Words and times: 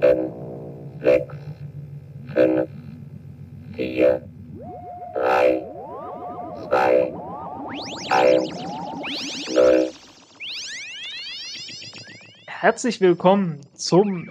sieben, 0.00 0.30
sechs, 1.00 1.34
fünf, 2.34 2.68
vier, 3.74 4.22
drei, 5.14 5.62
zwei, 6.68 7.14
eins, 8.10 8.64
null. 9.54 9.88
Herzlich 12.46 13.00
willkommen 13.00 13.60
zum 13.74 14.30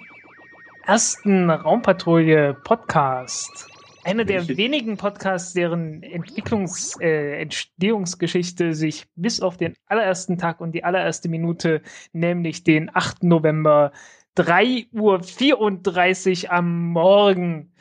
ersten 0.85 1.49
Raumpatrouille 1.49 2.55
Podcast. 2.63 3.67
Einer 4.03 4.23
der 4.23 4.47
wenigen 4.47 4.97
Podcasts, 4.97 5.53
deren 5.53 6.03
Entwicklungs-, 6.03 7.01
äh, 7.01 7.41
Entstehungsgeschichte 7.41 8.75
sich 8.75 9.07
bis 9.15 9.41
auf 9.41 9.57
den 9.57 9.73
allerersten 9.87 10.37
Tag 10.37 10.61
und 10.61 10.73
die 10.73 10.83
allererste 10.83 11.27
Minute, 11.27 11.81
nämlich 12.13 12.63
den 12.63 12.91
8. 12.95 13.23
November, 13.23 13.91
3.34 14.37 16.45
Uhr 16.45 16.51
am 16.51 16.89
Morgen 16.89 17.71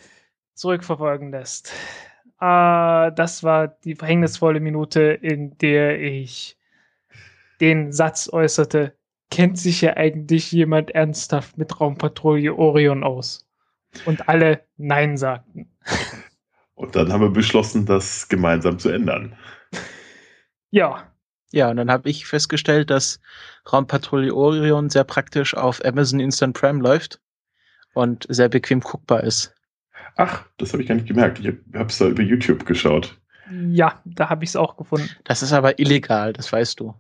zurückverfolgen 0.55 1.31
lässt. 1.31 1.73
Äh, 2.41 3.13
das 3.13 3.43
war 3.43 3.69
die 3.69 3.95
verhängnisvolle 3.95 4.61
Minute, 4.61 5.03
in 5.03 5.59
der 5.59 6.01
ich 6.01 6.57
den 7.61 7.93
Satz 7.93 8.29
äußerte, 8.33 8.97
kennt 9.31 9.59
sich 9.59 9.81
ja 9.81 9.97
eigentlich 9.97 10.53
jemand 10.53 10.93
ernsthaft 10.93 11.59
mit 11.59 11.81
Raumpatrouille 11.81 12.55
Orion 12.55 13.03
aus? 13.03 13.49
Und 14.05 14.29
alle 14.29 14.65
Nein 14.77 15.17
sagten. 15.17 15.71
Und 16.75 16.97
dann 16.97 17.13
haben 17.13 17.21
wir 17.21 17.31
beschlossen, 17.31 17.87
das 17.87 18.29
gemeinsam 18.29 18.79
zu 18.79 18.91
ändern. 18.91 19.37
Ja, 20.71 21.14
Ja, 21.55 21.71
und 21.71 21.77
dann 21.77 21.89
habe 21.89 22.11
ich 22.11 22.27
festgestellt, 22.27 22.91
dass 22.91 23.21
Raumpatrouille 23.73 24.35
Orion 24.35 24.91
sehr 24.91 25.05
praktisch 25.05 25.55
auf 25.55 25.85
Amazon 25.85 26.19
Instant 26.19 26.59
Prime 26.59 26.83
läuft 26.83 27.21
und 27.95 28.27
sehr 28.29 28.49
bequem 28.49 28.81
guckbar 28.81 29.23
ist. 29.23 29.55
Ach, 30.17 30.45
das 30.59 30.73
habe 30.73 30.83
ich 30.83 30.89
gar 30.89 30.97
nicht 30.97 31.07
gemerkt. 31.07 31.39
Ich 31.39 31.47
habe 31.47 31.87
es 31.87 31.99
da 31.99 32.07
über 32.09 32.25
YouTube 32.25 32.67
geschaut. 32.67 33.17
ja, 33.71 34.01
da 34.05 34.29
habe 34.31 34.43
ich 34.43 34.51
es 34.51 34.57
auch 34.57 34.77
gefunden. 34.77 35.09
Das 35.23 35.43
ist 35.45 35.53
aber 35.53 35.79
illegal, 35.79 36.33
das 36.33 36.53
weißt 36.53 36.81
du. 36.81 36.95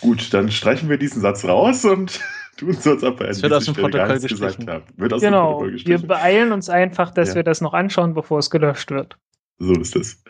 Gut, 0.00 0.32
dann 0.32 0.50
streichen 0.50 0.88
wir 0.88 0.96
diesen 0.96 1.20
Satz 1.20 1.44
raus 1.44 1.84
und 1.84 2.20
tun 2.56 2.72
so, 2.72 2.92
als 2.92 3.02
ob 3.04 3.18
wir 3.20 3.26
an 3.26 3.32
Es 3.32 3.42
wird 3.42 3.52
aus 3.52 3.66
dem 3.66 3.74
gar 3.74 3.82
Protokoll 3.84 4.18
gestrichen. 4.18 4.70
haben. 4.70 4.84
Wird 4.96 5.12
aus 5.12 5.20
dem 5.20 5.26
Genau, 5.26 5.46
Protokoll 5.58 5.66
wir 5.68 5.72
gestrichen. 5.74 6.06
beeilen 6.08 6.52
uns 6.52 6.70
einfach, 6.70 7.10
dass 7.10 7.28
Ja. 7.30 7.34
wir 7.34 7.42
das 7.42 7.60
noch 7.60 7.74
anschauen, 7.74 8.14
bevor 8.14 8.38
es 8.38 8.48
gelöscht 8.48 8.90
wird. 8.90 9.18
So 9.58 9.74
ist 9.74 9.94
es. 9.94 10.22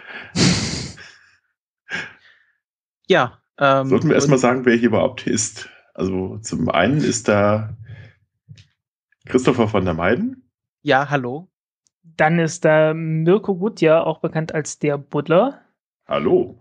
Ja. 3.08 3.40
Ähm, 3.58 3.86
Sollten 3.86 4.08
wir 4.08 4.14
erstmal 4.14 4.38
sagen, 4.38 4.64
wer 4.64 4.76
hier 4.76 4.88
überhaupt 4.88 5.26
ist. 5.26 5.68
Also 5.94 6.38
zum 6.38 6.68
einen 6.68 6.98
ist 6.98 7.28
da 7.28 7.76
Christopher 9.26 9.68
von 9.68 9.84
der 9.84 9.94
Meiden. 9.94 10.48
Ja, 10.82 11.10
hallo. 11.10 11.48
Dann 12.02 12.38
ist 12.38 12.64
da 12.64 12.94
Mirko 12.94 13.54
Gutjahr, 13.54 14.06
auch 14.06 14.20
bekannt 14.20 14.54
als 14.54 14.78
der 14.78 14.98
Buddler. 14.98 15.60
Hallo. 16.06 16.60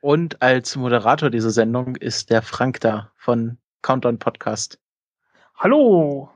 Und 0.00 0.40
als 0.42 0.76
Moderator 0.76 1.30
dieser 1.30 1.50
Sendung 1.50 1.96
ist 1.96 2.30
der 2.30 2.42
Frank 2.42 2.80
da 2.80 3.12
von 3.16 3.58
Countdown 3.82 4.18
Podcast. 4.18 4.78
Hallo! 5.56 6.30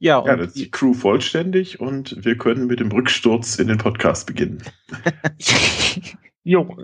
Ja, 0.00 0.24
Ja, 0.24 0.36
das 0.36 0.48
ist 0.48 0.56
die 0.56 0.70
Crew 0.70 0.92
vollständig 0.92 1.80
und 1.80 2.24
wir 2.24 2.36
können 2.36 2.66
mit 2.66 2.80
dem 2.80 2.92
Rücksturz 2.92 3.56
in 3.56 3.68
den 3.68 3.78
Podcast 3.78 4.26
beginnen. 4.26 4.62
jo. 6.42 6.76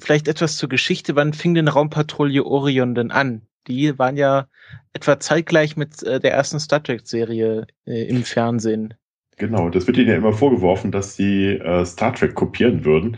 Vielleicht 0.00 0.28
etwas 0.28 0.56
zur 0.56 0.68
Geschichte. 0.68 1.16
Wann 1.16 1.32
fing 1.32 1.54
denn 1.54 1.68
Raumpatrouille 1.68 2.44
Orion 2.44 2.94
denn 2.94 3.10
an? 3.10 3.42
Die 3.66 3.98
waren 3.98 4.16
ja 4.16 4.46
etwa 4.92 5.18
zeitgleich 5.18 5.76
mit 5.76 6.02
äh, 6.02 6.20
der 6.20 6.32
ersten 6.32 6.60
Star 6.60 6.82
Trek-Serie 6.82 7.66
äh, 7.86 8.08
im 8.08 8.24
Fernsehen. 8.24 8.94
Genau, 9.36 9.68
das 9.68 9.86
wird 9.86 9.96
ihnen 9.96 10.08
ja 10.08 10.16
immer 10.16 10.32
vorgeworfen, 10.32 10.92
dass 10.92 11.16
sie 11.16 11.54
äh, 11.54 11.84
Star 11.84 12.14
Trek 12.14 12.34
kopieren 12.34 12.84
würden. 12.84 13.16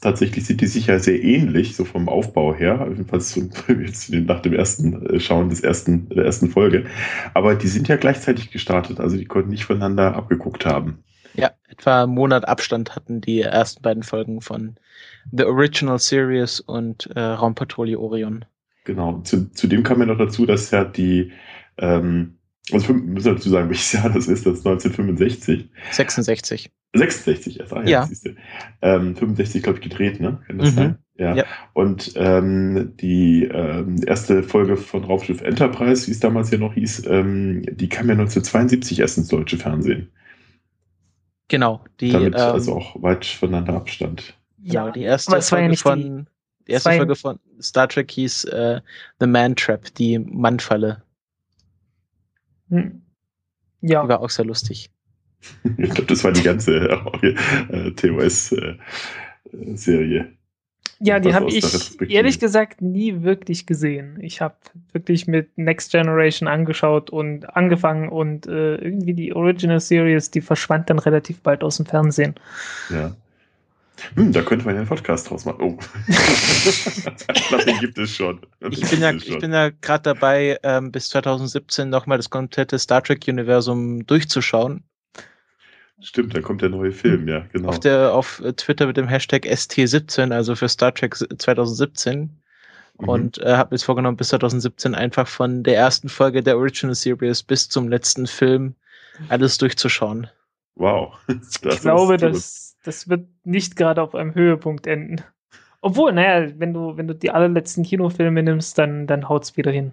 Tatsächlich 0.00 0.44
sind 0.44 0.60
die 0.60 0.66
sich 0.66 0.88
ja 0.88 0.98
sehr 0.98 1.22
ähnlich, 1.24 1.74
so 1.74 1.84
vom 1.84 2.08
Aufbau 2.08 2.54
her, 2.54 2.86
jedenfalls 2.88 3.34
jetzt 3.80 4.12
nach 4.12 4.40
dem 4.40 4.52
ersten 4.52 5.06
äh, 5.06 5.20
Schauen 5.20 5.48
des 5.48 5.60
ersten, 5.60 6.08
der 6.10 6.24
ersten 6.24 6.50
Folge. 6.50 6.84
Aber 7.34 7.54
die 7.54 7.68
sind 7.68 7.88
ja 7.88 7.96
gleichzeitig 7.96 8.50
gestartet, 8.50 9.00
also 9.00 9.16
die 9.16 9.24
konnten 9.24 9.50
nicht 9.50 9.64
voneinander 9.64 10.14
abgeguckt 10.14 10.66
haben. 10.66 11.02
Ja, 11.34 11.50
etwa 11.68 12.04
einen 12.04 12.12
Monat 12.14 12.46
Abstand 12.48 12.94
hatten 12.96 13.20
die 13.20 13.40
ersten 13.40 13.82
beiden 13.82 14.02
Folgen 14.02 14.40
von 14.40 14.76
The 15.32 15.44
Original 15.44 15.98
Series 15.98 16.60
und 16.60 17.06
äh, 17.14 17.20
Raumpatrouille 17.20 17.98
Orion. 17.98 18.44
Genau. 18.84 19.20
Zu, 19.22 19.50
zudem 19.52 19.82
kam 19.82 20.00
ja 20.00 20.06
noch 20.06 20.18
dazu, 20.18 20.46
dass 20.46 20.70
ja 20.70 20.84
die, 20.84 21.32
ähm, 21.78 22.38
also 22.72 22.86
fünf- 22.86 23.04
müssen 23.04 23.26
wir 23.26 23.34
dazu 23.34 23.50
sagen, 23.50 23.68
welches 23.70 23.92
Jahr 23.92 24.08
das 24.10 24.28
ist, 24.28 24.46
das 24.46 24.58
ist 24.58 24.66
1965. 24.66 25.68
66. 25.90 26.70
66 26.94 27.60
erst, 27.60 27.72
ah, 27.74 27.82
ja. 27.82 27.88
Ja. 27.88 28.06
siehste. 28.06 28.36
Ähm, 28.80 29.16
65, 29.16 29.62
glaube 29.62 29.78
ich, 29.78 29.82
gedreht, 29.84 30.20
ne? 30.20 30.38
Kann 30.46 30.58
das 30.58 30.70
Mhm. 30.70 30.74
sein? 30.76 30.98
Ja. 31.18 31.34
Ja. 31.34 31.44
Und 31.74 32.12
ähm, 32.16 32.92
die 33.00 33.44
ähm, 33.44 33.96
erste 34.06 34.42
Folge 34.42 34.76
von 34.76 35.04
Raumschiff 35.04 35.40
Enterprise, 35.42 36.06
wie 36.06 36.10
es 36.12 36.20
damals 36.20 36.50
ja 36.50 36.58
noch 36.58 36.74
hieß, 36.74 37.04
ähm, 37.06 37.62
die 37.70 37.88
kam 37.88 38.06
ja 38.08 38.12
1972 38.12 39.00
erst 39.00 39.18
ins 39.18 39.28
deutsche 39.28 39.56
Fernsehen. 39.58 40.10
Genau, 41.48 41.84
die, 42.00 42.10
Damit 42.12 42.34
ähm, 42.34 42.40
also 42.40 42.74
auch 42.76 43.00
weit 43.02 43.24
voneinander 43.24 43.74
Abstand. 43.74 44.34
genau, 44.62 44.90
die 44.90 45.02
erste 45.02 45.30
aber 45.30 45.38
es 45.38 45.50
war 45.52 45.58
ja 45.60 45.64
Folge 45.64 45.70
nicht 45.70 45.80
die- 45.80 45.88
von 45.88 46.26
die 46.66 46.72
erste 46.72 46.86
war 46.86 46.92
ja- 46.94 46.98
Folge 46.98 47.14
von 47.16 47.38
Star 47.62 47.88
Trek 47.88 48.10
hieß 48.10 48.44
äh, 48.46 48.80
The 49.20 49.26
Man 49.28 49.54
Trap, 49.54 49.94
die 49.94 50.18
Mannfalle. 50.18 51.02
Hm. 52.70 53.00
Die 53.80 53.92
Ja, 53.92 54.08
war 54.08 54.20
auch 54.20 54.30
sehr 54.30 54.44
lustig. 54.44 54.90
Ich 55.78 55.90
glaube, 55.90 56.06
das 56.06 56.24
war 56.24 56.32
die 56.32 56.42
ganze 56.42 56.76
äh, 57.70 57.92
TOS-Serie. 57.92 58.72
Ja 61.00 61.20
die 61.20 61.34
habe 61.34 61.48
ich 61.48 62.00
ehrlich 62.08 62.38
gesagt 62.38 62.82
nie 62.82 63.22
wirklich 63.22 63.66
gesehen. 63.66 64.18
Ich 64.20 64.40
habe 64.40 64.56
wirklich 64.92 65.26
mit 65.26 65.56
Next 65.56 65.92
Generation 65.92 66.48
angeschaut 66.48 67.10
und 67.10 67.56
angefangen 67.56 68.08
und 68.08 68.46
äh, 68.46 68.76
irgendwie 68.76 69.14
die 69.14 69.34
Original 69.34 69.80
Series, 69.80 70.30
die 70.30 70.40
verschwand 70.40 70.90
dann 70.90 70.98
relativ 70.98 71.40
bald 71.40 71.62
aus 71.62 71.76
dem 71.76 71.86
Fernsehen. 71.86 72.34
ja. 72.90 73.14
Hm, 74.14 74.32
da 74.32 74.42
könnte 74.42 74.66
man 74.66 74.74
ja 74.74 74.80
einen 74.80 74.88
Podcast 74.88 75.30
draus 75.30 75.44
machen. 75.44 75.62
Oh. 75.62 75.78
ich 76.08 77.48
glaube, 77.48 77.64
den 77.64 77.78
gibt 77.78 77.98
es 77.98 78.10
schon. 78.10 78.40
Ich 78.70 78.88
bin 78.90 79.00
ja, 79.00 79.10
es 79.10 79.22
ich 79.22 79.32
schon. 79.32 79.40
bin 79.40 79.52
ja 79.52 79.70
gerade 79.70 80.02
dabei, 80.02 80.58
ähm, 80.62 80.92
bis 80.92 81.08
2017 81.08 81.88
nochmal 81.88 82.18
das 82.18 82.30
komplette 82.30 82.78
Star 82.78 83.02
Trek-Universum 83.02 84.06
durchzuschauen. 84.06 84.84
Stimmt, 86.00 86.34
da 86.34 86.40
kommt 86.40 86.60
der 86.60 86.68
neue 86.68 86.92
Film, 86.92 87.26
ja, 87.26 87.46
genau. 87.52 87.68
Auf, 87.68 87.80
der, 87.80 88.12
auf 88.12 88.40
äh, 88.40 88.52
Twitter 88.52 88.86
mit 88.86 88.96
dem 88.96 89.08
Hashtag 89.08 89.46
ST17, 89.46 90.30
also 90.30 90.54
für 90.54 90.68
Star 90.68 90.94
Trek 90.94 91.16
2017. 91.16 92.38
Mhm. 92.98 93.08
Und 93.08 93.38
äh, 93.38 93.56
habe 93.56 93.70
mir 93.70 93.76
jetzt 93.76 93.84
vorgenommen, 93.84 94.16
bis 94.16 94.28
2017 94.28 94.94
einfach 94.94 95.26
von 95.26 95.62
der 95.62 95.76
ersten 95.76 96.08
Folge 96.08 96.42
der 96.42 96.58
Original 96.58 96.94
Series 96.94 97.42
bis 97.42 97.68
zum 97.68 97.88
letzten 97.88 98.26
Film 98.26 98.74
alles 99.28 99.58
durchzuschauen. 99.58 100.28
Wow. 100.74 101.14
Das 101.62 101.76
ich 101.76 101.80
glaube, 101.80 102.18
das, 102.18 102.76
das 102.84 103.08
wird 103.08 103.26
nicht 103.44 103.76
gerade 103.76 104.02
auf 104.02 104.14
einem 104.14 104.34
Höhepunkt 104.34 104.86
enden. 104.86 105.22
Obwohl, 105.80 106.12
naja, 106.12 106.52
wenn 106.58 106.74
du, 106.74 106.96
wenn 106.96 107.06
du 107.06 107.14
die 107.14 107.30
allerletzten 107.30 107.84
Kinofilme 107.84 108.42
nimmst, 108.42 108.76
dann, 108.78 109.06
dann 109.06 109.28
haut's 109.28 109.56
wieder 109.56 109.70
hin. 109.70 109.92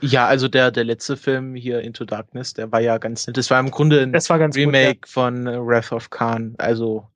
Ja, 0.00 0.26
also 0.26 0.48
der, 0.48 0.70
der 0.70 0.84
letzte 0.84 1.16
Film 1.16 1.54
hier, 1.54 1.80
Into 1.80 2.04
Darkness, 2.04 2.54
der 2.54 2.70
war 2.72 2.80
ja 2.80 2.98
ganz 2.98 3.26
nett. 3.26 3.36
Das 3.36 3.50
war 3.50 3.60
im 3.60 3.70
Grunde 3.70 4.00
ein 4.02 4.12
Das 4.12 4.30
war 4.30 4.38
ganz 4.38 4.56
Remake 4.56 5.08
von 5.08 5.46
äh, 5.46 5.58
Wrath 5.58 5.92
of 5.92 6.10
Khan, 6.10 6.54
also 6.58 7.08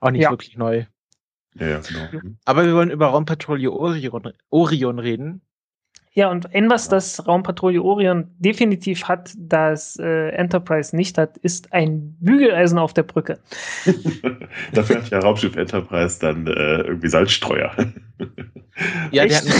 auch 0.00 0.10
nicht 0.10 0.22
Ja. 0.22 0.30
wirklich 0.30 0.56
neu. 0.56 0.84
Ja, 1.54 1.66
ja, 1.66 1.80
genau. 1.80 2.32
Aber 2.44 2.64
wir 2.64 2.74
wollen 2.74 2.90
über 2.90 3.06
Raumpatrouille 3.08 3.72
Orion, 3.72 4.32
Orion 4.50 4.98
reden. 4.98 5.40
Ja, 6.18 6.32
und 6.32 6.52
ein, 6.52 6.68
was 6.68 6.88
das 6.88 7.28
Raumpatrouille 7.28 7.80
Orion 7.80 8.26
definitiv 8.40 9.04
hat, 9.04 9.30
das 9.38 9.96
äh, 10.00 10.30
Enterprise 10.30 10.96
nicht 10.96 11.16
hat, 11.16 11.36
ist 11.38 11.72
ein 11.72 12.16
Bügeleisen 12.18 12.76
auf 12.76 12.92
der 12.92 13.04
Brücke. 13.04 13.38
Dafür 14.72 14.96
hat 14.96 15.10
ja 15.10 15.20
Raumschiff 15.20 15.54
Enterprise 15.54 16.18
dann 16.18 16.48
äh, 16.48 16.80
irgendwie 16.80 17.08
Salzstreuer. 17.08 17.72
Ja, 19.12 19.26
die 19.26 19.32
Echt? 19.32 19.48
hatten, 19.48 19.52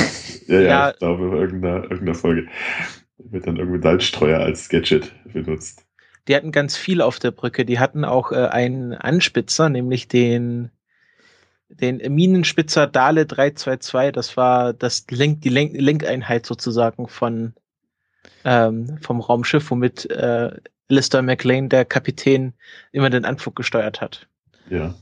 ja, 0.48 0.60
ja, 0.60 0.68
Ja. 0.68 0.90
ich 0.90 0.98
glaube, 0.98 1.24
in 1.26 1.32
irgendeiner, 1.32 1.82
irgendeiner 1.84 2.14
Folge 2.14 2.46
wird 3.18 3.46
dann 3.46 3.56
irgendwie 3.56 3.80
Salzstreuer 3.82 4.40
als 4.40 4.68
Gadget 4.68 5.12
benutzt. 5.32 5.84
die 6.26 6.34
hatten 6.36 6.50
ganz 6.52 6.76
viel 6.76 7.00
auf 7.02 7.18
der 7.20 7.30
Brücke. 7.30 7.64
Die 7.64 7.78
hatten 7.78 8.04
auch 8.04 8.32
äh, 8.32 8.46
einen 8.46 8.94
Anspitzer, 8.94 9.68
nämlich 9.70 10.08
den, 10.08 10.70
den 11.68 11.98
Minenspitzer 12.14 12.86
Dale 12.86 13.26
322. 13.26 14.12
Das 14.12 14.36
war 14.36 14.72
das 14.72 15.06
Lenk, 15.10 15.42
die 15.42 15.48
Lenk, 15.50 15.72
Lenkeinheit 15.78 16.46
sozusagen 16.46 17.08
von 17.08 17.54
ähm, 18.44 18.98
vom 19.02 19.20
Raumschiff, 19.20 19.70
womit 19.70 20.10
äh, 20.10 20.50
Lister 20.88 21.22
McLean, 21.22 21.68
der 21.68 21.84
Kapitän, 21.84 22.54
immer 22.92 23.10
den 23.10 23.24
Anflug 23.24 23.56
gesteuert 23.56 24.00
hat. 24.00 24.26
Ja. 24.70 24.94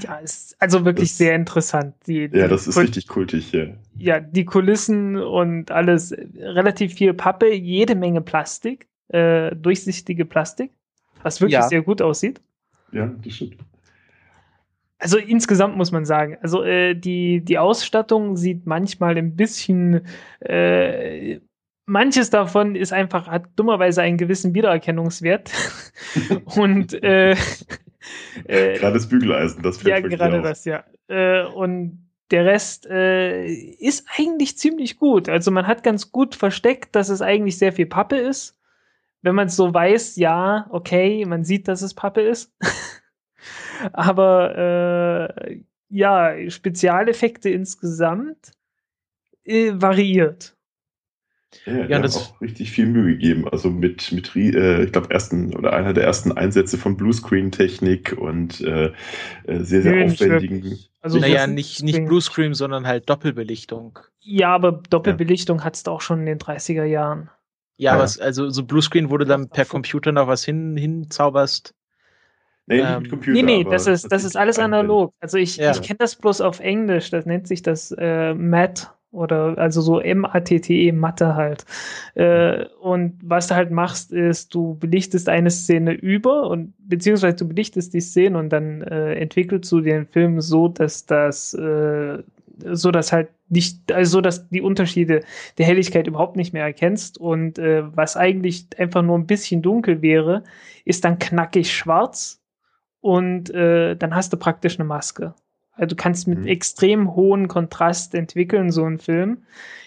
ja, 0.00 0.16
ist 0.18 0.56
also 0.60 0.84
wirklich 0.84 1.08
Das- 1.10 1.18
sehr 1.18 1.34
interessant. 1.34 1.94
Die, 2.06 2.22
Ja, 2.22 2.28
die 2.28 2.48
das 2.48 2.66
ist 2.66 2.74
Kul- 2.76 2.82
richtig 2.84 3.08
kultig 3.08 3.46
hier. 3.50 3.76
Ja, 3.98 4.20
die 4.20 4.44
Kulissen 4.44 5.16
und 5.16 5.70
alles, 5.70 6.12
relativ 6.38 6.94
viel 6.94 7.14
Pappe, 7.14 7.52
jede 7.52 7.94
Menge 7.94 8.20
Plastik, 8.20 8.88
äh, 9.08 9.54
durchsichtige 9.56 10.24
Plastik, 10.24 10.70
was 11.22 11.40
wirklich 11.40 11.54
Ja. 11.54 11.68
sehr 11.68 11.82
gut 11.82 12.00
aussieht. 12.02 12.40
Ja, 12.92 13.06
das 13.24 13.32
stimmt. 13.34 13.56
Also 15.04 15.18
insgesamt 15.18 15.76
muss 15.76 15.92
man 15.92 16.06
sagen, 16.06 16.38
also 16.40 16.62
äh, 16.62 16.94
die, 16.94 17.44
die 17.44 17.58
Ausstattung 17.58 18.38
sieht 18.38 18.64
manchmal 18.64 19.18
ein 19.18 19.36
bisschen, 19.36 20.06
äh, 20.40 21.40
manches 21.84 22.30
davon 22.30 22.74
ist 22.74 22.94
einfach, 22.94 23.28
hat 23.28 23.44
dummerweise 23.54 24.00
einen 24.00 24.16
gewissen 24.16 24.54
Wiedererkennungswert. 24.54 25.52
und 26.56 26.94
äh, 27.02 27.32
äh, 28.46 28.78
Gerade 28.78 28.94
das 28.94 29.06
Bügeleisen, 29.06 29.62
das 29.62 29.76
fällt 29.76 30.04
ja, 30.04 30.08
gerade 30.08 30.38
auf. 30.38 30.42
das, 30.42 30.64
ja. 30.64 30.84
Äh, 31.08 31.44
und 31.48 32.08
der 32.30 32.46
Rest 32.46 32.86
äh, 32.86 33.44
ist 33.44 34.06
eigentlich 34.16 34.56
ziemlich 34.56 34.96
gut. 34.96 35.28
Also 35.28 35.50
man 35.50 35.66
hat 35.66 35.82
ganz 35.82 36.12
gut 36.12 36.34
versteckt, 36.34 36.96
dass 36.96 37.10
es 37.10 37.20
eigentlich 37.20 37.58
sehr 37.58 37.74
viel 37.74 37.84
Pappe 37.84 38.16
ist. 38.16 38.58
Wenn 39.20 39.34
man 39.34 39.48
es 39.48 39.56
so 39.56 39.74
weiß, 39.74 40.16
ja, 40.16 40.66
okay, 40.70 41.26
man 41.26 41.44
sieht, 41.44 41.68
dass 41.68 41.82
es 41.82 41.92
Pappe 41.92 42.22
ist. 42.22 42.56
Aber 43.92 45.38
äh, 45.48 45.60
ja, 45.88 46.50
Spezialeffekte 46.50 47.50
insgesamt 47.50 48.52
äh, 49.44 49.72
variiert. 49.74 50.56
Ja, 51.66 51.72
ja, 51.76 51.86
Ja, 51.86 51.98
das- 52.00 52.16
auch 52.16 52.40
richtig 52.40 52.72
viel 52.72 52.86
Mühe 52.86 53.12
gegeben. 53.12 53.48
Also 53.48 53.70
mit, 53.70 54.10
mit 54.12 54.34
rie- 54.34 54.54
äh, 54.54 54.84
ich 54.84 54.92
glaube, 54.92 55.10
ersten 55.10 55.54
oder 55.54 55.72
einer 55.72 55.92
der 55.92 56.04
ersten 56.04 56.32
Einsätze 56.32 56.76
von 56.78 56.96
Bluescreen-Technik 56.96 58.16
und 58.18 58.60
äh, 58.60 58.86
äh, 59.44 59.60
sehr, 59.60 59.82
sehr 59.82 60.04
aufwendigen. 60.04 60.78
Also 61.00 61.18
naja, 61.18 61.46
nicht, 61.46 61.82
nicht 61.82 62.04
Bluescreen, 62.06 62.54
sondern 62.54 62.86
halt 62.86 63.08
Doppelbelichtung. 63.08 63.98
Ja, 64.20 64.54
aber 64.54 64.72
Doppelbelichtung 64.88 65.62
hat's 65.62 65.82
doch 65.82 65.92
auch 65.94 66.00
schon 66.00 66.20
in 66.20 66.26
den 66.26 66.38
30er 66.38 66.84
Jahren. 66.84 67.30
Ja, 67.76 67.94
Ja. 67.94 67.98
was, 68.02 68.18
also 68.18 68.48
so 68.50 68.64
Bluescreen, 68.64 69.10
wo 69.10 69.16
du 69.18 69.26
dann 69.26 69.48
per. 69.48 69.64
Computer 69.66 70.12
noch 70.12 70.26
was 70.26 70.44
hin, 70.44 70.76
hinzauberst. 70.76 71.74
Nee, 72.66 72.76
nicht 72.76 72.86
Ähm, 72.86 73.02
mit 73.02 73.10
Computer. 73.10 73.32
Nee, 73.32 73.42
nee, 73.42 73.60
aber 73.62 73.70
das 73.70 73.86
ist, 73.86 74.10
das 74.10 74.24
ist 74.24 74.36
alles 74.36 74.58
analog. 74.58 75.12
Also 75.20 75.38
ich, 75.38 75.56
Ja. 75.56 75.70
ich 75.70 75.82
kenne 75.82 75.98
das 75.98 76.16
bloß 76.16 76.40
auf 76.40 76.60
Englisch, 76.60 77.10
das 77.10 77.26
nennt 77.26 77.46
sich 77.46 77.62
das 77.62 77.94
äh, 77.98 78.34
MAT 78.34 78.90
oder 79.10 79.56
also 79.58 79.80
so 79.80 80.00
M-A-T-T-E, 80.00 80.90
Mathe 80.92 81.36
halt. 81.36 81.64
Äh, 82.14 82.64
und 82.80 83.18
was 83.22 83.46
du 83.46 83.54
halt 83.54 83.70
machst, 83.70 84.12
ist, 84.12 84.54
du 84.54 84.74
belichtest 84.76 85.28
eine 85.28 85.50
Szene 85.50 85.92
über 85.92 86.48
und 86.50 86.74
beziehungsweise 86.78 87.36
du 87.36 87.46
belichtest 87.48 87.94
die 87.94 88.00
Szene 88.00 88.36
und 88.38 88.48
dann 88.50 88.82
äh, 88.82 89.14
entwickelst 89.14 89.70
du 89.70 89.80
den 89.80 90.06
Film 90.06 90.40
so, 90.40 90.68
dass 90.68 91.06
das 91.06 91.54
äh, 91.54 92.22
so 92.72 92.90
dass 92.92 93.12
halt 93.12 93.28
nicht, 93.48 93.90
also 93.92 94.12
so, 94.18 94.20
dass 94.20 94.48
die 94.48 94.60
Unterschiede 94.62 95.22
der 95.58 95.66
Helligkeit 95.66 96.06
überhaupt 96.06 96.36
nicht 96.36 96.52
mehr 96.52 96.64
erkennst 96.64 97.18
und 97.18 97.58
äh, 97.58 97.82
was 97.96 98.16
eigentlich 98.16 98.66
einfach 98.78 99.02
nur 99.02 99.18
ein 99.18 99.26
bisschen 99.26 99.60
dunkel 99.62 100.02
wäre, 100.02 100.44
ist 100.84 101.04
dann 101.04 101.18
knackig 101.18 101.72
schwarz 101.74 102.40
und 103.04 103.50
äh, 103.50 103.96
dann 103.96 104.14
hast 104.14 104.32
du 104.32 104.38
praktisch 104.38 104.78
eine 104.80 104.86
Maske. 104.88 105.34
Also 105.74 105.94
du 105.94 105.96
kannst 105.96 106.26
mit 106.26 106.38
Mhm. 106.38 106.46
extrem 106.46 107.14
hohen 107.14 107.48
Kontrast 107.48 108.14
entwickeln, 108.14 108.70
so 108.72 108.84
einen 108.84 108.98
Film. 108.98 109.42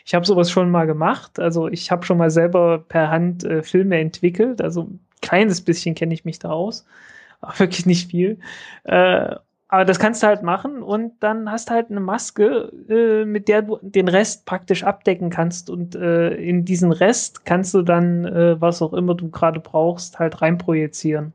Ich 0.05 0.13
habe 0.13 0.25
sowas 0.25 0.51
schon 0.51 0.69
mal 0.69 0.85
gemacht. 0.85 1.39
Also 1.39 1.67
ich 1.67 1.89
habe 1.91 2.05
schon 2.05 2.19
mal 2.19 2.29
selber 2.29 2.77
per 2.87 3.09
Hand 3.09 3.43
äh, 3.43 3.63
Filme 3.63 3.97
entwickelt. 3.99 4.61
Also 4.61 4.83
ein 4.83 4.99
kleines 5.23 5.61
bisschen 5.61 5.95
kenne 5.95 6.13
ich 6.13 6.25
mich 6.25 6.37
da 6.39 6.49
aus. 6.51 6.85
Aber 7.41 7.57
wirklich 7.59 7.85
nicht 7.87 8.11
viel. 8.11 8.37
Äh, 8.83 9.35
aber 9.69 9.83
das 9.85 9.99
kannst 9.99 10.23
du 10.23 10.27
halt 10.27 10.43
machen 10.43 10.81
und 10.83 11.13
dann 11.21 11.51
hast 11.51 11.69
du 11.69 11.73
halt 11.73 11.91
eine 11.91 11.99
Maske, 11.99 12.71
äh, 12.89 13.25
mit 13.25 13.47
der 13.49 13.63
du 13.63 13.79
den 13.81 14.07
Rest 14.07 14.45
praktisch 14.45 14.83
abdecken 14.83 15.29
kannst 15.29 15.69
und 15.69 15.93
äh, 15.95 16.29
in 16.35 16.63
diesen 16.65 16.91
Rest 16.93 17.45
kannst 17.45 17.73
du 17.73 17.81
dann, 17.81 18.25
äh, 18.25 18.61
was 18.61 18.81
auch 18.81 18.93
immer 18.93 19.13
du 19.15 19.29
gerade 19.29 19.59
brauchst, 19.59 20.19
halt 20.19 20.41
reinprojizieren. 20.41 21.33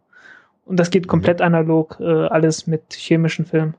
Und 0.65 0.79
das 0.79 0.91
geht 0.91 1.09
komplett 1.09 1.41
analog, 1.41 1.99
äh, 2.01 2.05
alles 2.05 2.67
mit 2.67 2.93
chemischen 2.95 3.45
Filmen. 3.45 3.75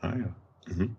Ah 0.00 0.12
ja. 0.16 0.74
Mhm. 0.74 0.96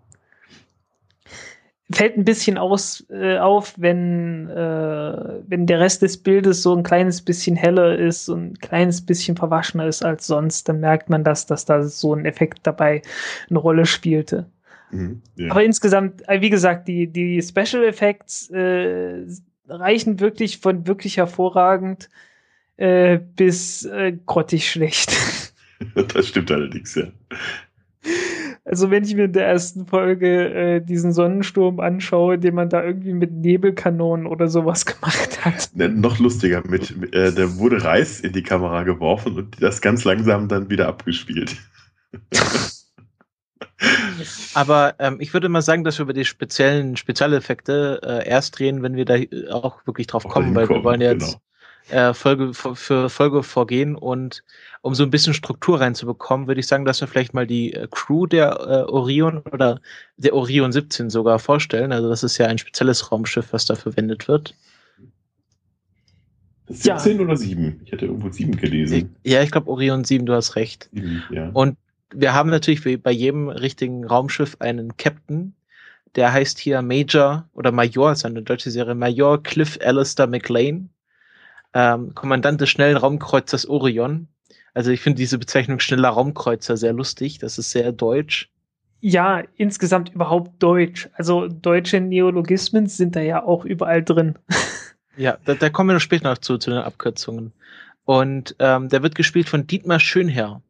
Fällt 1.92 2.16
ein 2.16 2.24
bisschen 2.24 2.56
aus, 2.56 3.04
äh, 3.10 3.38
auf, 3.38 3.74
wenn, 3.76 4.48
äh, 4.48 5.42
wenn 5.46 5.66
der 5.66 5.80
Rest 5.80 6.00
des 6.00 6.16
Bildes 6.16 6.62
so 6.62 6.74
ein 6.74 6.82
kleines 6.82 7.20
bisschen 7.20 7.56
heller 7.56 7.98
ist 7.98 8.28
und 8.28 8.52
ein 8.52 8.58
kleines 8.58 9.04
bisschen 9.04 9.36
verwaschener 9.36 9.86
ist 9.86 10.02
als 10.02 10.26
sonst, 10.26 10.68
dann 10.68 10.80
merkt 10.80 11.10
man 11.10 11.24
das, 11.24 11.44
dass 11.44 11.66
da 11.66 11.82
so 11.82 12.14
ein 12.14 12.24
Effekt 12.24 12.60
dabei 12.62 13.02
eine 13.50 13.58
Rolle 13.58 13.84
spielte. 13.84 14.46
Mhm. 14.90 15.20
Ja. 15.36 15.50
Aber 15.50 15.62
insgesamt, 15.62 16.26
äh, 16.28 16.40
wie 16.40 16.50
gesagt, 16.50 16.88
die, 16.88 17.06
die 17.06 17.42
Special 17.42 17.84
Effects 17.84 18.48
äh, 18.50 19.26
reichen 19.68 20.20
wirklich 20.20 20.58
von 20.58 20.86
wirklich 20.86 21.18
hervorragend 21.18 22.08
äh, 22.76 23.18
bis 23.18 23.84
äh, 23.84 24.16
grottig 24.26 24.70
schlecht. 24.70 25.16
das 26.14 26.28
stimmt 26.28 26.50
allerdings, 26.50 26.94
ja. 26.94 27.06
Also 28.66 28.90
wenn 28.90 29.04
ich 29.04 29.14
mir 29.14 29.26
in 29.26 29.32
der 29.32 29.46
ersten 29.46 29.86
Folge 29.86 30.54
äh, 30.54 30.80
diesen 30.80 31.12
Sonnensturm 31.12 31.80
anschaue, 31.80 32.38
den 32.38 32.54
man 32.54 32.70
da 32.70 32.82
irgendwie 32.82 33.12
mit 33.12 33.32
Nebelkanonen 33.32 34.26
oder 34.26 34.48
sowas 34.48 34.86
gemacht 34.86 35.44
hat. 35.44 35.70
Ne, 35.74 35.90
noch 35.90 36.18
lustiger, 36.18 36.62
mit, 36.66 36.96
mit 36.96 37.14
äh, 37.14 37.32
da 37.32 37.56
wurde 37.56 37.84
Reis 37.84 38.20
in 38.20 38.32
die 38.32 38.42
Kamera 38.42 38.84
geworfen 38.84 39.36
und 39.36 39.62
das 39.62 39.82
ganz 39.82 40.04
langsam 40.04 40.48
dann 40.48 40.70
wieder 40.70 40.88
abgespielt. 40.88 41.56
Aber 44.54 44.94
ähm, 44.98 45.16
ich 45.20 45.34
würde 45.34 45.48
mal 45.48 45.62
sagen, 45.62 45.84
dass 45.84 45.98
wir 45.98 46.04
über 46.04 46.12
die 46.12 46.24
speziellen 46.24 46.96
Spezialeffekte 46.96 48.00
äh, 48.02 48.28
erst 48.28 48.60
reden, 48.60 48.82
wenn 48.82 48.96
wir 48.96 49.04
da 49.04 49.16
äh, 49.16 49.50
auch 49.50 49.86
wirklich 49.86 50.06
drauf 50.06 50.24
Auch 50.24 50.30
kommen, 50.30 50.54
weil 50.54 50.68
wir 50.68 50.84
wollen 50.84 51.00
ja 51.00 51.12
jetzt 51.12 51.26
genau. 51.26 51.42
Äh, 51.90 52.14
Folge 52.14 52.54
für, 52.54 53.10
Folge 53.10 53.42
vorgehen 53.42 53.94
und 53.94 54.42
um 54.82 54.94
so 54.94 55.02
ein 55.02 55.10
bisschen 55.10 55.34
Struktur 55.34 55.80
reinzubekommen, 55.80 56.46
würde 56.46 56.60
ich 56.60 56.66
sagen, 56.66 56.84
dass 56.84 57.00
wir 57.00 57.08
vielleicht 57.08 57.34
mal 57.34 57.46
die 57.46 57.72
äh, 57.72 57.88
Crew 57.90 58.26
der 58.26 58.58
äh, 58.60 58.90
Orion 58.90 59.38
oder 59.52 59.80
der 60.16 60.34
Orion 60.34 60.72
17 60.72 61.10
sogar 61.10 61.38
vorstellen. 61.38 61.92
Also 61.92 62.08
das 62.08 62.22
ist 62.22 62.38
ja 62.38 62.46
ein 62.46 62.58
spezielles 62.58 63.10
Raumschiff, 63.10 63.52
was 63.52 63.66
da 63.66 63.74
verwendet 63.74 64.28
wird. 64.28 64.54
Ja. 66.68 66.98
17 66.98 67.20
oder 67.20 67.36
7? 67.36 67.82
Ich 67.84 67.92
hätte 67.92 68.06
irgendwo 68.06 68.30
7 68.30 68.56
gelesen. 68.56 69.14
Ja, 69.22 69.42
ich 69.42 69.50
glaube 69.50 69.70
Orion 69.70 70.04
7, 70.04 70.24
du 70.24 70.32
hast 70.32 70.56
recht. 70.56 70.88
7, 70.92 71.22
ja. 71.30 71.50
Und 71.50 71.76
wir 72.14 72.32
haben 72.32 72.50
natürlich 72.50 72.84
wie 72.84 72.96
bei 72.96 73.10
jedem 73.10 73.48
richtigen 73.48 74.04
Raumschiff 74.04 74.56
einen 74.60 74.96
Captain. 74.96 75.54
Der 76.14 76.32
heißt 76.32 76.58
hier 76.58 76.80
Major 76.80 77.48
oder 77.54 77.72
Major, 77.72 78.12
ist 78.12 78.24
eine 78.24 78.42
deutsche 78.42 78.70
Serie, 78.70 78.94
Major 78.94 79.42
Cliff 79.42 79.78
Alistair 79.82 80.28
McLean, 80.28 80.88
ähm, 81.74 82.14
Kommandant 82.14 82.60
des 82.60 82.70
schnellen 82.70 82.96
Raumkreuzers 82.96 83.68
Orion. 83.68 84.28
Also 84.72 84.90
ich 84.90 85.00
finde 85.00 85.18
diese 85.18 85.38
Bezeichnung 85.38 85.80
schneller 85.80 86.08
Raumkreuzer 86.08 86.76
sehr 86.76 86.92
lustig. 86.92 87.38
Das 87.38 87.58
ist 87.58 87.70
sehr 87.70 87.92
deutsch. 87.92 88.50
Ja, 89.00 89.42
insgesamt 89.56 90.14
überhaupt 90.14 90.62
Deutsch. 90.62 91.10
Also 91.12 91.46
deutsche 91.46 92.00
Neologismen 92.00 92.86
sind 92.86 93.14
da 93.16 93.20
ja 93.20 93.42
auch 93.42 93.64
überall 93.64 94.02
drin. 94.02 94.38
Ja, 95.16 95.38
da, 95.44 95.54
da 95.54 95.70
kommen 95.70 95.90
wir 95.90 95.94
noch 95.94 96.00
später 96.00 96.28
noch 96.28 96.38
zu, 96.38 96.58
zu 96.58 96.70
den 96.70 96.80
Abkürzungen. 96.80 97.52
Und 98.04 98.56
ähm, 98.58 98.88
der 98.88 99.04
wird 99.04 99.14
gespielt 99.14 99.48
von 99.48 99.64
Dietmar 99.64 100.00
Schönherr. 100.00 100.60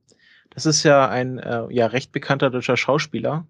Das 0.51 0.67
ist 0.67 0.83
ja 0.83 1.09
ein 1.09 1.39
äh, 1.39 1.65
ja 1.71 1.87
recht 1.87 2.13
bekannter 2.13 2.51
deutscher 2.51 2.77
Schauspieler, 2.77 3.47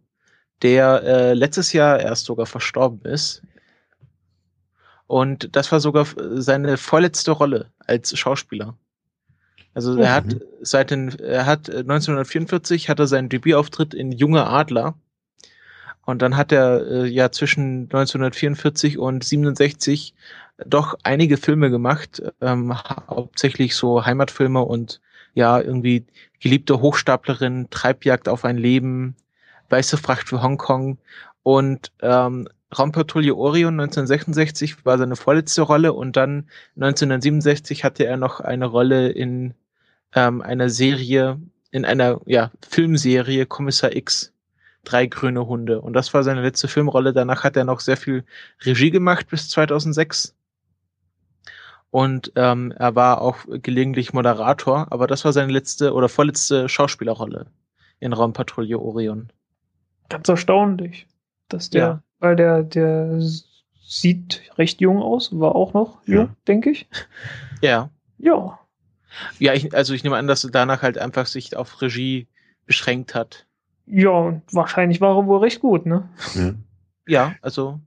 der 0.63 1.03
äh, 1.03 1.35
letztes 1.35 1.73
Jahr 1.73 1.99
erst 1.99 2.27
sogar 2.27 2.47
verstorben 2.47 3.03
ist. 3.03 3.43
Und 5.15 5.55
das 5.55 5.71
war 5.71 5.79
sogar 5.79 6.09
seine 6.33 6.77
vorletzte 6.77 7.31
Rolle 7.31 7.71
als 7.87 8.19
Schauspieler. 8.19 8.77
Also 9.73 9.97
er 9.97 10.13
hat 10.13 10.25
Mhm. 10.25 10.41
seit 10.61 10.91
den, 10.91 11.17
er 11.21 11.47
hat 11.47 11.69
äh, 11.69 11.79
1944 11.87 12.89
hat 12.89 12.99
er 12.99 13.07
seinen 13.07 13.29
Debütauftritt 13.29 13.95
in 13.95 14.11
Junge 14.11 14.45
Adler. 14.45 14.97
Und 16.05 16.21
dann 16.21 16.37
hat 16.37 16.51
er 16.51 16.85
äh, 16.91 17.07
ja 17.07 17.31
zwischen 17.31 17.83
1944 17.83 18.99
und 18.99 19.23
67 19.23 20.15
doch 20.67 20.97
einige 21.05 21.37
Filme 21.37 21.71
gemacht, 21.71 22.21
ähm, 22.41 22.77
hauptsächlich 23.09 23.77
so 23.77 24.05
Heimatfilme 24.05 24.63
und 24.63 25.01
ja, 25.35 25.61
irgendwie 25.61 26.07
Geliebte 26.41 26.81
Hochstaplerin, 26.81 27.69
Treibjagd 27.71 28.29
auf 28.29 28.45
ein 28.45 28.59
Leben, 28.59 29.15
Weiße 29.69 29.97
Fracht 29.97 30.29
für 30.29 30.43
Hongkong 30.43 30.99
und 31.45 31.93
ähm, 32.03 32.49
Raumpatrouille 32.79 33.35
Orion 33.35 33.81
1966 33.81 34.85
war 34.85 34.99
seine 34.99 35.17
vorletzte 35.17 35.63
Rolle 35.63 35.93
und 35.93 36.17
dann 36.17 36.49
1967 36.77 37.85
hatte 37.85 38.05
er 38.05 38.17
noch 38.17 38.41
eine 38.41 38.67
Rolle 38.67 39.09
in 39.09 39.55
ähm, 40.15 40.43
einer 40.43 40.69
Serie, 40.71 41.41
in 41.71 41.85
einer 41.85 42.21
ja, 42.27 42.51
Filmserie 42.69 43.47
Kommissar 43.47 43.95
X, 43.95 44.33
Drei 44.85 45.07
grüne 45.07 45.47
Hunde. 45.47 45.81
Und 45.81 45.95
das 45.95 46.13
war 46.13 46.23
seine 46.23 46.43
letzte 46.43 46.69
Filmrolle. 46.69 47.15
Danach 47.15 47.43
hat 47.43 47.57
er 47.57 47.65
noch 47.65 47.81
sehr 47.81 47.97
viel 47.97 48.23
Regie 48.61 48.91
gemacht 48.91 49.29
bis 49.29 49.49
2006. 49.49 50.35
Und 51.91 52.33
ähm, 52.37 52.73
er 52.77 52.95
war 52.95 53.23
auch 53.23 53.39
gelegentlich 53.49 54.13
Moderator, 54.13 54.89
aber 54.91 55.07
das 55.07 55.25
war 55.25 55.33
seine 55.33 55.53
letzte 55.53 55.95
oder 55.95 56.09
vorletzte 56.09 56.69
Schauspielerrolle 56.69 57.47
in 58.01 58.13
Raumpatrouille 58.13 58.79
Orion. 58.79 59.33
Ganz 60.09 60.29
erstaunlich, 60.29 61.07
dass 61.49 61.71
der, 61.71 61.83
Ja. 61.83 62.03
weil 62.19 62.37
der, 62.37 62.63
der 62.63 63.21
sieht 63.87 64.43
recht 64.57 64.81
jung 64.81 65.03
aus, 65.03 65.39
war 65.39 65.55
auch 65.55 65.75
noch 65.75 65.99
Ja. 66.07 66.15
jung, 66.15 66.37
denke 66.49 66.71
ich. 66.71 66.87
Ja. 67.61 67.91
Ja, 68.19 68.59
Ja, 69.39 69.53
ich, 69.53 69.75
also 69.75 69.93
ich 69.95 70.03
nehme 70.05 70.17
an, 70.17 70.27
dass 70.27 70.45
er 70.45 70.51
danach 70.51 70.83
halt 70.83 70.99
einfach 70.99 71.27
sich 71.27 71.57
auf 71.57 71.81
Regie 71.83 72.27
beschränkt 72.67 73.15
hat. 73.15 73.47
ja, 73.87 74.09
und 74.11 74.43
wahrscheinlich 74.53 75.01
war 75.01 75.17
er 75.17 75.27
wohl 75.27 75.41
recht 75.41 75.61
gut, 75.61 75.85
ne? 75.87 76.09
Ja. 76.35 76.55
Ja, 77.07 77.35
also 77.43 77.81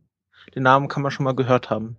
den 0.55 0.63
Namen 0.63 0.87
kann 0.87 1.01
man 1.01 1.11
schon 1.11 1.23
mal 1.23 1.35
gehört 1.35 1.69
haben. 1.71 1.97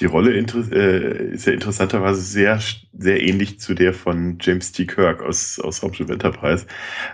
Die 0.00 0.06
Rolle 0.06 0.32
äh, 0.32 1.32
ist 1.32 1.46
ja 1.46 1.52
interessanterweise 1.52 2.20
sehr, 2.20 2.60
sehr 2.92 3.22
ähnlich 3.22 3.60
zu 3.60 3.74
der 3.74 3.94
von 3.94 4.38
James 4.40 4.72
T. 4.72 4.86
Kirk 4.86 5.22
aus, 5.22 5.60
aus 5.60 5.82
Raumschiff 5.82 6.10
Enterprise. 6.10 6.66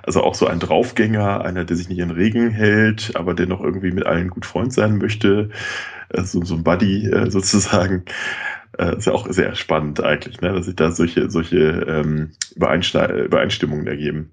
Also 0.02 0.22
auch 0.22 0.34
so 0.34 0.46
ein 0.46 0.60
Draufgänger, 0.60 1.44
einer, 1.44 1.64
der 1.64 1.76
sich 1.76 1.88
nicht 1.88 1.98
in 1.98 2.10
Regen 2.10 2.50
hält, 2.50 3.12
aber 3.14 3.34
der 3.34 3.46
noch 3.46 3.60
irgendwie 3.60 3.90
mit 3.90 4.06
allen 4.06 4.30
gut 4.30 4.46
Freund 4.46 4.72
sein 4.72 4.98
möchte. 4.98 5.50
Äh, 6.10 6.22
so, 6.22 6.40
ein 6.40 6.64
Buddy 6.64 7.06
äh, 7.06 7.30
sozusagen. 7.30 8.04
Äh, 8.78 8.96
ist 8.96 9.06
ja 9.06 9.12
auch 9.12 9.30
sehr 9.30 9.54
spannend 9.54 10.02
eigentlich, 10.02 10.40
ne? 10.40 10.52
dass 10.52 10.66
sich 10.66 10.76
da 10.76 10.90
solche, 10.92 11.30
solche 11.30 11.58
ähm, 11.58 12.32
Übereinstimmungen 12.54 13.86
ergeben. 13.86 14.32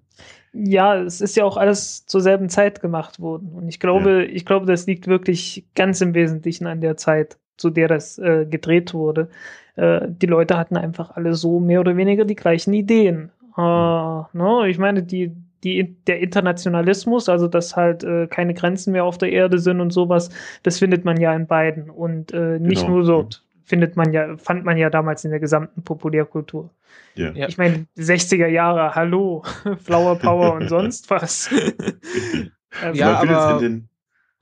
Ja, 0.58 1.02
es 1.02 1.20
ist 1.20 1.36
ja 1.36 1.44
auch 1.44 1.58
alles 1.58 2.06
zur 2.06 2.22
selben 2.22 2.48
Zeit 2.48 2.80
gemacht 2.80 3.20
worden. 3.20 3.50
Und 3.54 3.68
ich 3.68 3.82
glaube, 3.82 4.24
ich 4.24 4.46
glaube, 4.46 4.66
das 4.66 4.88
liegt 4.88 5.06
wirklich 5.06 5.66
ganz 5.76 6.00
im 6.00 6.14
Wesentlichen 6.14 6.66
an 6.66 6.80
der 6.80 6.96
Zeit, 6.96 7.38
zu 7.58 7.70
der 7.70 7.88
das 7.88 8.18
äh, 8.18 8.46
gedreht 8.46 8.94
wurde. 8.94 9.30
Äh, 9.76 10.02
die 10.08 10.26
Leute 10.28 10.58
hatten 10.58 10.78
einfach 10.78 11.12
alle 11.16 11.36
so 11.36 11.60
mehr 11.60 11.80
oder 11.80 11.98
weniger 11.98 12.26
die 12.26 12.36
gleichen 12.36 12.74
Ideen. 12.74 13.32
Äh, 13.58 13.62
ne? 13.62 14.68
Ich 14.68 14.78
meine, 14.78 15.04
die, 15.04 15.32
die, 15.64 15.96
der 16.06 16.20
Internationalismus, 16.20 17.30
also 17.30 17.48
dass 17.48 17.76
halt 17.76 18.04
äh, 18.04 18.28
keine 18.28 18.54
Grenzen 18.54 18.92
mehr 18.92 19.04
auf 19.06 19.18
der 19.18 19.32
Erde 19.32 19.60
sind 19.60 19.82
und 19.82 19.92
sowas, 19.92 20.30
das 20.64 20.80
findet 20.80 21.06
man 21.06 21.20
ja 21.20 21.34
in 21.34 21.48
beiden. 21.48 21.90
Und 21.90 22.34
äh, 22.34 22.60
nicht 22.60 22.82
Genau. 22.84 22.98
nur 22.98 23.06
dort 23.06 23.42
findet 23.64 23.96
man 23.96 24.14
ja, 24.14 24.38
fand 24.38 24.64
man 24.64 24.78
ja 24.78 24.90
damals 24.92 25.26
in 25.26 25.32
der 25.32 25.40
gesamten 25.40 25.82
Populärkultur. 25.82 26.70
Ja. 27.16 27.32
Ich 27.48 27.58
meine, 27.58 27.88
60er 27.98 28.46
Jahre, 28.48 28.94
hallo, 28.94 29.44
Flower 29.84 30.16
Power 30.20 30.54
und 30.54 30.68
sonst 30.70 31.10
was. 31.10 31.50
also, 32.84 33.00
Ja, 33.00 33.16
aber- 33.22 33.56
in 33.56 33.60
den, 33.62 33.90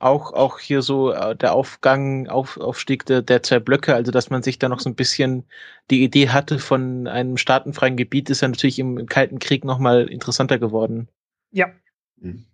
Auch, 0.04 0.34
auch 0.34 0.58
hier 0.58 0.82
so 0.82 1.12
äh, 1.12 1.34
der 1.34 1.54
Aufgang, 1.54 2.28
auf, 2.28 2.58
Aufstieg 2.58 3.06
der, 3.06 3.22
der 3.22 3.42
zwei 3.42 3.58
Blöcke, 3.58 3.94
also 3.94 4.12
dass 4.12 4.28
man 4.28 4.42
sich 4.42 4.58
da 4.58 4.68
noch 4.68 4.80
so 4.80 4.90
ein 4.90 4.96
bisschen 4.96 5.44
die 5.90 6.04
Idee 6.04 6.28
hatte 6.28 6.58
von 6.58 7.06
einem 7.06 7.38
staatenfreien 7.38 7.96
Gebiet, 7.96 8.28
ist 8.28 8.42
ja 8.42 8.48
natürlich 8.48 8.78
im 8.78 9.06
Kalten 9.06 9.38
Krieg 9.38 9.64
nochmal 9.64 10.06
interessanter 10.08 10.58
geworden. 10.58 11.08
ja, 11.52 11.72
Mhm. 12.16 12.44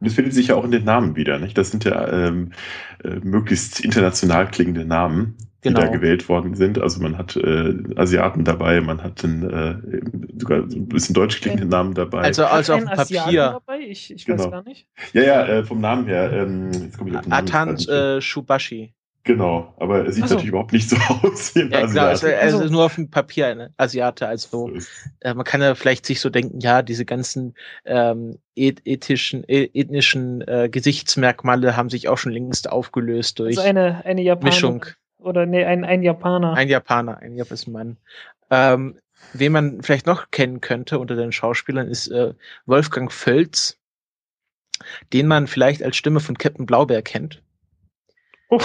Und 0.00 0.06
es 0.08 0.14
findet 0.14 0.34
sich 0.34 0.48
ja 0.48 0.56
auch 0.56 0.64
in 0.64 0.70
den 0.72 0.84
Namen 0.84 1.16
wieder, 1.16 1.38
nicht? 1.38 1.56
Das 1.56 1.70
sind 1.70 1.84
ja 1.84 2.08
ähm, 2.26 2.52
äh, 3.02 3.20
möglichst 3.22 3.80
international 3.80 4.48
klingende 4.50 4.84
Namen, 4.84 5.36
die 5.62 5.68
Genau. 5.68 5.80
da 5.80 5.86
gewählt 5.86 6.28
worden 6.28 6.54
sind. 6.54 6.78
Also 6.78 7.00
man 7.00 7.16
hat 7.16 7.36
äh, 7.36 7.74
Asiaten 7.96 8.44
dabei, 8.44 8.80
man 8.82 9.02
hat 9.02 9.24
einen, 9.24 9.48
äh, 9.48 10.00
sogar 10.38 10.68
so 10.68 10.76
ein 10.76 10.88
bisschen 10.88 11.14
deutsch 11.14 11.40
klingende 11.40 11.64
Namen 11.66 11.94
dabei. 11.94 12.20
Also, 12.22 12.44
also 12.44 12.74
auf 12.74 12.84
Papier. 12.84 13.60
Dabei? 13.64 13.78
Ich, 13.80 14.12
ich 14.12 14.28
weiß 14.28 14.36
Genau. 14.36 14.50
gar 14.50 14.62
nicht. 14.64 14.86
ja, 15.14 15.22
ja, 15.22 15.46
äh, 15.46 15.64
vom 15.64 15.80
Namen 15.80 16.06
her. 16.06 16.30
Ähm, 16.32 16.70
jetzt 16.72 16.98
komme 16.98 17.10
ich 17.10 17.16
auf 17.16 17.22
den 17.22 17.30
Namen 17.30 17.48
Atan 17.48 17.72
nicht. 17.74 17.88
äh, 17.88 18.20
Shubashi. 18.20 18.92
Genau, 19.26 19.72
aber 19.78 20.04
er 20.04 20.12
sieht 20.12 20.28
so. 20.28 20.34
natürlich 20.34 20.50
überhaupt 20.50 20.72
nicht 20.74 20.88
so 20.88 20.96
aus 21.22 21.54
wie 21.54 21.62
ein 21.62 21.70
Ja, 21.70 21.86
genau, 21.86 22.02
also, 22.02 22.26
Asiate. 22.26 22.38
also 22.38 22.58
Also- 22.58 22.72
nur 22.72 22.84
auf 22.84 22.94
dem 22.96 23.10
Papier 23.10 23.46
ein 23.46 23.68
Asiate. 23.78 24.28
Also 24.28 24.70
äh, 25.20 25.32
man 25.32 25.44
kann 25.44 25.62
ja 25.62 25.74
vielleicht 25.74 26.04
sich 26.04 26.20
so 26.20 26.28
denken, 26.28 26.60
ja, 26.60 26.82
diese 26.82 27.06
ganzen 27.06 27.54
ähm, 27.86 28.38
eth 28.54 28.82
ethischen, 28.84 29.42
e- 29.48 29.70
ethnischen 29.72 30.42
äh, 30.46 30.68
Gesichtsmerkmale 30.70 31.74
haben 31.76 31.88
sich 31.88 32.08
auch 32.08 32.18
schon 32.18 32.32
längst 32.32 32.70
aufgelöst 32.70 33.38
durch 33.38 33.56
Also 33.56 33.68
eine, 33.68 34.04
eine 34.04 34.20
Japanerin. 34.22 34.54
Mischung. 34.54 34.84
Oder 35.18 35.46
nee, 35.46 35.64
ein, 35.64 35.84
ein 35.84 36.02
Japaner. 36.02 36.52
Ein 36.52 36.68
Japaner, 36.68 37.16
ein 37.18 37.34
japanischer 37.34 37.70
Mann. 37.70 37.96
Ähm, 38.50 38.98
wen 39.32 39.52
man 39.52 39.82
vielleicht 39.82 40.04
noch 40.06 40.30
kennen 40.32 40.60
könnte 40.60 40.98
unter 40.98 41.16
den 41.16 41.32
Schauspielern 41.32 41.88
ist 41.88 42.08
äh, 42.08 42.34
Wolfgang 42.66 43.10
Völz, 43.10 43.78
den 45.14 45.26
man 45.28 45.46
vielleicht 45.46 45.82
als 45.82 45.96
Stimme 45.96 46.20
von 46.20 46.36
Captain 46.36 46.66
Blaubeer 46.66 47.00
kennt. 47.00 47.40
Oh. 48.54 48.60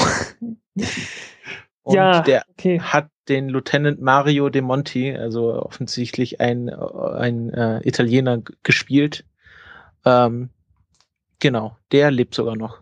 Und 1.84 1.96
ja, 1.96 2.22
der 2.22 2.44
okay. 2.52 2.80
hat 2.80 3.10
den 3.30 3.50
Lieutenant 3.50 4.02
Mario 4.02 4.50
De 4.50 4.62
Monti, 4.62 5.16
also 5.16 5.64
offensichtlich 5.64 6.40
ein, 6.40 6.70
ein 6.70 7.50
äh, 7.50 7.88
Italiener, 7.88 8.42
gespielt. 8.64 9.26
Ähm, 10.06 10.50
genau, 11.40 11.78
der 11.92 12.12
lebt 12.12 12.36
sogar 12.36 12.56
noch. 12.56 12.82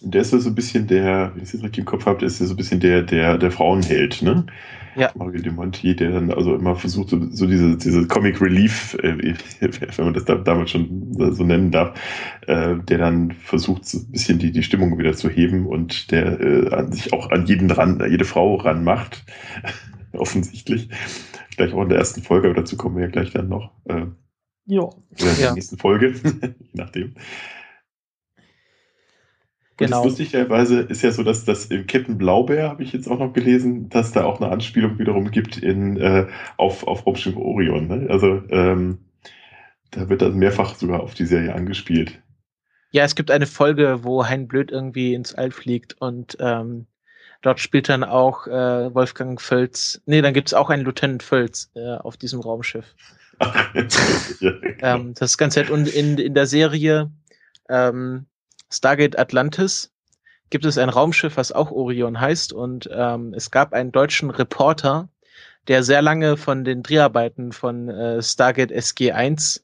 Und 0.00 0.14
der 0.14 0.22
ist 0.22 0.30
so 0.30 0.36
ein 0.36 0.54
bisschen 0.54 0.86
der, 0.86 1.32
wenn 1.34 1.42
ich 1.42 1.48
es 1.48 1.52
jetzt 1.54 1.62
richtig 1.64 1.78
im 1.78 1.84
Kopf 1.84 2.06
habe, 2.06 2.24
ist 2.24 2.38
der 2.38 2.46
so 2.46 2.54
ein 2.54 2.56
bisschen 2.56 2.80
der, 2.80 3.02
der, 3.02 3.38
der 3.38 3.50
Frauenheld, 3.50 4.22
ne? 4.22 4.46
Ja. 4.94 5.10
Mario 5.14 5.42
de 5.42 5.52
Monti, 5.52 5.94
der 5.94 6.10
dann 6.12 6.32
also 6.32 6.54
immer 6.54 6.74
versucht, 6.76 7.10
so, 7.10 7.18
so 7.30 7.46
diese, 7.46 7.76
diese 7.76 8.06
Comic 8.06 8.40
Relief, 8.40 8.94
äh, 9.02 9.34
wenn 9.60 10.04
man 10.04 10.14
das 10.14 10.24
da, 10.24 10.36
damals 10.36 10.70
schon 10.70 11.12
so 11.34 11.44
nennen 11.44 11.70
darf, 11.70 11.98
äh, 12.46 12.76
der 12.88 12.98
dann 12.98 13.32
versucht, 13.32 13.84
so 13.86 13.98
ein 13.98 14.10
bisschen 14.12 14.38
die, 14.38 14.52
die 14.52 14.62
Stimmung 14.62 14.98
wieder 14.98 15.14
zu 15.14 15.28
heben 15.28 15.66
und 15.66 16.10
der 16.10 16.40
äh, 16.40 16.68
an 16.74 16.92
sich 16.92 17.12
auch 17.12 17.30
an 17.30 17.46
jeden 17.46 17.70
ran, 17.70 18.02
jede 18.10 18.24
Frau 18.24 18.56
ranmacht. 18.56 19.24
Offensichtlich. 20.12 20.88
Gleich 21.56 21.72
auch 21.72 21.82
in 21.82 21.88
der 21.90 21.98
ersten 21.98 22.22
Folge, 22.22 22.48
aber 22.48 22.56
dazu 22.60 22.76
kommen 22.76 22.96
wir 22.96 23.04
ja 23.04 23.10
gleich 23.10 23.32
dann 23.32 23.48
noch. 23.48 23.72
Äh, 23.86 24.06
Ja. 24.66 24.82
oder 24.82 24.94
in 25.20 25.26
Ja. 25.26 25.34
der 25.36 25.52
nächsten 25.54 25.76
Folge, 25.78 26.14
je 26.22 26.54
nachdem. 26.74 27.14
Genau. 29.78 30.02
Und 30.02 30.08
lustigerweise 30.08 30.80
ist 30.80 31.02
ja 31.02 31.12
so, 31.12 31.22
dass 31.22 31.44
das 31.44 31.66
im 31.66 31.86
Captain 31.86 32.18
Blaubeer, 32.18 32.68
habe 32.68 32.82
ich 32.82 32.92
jetzt 32.92 33.08
auch 33.08 33.20
noch 33.20 33.32
gelesen, 33.32 33.88
dass 33.88 34.10
da 34.10 34.24
auch 34.24 34.40
eine 34.40 34.50
Anspielung 34.50 34.98
wiederum 34.98 35.30
gibt 35.30 35.56
in, 35.56 35.96
äh, 35.96 36.26
auf, 36.56 36.86
auf 36.86 37.06
Raumschiff 37.06 37.36
Orion. 37.36 37.86
Ne? 37.86 38.06
Also 38.10 38.42
ähm, 38.50 38.98
da 39.92 40.08
wird 40.08 40.20
dann 40.20 40.36
mehrfach 40.36 40.74
sogar 40.74 41.00
auf 41.00 41.14
die 41.14 41.26
Serie 41.26 41.54
angespielt. 41.54 42.20
Ja, 42.90 43.04
es 43.04 43.14
gibt 43.14 43.30
eine 43.30 43.46
Folge, 43.46 44.00
wo 44.02 44.26
Hein 44.26 44.48
Blöd 44.48 44.72
irgendwie 44.72 45.14
ins 45.14 45.32
All 45.34 45.52
fliegt 45.52 46.00
und 46.00 46.36
ähm, 46.40 46.86
dort 47.42 47.60
spielt 47.60 47.88
dann 47.88 48.02
auch 48.02 48.48
äh, 48.48 48.92
Wolfgang 48.92 49.40
Völz. 49.40 50.02
Nee, 50.06 50.22
dann 50.22 50.34
gibt's 50.34 50.54
auch 50.54 50.70
einen 50.70 50.84
Lieutenant 50.84 51.22
Völz 51.22 51.70
äh, 51.76 51.96
auf 51.98 52.16
diesem 52.16 52.40
Raumschiff. 52.40 52.96
ja, 53.40 54.50
genau. 54.50 54.74
Ähm, 54.80 55.14
das 55.14 55.30
ist 55.30 55.38
ganz 55.38 55.54
nett. 55.54 55.70
Und 55.70 55.86
in, 55.86 56.18
in 56.18 56.34
der 56.34 56.46
Serie 56.46 57.12
ähm, 57.68 58.26
Stargate 58.70 59.18
Atlantis 59.18 59.92
gibt 60.50 60.64
es 60.64 60.78
ein 60.78 60.88
Raumschiff, 60.88 61.36
was 61.36 61.52
auch 61.52 61.70
Orion 61.70 62.20
heißt. 62.20 62.52
Und 62.52 62.88
ähm, 62.92 63.34
es 63.34 63.50
gab 63.50 63.72
einen 63.72 63.92
deutschen 63.92 64.30
Reporter, 64.30 65.08
der 65.68 65.82
sehr 65.82 66.02
lange 66.02 66.36
von 66.36 66.64
den 66.64 66.82
Dreharbeiten 66.82 67.52
von 67.52 67.88
äh, 67.88 68.22
Stargate 68.22 68.72
SG1 68.72 69.60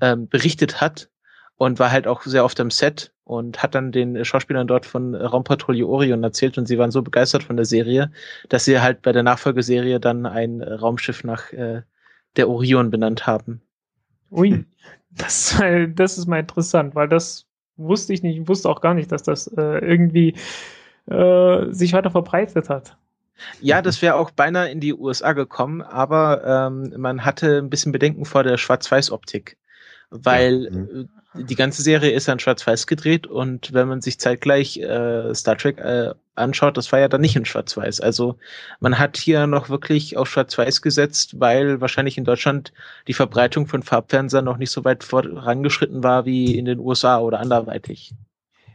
ähm, 0.00 0.28
berichtet 0.28 0.80
hat 0.80 1.08
und 1.56 1.78
war 1.78 1.90
halt 1.90 2.06
auch 2.06 2.22
sehr 2.22 2.44
oft 2.44 2.58
am 2.60 2.70
Set 2.70 3.12
und 3.24 3.62
hat 3.62 3.74
dann 3.74 3.92
den 3.92 4.24
Schauspielern 4.24 4.66
dort 4.66 4.86
von 4.86 5.14
Raumpatrouille 5.14 5.86
Orion 5.86 6.22
erzählt 6.22 6.58
und 6.58 6.66
sie 6.66 6.78
waren 6.78 6.90
so 6.90 7.02
begeistert 7.02 7.42
von 7.42 7.56
der 7.56 7.66
Serie, 7.66 8.10
dass 8.48 8.64
sie 8.64 8.80
halt 8.80 9.02
bei 9.02 9.12
der 9.12 9.22
Nachfolgeserie 9.22 10.00
dann 10.00 10.26
ein 10.26 10.62
Raumschiff 10.62 11.24
nach 11.24 11.52
äh, 11.52 11.82
der 12.36 12.48
Orion 12.48 12.90
benannt 12.90 13.26
haben. 13.26 13.62
Ui. 14.30 14.64
Das, 15.10 15.60
äh, 15.60 15.88
das 15.94 16.18
ist 16.18 16.26
mal 16.26 16.40
interessant, 16.40 16.94
weil 16.94 17.08
das 17.08 17.46
wusste 17.76 18.12
ich 18.12 18.22
nicht. 18.22 18.38
Ich 18.38 18.48
wusste 18.48 18.68
auch 18.68 18.80
gar 18.80 18.94
nicht, 18.94 19.10
dass 19.12 19.22
das 19.22 19.46
äh, 19.48 19.78
irgendwie 19.78 20.34
äh, 21.06 21.72
sich 21.72 21.92
weiter 21.92 22.10
verbreitet 22.10 22.68
hat. 22.68 22.96
Ja, 23.60 23.82
das 23.82 24.02
wäre 24.02 24.14
auch 24.14 24.30
beinahe 24.30 24.70
in 24.70 24.80
die 24.80 24.94
USA 24.94 25.32
gekommen, 25.32 25.82
aber 25.82 26.44
ähm, 26.44 26.94
man 26.96 27.24
hatte 27.24 27.58
ein 27.58 27.70
bisschen 27.70 27.92
Bedenken 27.92 28.24
vor 28.24 28.44
der 28.44 28.56
Schwarz-Weiß-Optik, 28.56 29.56
weil 30.10 30.64
Ja, 30.64 30.70
mhm. 30.70 31.08
äh, 31.34 31.44
die 31.44 31.54
ganze 31.54 31.82
Serie 31.82 32.10
ist 32.12 32.28
an 32.28 32.38
Schwarz-Weiß 32.38 32.86
gedreht 32.86 33.26
und 33.26 33.72
wenn 33.72 33.88
man 33.88 34.02
sich 34.02 34.20
zeitgleich 34.20 34.76
äh, 34.78 35.34
Star 35.34 35.56
Trek 35.56 35.78
äh, 35.78 36.12
anschaut, 36.34 36.76
das 36.76 36.92
war 36.92 37.00
ja 37.00 37.08
dann 37.08 37.20
nicht 37.20 37.36
in 37.36 37.44
Schwarz-Weiß. 37.44 38.00
Also 38.00 38.36
man 38.80 38.98
hat 38.98 39.16
hier 39.16 39.46
noch 39.46 39.68
wirklich 39.68 40.16
auf 40.16 40.28
Schwarz-Weiß 40.28 40.82
gesetzt, 40.82 41.40
weil 41.40 41.80
wahrscheinlich 41.80 42.18
in 42.18 42.24
Deutschland 42.24 42.72
die 43.06 43.14
Verbreitung 43.14 43.66
von 43.66 43.82
Farbfernsehern 43.82 44.44
noch 44.44 44.56
nicht 44.56 44.70
so 44.70 44.84
weit 44.84 45.04
vorangeschritten 45.04 46.02
war 46.02 46.24
wie 46.24 46.56
in 46.58 46.64
den 46.64 46.78
USA 46.78 47.18
oder 47.18 47.40
anderweitig. 47.40 48.14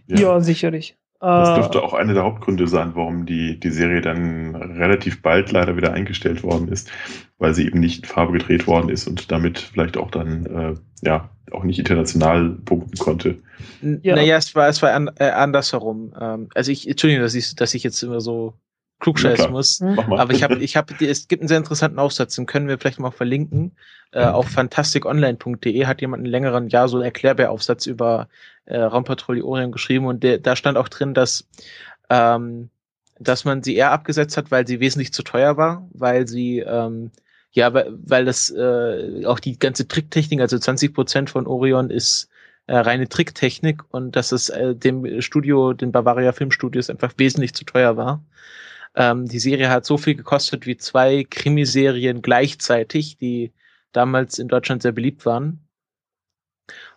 Ja, 0.08 0.40
sicherlich. 0.40 0.96
Das 1.20 1.50
Äh, 1.50 1.56
dürfte 1.56 1.82
auch 1.82 1.94
einer 1.94 2.14
der 2.14 2.24
Hauptgründe 2.24 2.68
sein, 2.68 2.92
warum 2.94 3.26
die, 3.26 3.60
die 3.60 3.72
Serie 3.72 4.02
dann 4.02 4.56
relativ 4.56 5.22
bald 5.22 5.52
leider 5.52 5.76
wieder 5.76 5.94
eingestellt 5.94 6.44
worden 6.44 6.68
ist, 6.68 6.92
weil 7.40 7.54
sie 7.54 7.66
eben 7.66 7.80
nicht 7.80 8.04
in 8.04 8.10
Farbe 8.10 8.34
gedreht 8.34 8.68
worden 8.68 8.90
ist 8.90 9.08
und 9.08 9.32
damit 9.32 9.58
vielleicht 9.60 9.98
auch 9.98 10.12
dann 10.12 10.46
äh, 10.46 10.76
ja 11.02 11.30
auch 11.52 11.64
nicht 11.64 11.80
international 11.80 12.50
punkten 12.66 12.98
konnte. 12.98 13.38
Ja. 13.82 14.16
Naja, 14.16 14.38
es 14.38 14.54
war, 14.54 14.68
es 14.68 14.82
war 14.82 14.94
an, 14.94 15.10
äh, 15.18 15.30
andersherum. 15.30 16.14
Ähm, 16.20 16.50
also 16.54 16.72
ich, 16.72 16.88
Entschuldigung, 16.88 17.24
dass 17.24 17.36
ich, 17.36 17.56
dass 17.56 17.74
ich 17.74 17.84
jetzt 17.84 18.02
immer 18.04 18.22
so 18.22 18.54
klugscheißen 19.00 19.52
muss. 19.52 19.82
Aber 19.82 20.34
ich 20.34 20.44
habe, 20.44 20.58
ich 20.58 20.76
habe, 20.76 20.94
es 21.06 21.28
gibt 21.28 21.42
einen 21.42 21.48
sehr 21.48 21.58
interessanten 21.58 22.00
Aufsatz, 22.00 22.36
den 22.36 22.46
können 22.46 22.68
wir 22.68 22.78
vielleicht 22.78 23.00
mal 23.00 23.12
verlinken. 23.12 23.74
Äh, 24.12 24.24
auf 24.24 24.48
fantasticonline.de 24.48 25.86
hat 25.86 26.02
jemand 26.02 26.22
einen 26.22 26.32
längeren 26.32 26.70
Jahr 26.70 26.88
so 26.88 26.98
einen 26.98 27.06
Erklärbär-Aufsatz 27.06 27.86
über 27.86 28.30
äh, 28.66 28.78
Raumpatrouille 28.78 29.44
Orion 29.44 29.72
geschrieben 29.72 30.06
und 30.06 30.24
der, 30.24 30.38
da 30.38 30.56
stand 30.56 30.78
auch 30.78 30.88
drin, 30.88 31.14
dass 31.14 31.46
ähm, 32.10 32.70
dass 33.20 33.46
man 33.46 33.64
sie 33.64 33.76
eher 33.76 33.92
abgesetzt 33.92 34.38
hat, 34.38 34.52
weil 34.52 34.68
sie 34.68 34.80
wesentlich 34.80 35.12
zu 35.12 35.24
teuer 35.24 35.58
war, 35.58 35.88
weil 35.92 36.28
sie 36.28 36.60
ähm, 36.60 37.12
ja, 37.52 37.74
weil, 37.74 37.92
weil 38.06 38.26
das 38.26 38.52
äh, 38.52 39.26
auch 39.26 39.40
die 39.40 39.58
ganze 39.58 39.88
Tricktechnik, 39.88 40.42
also 40.42 40.60
20 40.60 40.94
Prozent 40.94 41.30
von 41.30 41.48
Orion 41.48 41.90
ist 41.90 42.30
äh, 42.68 42.76
reine 42.76 43.10
Tricktechnik 43.10 43.82
und 43.90 44.16
dass 44.16 44.32
es 44.32 44.50
äh, 44.50 44.76
dem 44.76 45.22
Studio, 45.22 45.74
den 45.74 45.92
Bavaria 45.92 46.34
Filmstudios 46.34 46.90
einfach 46.90 47.14
wesentlich 47.18 47.54
zu 47.54 47.66
teuer 47.66 47.98
war. 47.98 48.24
Ähm, 48.98 49.28
die 49.28 49.40
Serie 49.40 49.70
hat 49.70 49.86
so 49.86 49.98
viel 49.98 50.16
gekostet 50.16 50.66
wie 50.66 50.76
zwei 50.76 51.24
Krimiserien 51.24 52.24
gleichzeitig, 52.24 53.18
die 53.18 53.54
damals 53.92 54.40
in 54.40 54.48
Deutschland 54.48 54.82
sehr 54.82 54.92
beliebt 54.92 55.26
waren. 55.26 55.60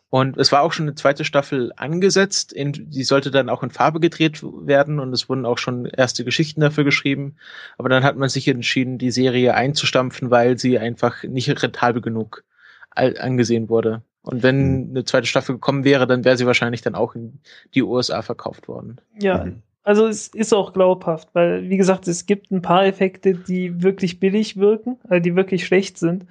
Und 0.08 0.38
es 0.38 0.50
war 0.50 0.62
auch 0.62 0.72
schon 0.72 0.86
eine 0.86 0.94
zweite 0.94 1.24
Staffel 1.24 1.72
angesetzt. 1.76 2.54
In, 2.54 2.72
die 2.72 3.04
sollte 3.04 3.30
dann 3.30 3.50
auch 3.50 3.62
in 3.62 3.70
Farbe 3.70 4.00
gedreht 4.00 4.42
werden 4.42 4.98
und 4.98 5.12
es 5.12 5.28
wurden 5.28 5.44
auch 5.44 5.58
schon 5.58 5.84
erste 5.84 6.24
Geschichten 6.24 6.62
dafür 6.62 6.84
geschrieben. 6.84 7.36
Aber 7.76 7.90
dann 7.90 8.02
hat 8.02 8.16
man 8.16 8.30
sich 8.30 8.48
entschieden, 8.48 8.96
die 8.96 9.10
Serie 9.12 9.54
einzustampfen, 9.54 10.30
weil 10.30 10.58
sie 10.58 10.78
einfach 10.78 11.22
nicht 11.22 11.62
rentabel 11.62 12.00
genug 12.00 12.44
angesehen 12.90 13.68
wurde. 13.68 14.02
Und 14.22 14.42
wenn 14.42 14.88
eine 14.90 15.04
zweite 15.04 15.26
Staffel 15.26 15.54
gekommen 15.56 15.84
wäre, 15.84 16.06
dann 16.06 16.24
wäre 16.24 16.36
sie 16.36 16.46
wahrscheinlich 16.46 16.82
dann 16.82 16.94
auch 16.94 17.14
in 17.14 17.40
die 17.74 17.82
USA 17.82 18.22
verkauft 18.22 18.68
worden. 18.68 19.00
Ja, 19.20 19.44
Mhm. 19.44 19.62
Also 19.82 20.06
es 20.06 20.28
ist 20.28 20.52
auch 20.52 20.72
glaubhaft, 20.72 21.28
weil, 21.32 21.68
wie 21.68 21.76
gesagt, 21.76 22.06
es 22.08 22.26
gibt 22.26 22.50
ein 22.50 22.62
paar 22.62 22.84
Effekte, 22.84 23.34
die 23.34 23.82
wirklich 23.82 24.20
billig 24.20 24.56
wirken, 24.56 24.98
äh, 25.08 25.20
die 25.20 25.36
wirklich 25.36 25.66
schlecht 25.66 25.98
sind, 25.98 26.26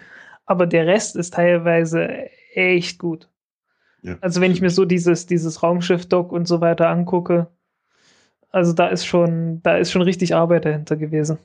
aber 0.45 0.67
der 0.67 0.87
Rest 0.87 1.15
ist 1.15 1.33
teilweise 1.33 2.29
echt 2.53 2.99
gut. 2.99 3.29
Ja, 4.01 4.17
Also 4.21 4.41
wenn 4.41 4.51
ich 4.51 4.61
mir 4.61 4.69
so 4.69 4.85
dieses, 4.85 5.25
dieses 5.25 5.61
Raumschiff-Dock 5.61 6.31
und 6.31 6.47
so 6.47 6.61
weiter 6.61 6.89
angucke, 6.89 7.47
also 8.51 8.73
da 8.73 8.87
ist 8.87 9.05
schon, 9.05 9.61
da 9.63 9.77
ist 9.77 9.91
schon 9.91 10.01
richtig 10.01 10.35
Arbeit 10.35 10.65
dahinter 10.65 10.95
gewesen. 10.95 11.37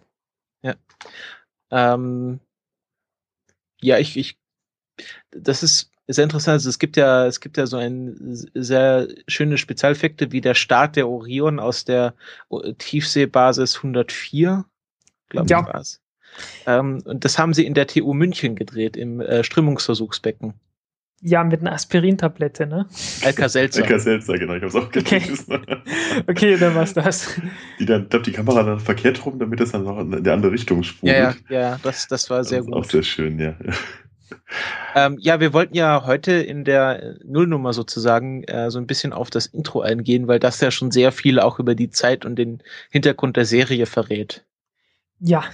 Ähm, 1.71 2.41
ja, 3.81 3.99
ich, 3.99 4.17
ich, 4.17 4.39
das 5.31 5.63
ist 5.63 5.91
sehr 6.07 6.25
interessant. 6.25 6.55
Also 6.55 6.69
es 6.69 6.79
gibt 6.79 6.97
ja, 6.97 7.27
es 7.27 7.41
gibt 7.41 7.57
ja 7.57 7.67
so 7.67 7.77
ein 7.77 8.17
sehr 8.55 9.09
schöne 9.29 9.59
Spezialeffekte 9.59 10.33
wie 10.33 10.41
der 10.41 10.55
Start 10.55 10.97
der 10.97 11.09
Orion 11.09 11.59
aus 11.59 11.85
der 11.85 12.15
Tiefseebasis 12.79 13.77
104, 13.79 14.65
glaube 15.29 15.49
Ja. 15.49 15.61
ich 15.61 15.67
war's. 15.67 16.01
Ähm, 16.67 17.03
und 17.05 17.25
das 17.25 17.39
haben 17.39 17.55
sie 17.55 17.65
in 17.67 17.75
der 17.75 17.87
TU 17.87 18.13
München 18.15 18.57
gedreht, 18.57 18.97
im 18.97 19.21
äh, 19.21 19.45
Strömungsversuchsbecken. 19.45 20.55
Ja, 21.23 21.43
mit 21.43 21.61
einer 21.61 21.73
Aspirintablette, 21.73 22.67
ne? 22.67 22.87
Alka-Seltzer. 23.23 23.81
Eckhard 23.85 24.01
Seltzer, 24.03 24.35
genau, 24.39 24.55
ich 24.55 24.63
hab's 24.63 24.75
auch 24.75 24.87
Okay. 24.89 25.21
gelesen. 25.21 25.65
Okay, 26.29 26.59
dann 26.59 26.75
war's 26.75 26.93
das. 26.95 27.41
Die 27.79 27.87
dann, 27.87 28.05
ich 28.05 28.09
glaube, 28.11 28.25
die 28.25 28.33
Kamera 28.33 28.63
dann 28.63 28.79
verkehrt 28.81 29.25
rum, 29.25 29.39
damit 29.39 29.61
es 29.61 29.73
dann 29.73 29.85
noch 29.85 29.99
in 29.99 30.23
die 30.23 30.31
andere 30.31 30.53
Richtung 30.53 30.79
Ja, 30.79 30.85
sprudelt. 30.85 31.45
ja, 31.49 31.61
ja, 31.61 31.79
das, 31.83 32.07
das 32.09 32.29
war 32.31 32.45
sehr 32.45 32.59
das 32.61 32.67
gut. 32.67 32.75
Auch 32.75 32.85
sehr 32.85 33.03
schön, 33.03 33.39
ja. 33.39 33.57
Ähm, 34.95 35.19
ja, 35.21 35.41
wir 35.41 35.53
wollten 35.53 35.75
ja 35.75 36.07
heute 36.07 36.33
in 36.33 36.65
der 36.65 37.17
Nullnummer 37.25 37.73
sozusagen 37.73 38.45
äh, 38.45 38.71
so 38.71 38.79
ein 38.79 38.87
bisschen 38.87 39.13
auf 39.13 39.31
das 39.31 39.47
Intro 39.47 39.81
eingehen, 39.81 40.29
weil 40.29 40.39
das 40.39 40.61
ja 40.61 40.71
schon 40.71 40.91
sehr 40.91 41.13
viel 41.13 41.41
auch 41.41 41.59
über 41.59 41.75
die 41.75 41.91
Zeit 41.91 42.25
und 42.25 42.37
den 42.37 42.63
Hintergrund 42.91 43.37
der 43.37 43.45
Serie 43.45 43.87
verrät. 43.87 44.45
Ja, 45.19 45.45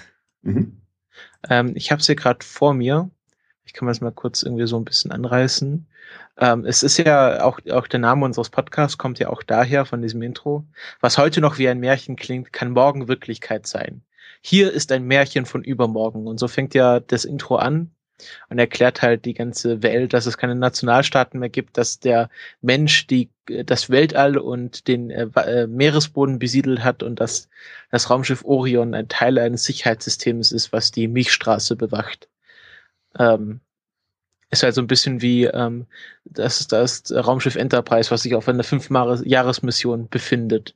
Mhm. 0.43 0.81
Ähm, 1.49 1.73
ich 1.75 1.91
habe 1.91 2.00
es 2.00 2.07
hier 2.07 2.17
gerade 2.17 2.45
vor 2.45 2.75
mir. 2.75 3.11
Ich 3.65 3.73
kann 3.73 3.87
das 3.89 4.00
mal 4.00 4.12
kurz 4.12 4.43
irgendwie 4.43 4.67
so 4.67 4.79
ein 4.79 4.85
bisschen 4.85 5.12
anreißen. 5.12 5.87
Ähm, 6.39 6.65
es 6.65 6.83
ist 6.83 6.99
ja 6.99 7.45
auch, 7.45 7.61
auch 7.71 7.87
der 7.87 8.00
Name 8.00 8.25
unseres 8.25 8.50
Podcasts 8.50 8.99
kommt 8.99 9.19
ja 9.19 9.29
auch 9.29 9.43
daher 9.43 9.85
von 9.85 10.03
diesem 10.03 10.23
Intro. 10.23 10.67
Was 11.00 11.19
heute 11.19 11.41
noch 11.41 11.59
wie 11.59 11.69
ein 11.69 11.78
Märchen 11.78 12.17
klingt, 12.17 12.52
kann 12.52 12.73
morgen 12.73 13.09
Wirklichkeit 13.09 13.67
sein. 13.67 14.02
Hier 14.41 14.73
ist 14.73 14.91
ein 14.93 15.04
Märchen 15.04 15.47
von 15.47 15.63
übermorgen. 15.63 16.26
Und 16.26 16.39
so 16.39 16.49
fängt 16.49 16.75
ja 16.75 17.00
das 17.00 17.25
Intro 17.25 17.56
an 17.56 17.91
und 18.49 18.59
erklärt 18.59 19.02
halt 19.02 19.25
die 19.25 19.35
ganze 19.35 19.83
Welt, 19.83 20.13
dass 20.13 20.26
es 20.26 20.39
keine 20.39 20.54
Nationalstaaten 20.54 21.41
mehr 21.41 21.49
gibt, 21.49 21.76
dass 21.78 22.00
der 22.00 22.30
Mensch 22.61 23.06
die, 23.06 23.30
das 23.65 23.91
Weltall 23.91 24.39
und 24.39 24.89
den 24.89 25.11
äh, 25.11 25.26
äh, 25.37 25.67
Meeresboden 25.67 26.39
besiedelt 26.39 26.85
hat 26.85 27.02
und 27.02 27.21
dass 27.21 27.49
das 27.91 28.11
Raumschiff 28.11 28.45
Orion 28.45 28.95
ein 28.95 29.09
Teil 29.09 29.39
eines 29.39 29.65
Sicherheitssystems 29.65 30.52
ist, 30.52 30.73
was 30.73 30.91
die 30.91 31.09
Milchstraße 31.09 31.76
bewacht. 31.76 32.28
Ähm, 33.19 33.61
ist 34.50 34.63
halt 34.63 34.75
so 34.75 34.80
ein 34.80 34.89
bisschen 34.89 35.23
wie 35.23 35.45
ähm, 35.45 35.87
das, 36.25 36.67
das 36.67 37.04
Raumschiff 37.13 37.56
Enterprise, 37.56 38.11
was 38.11 38.23
sich 38.23 38.35
auf 38.35 38.49
einer 38.49 38.65
Fünf-Jahres-Mission 38.65 40.09
befindet. 40.09 40.75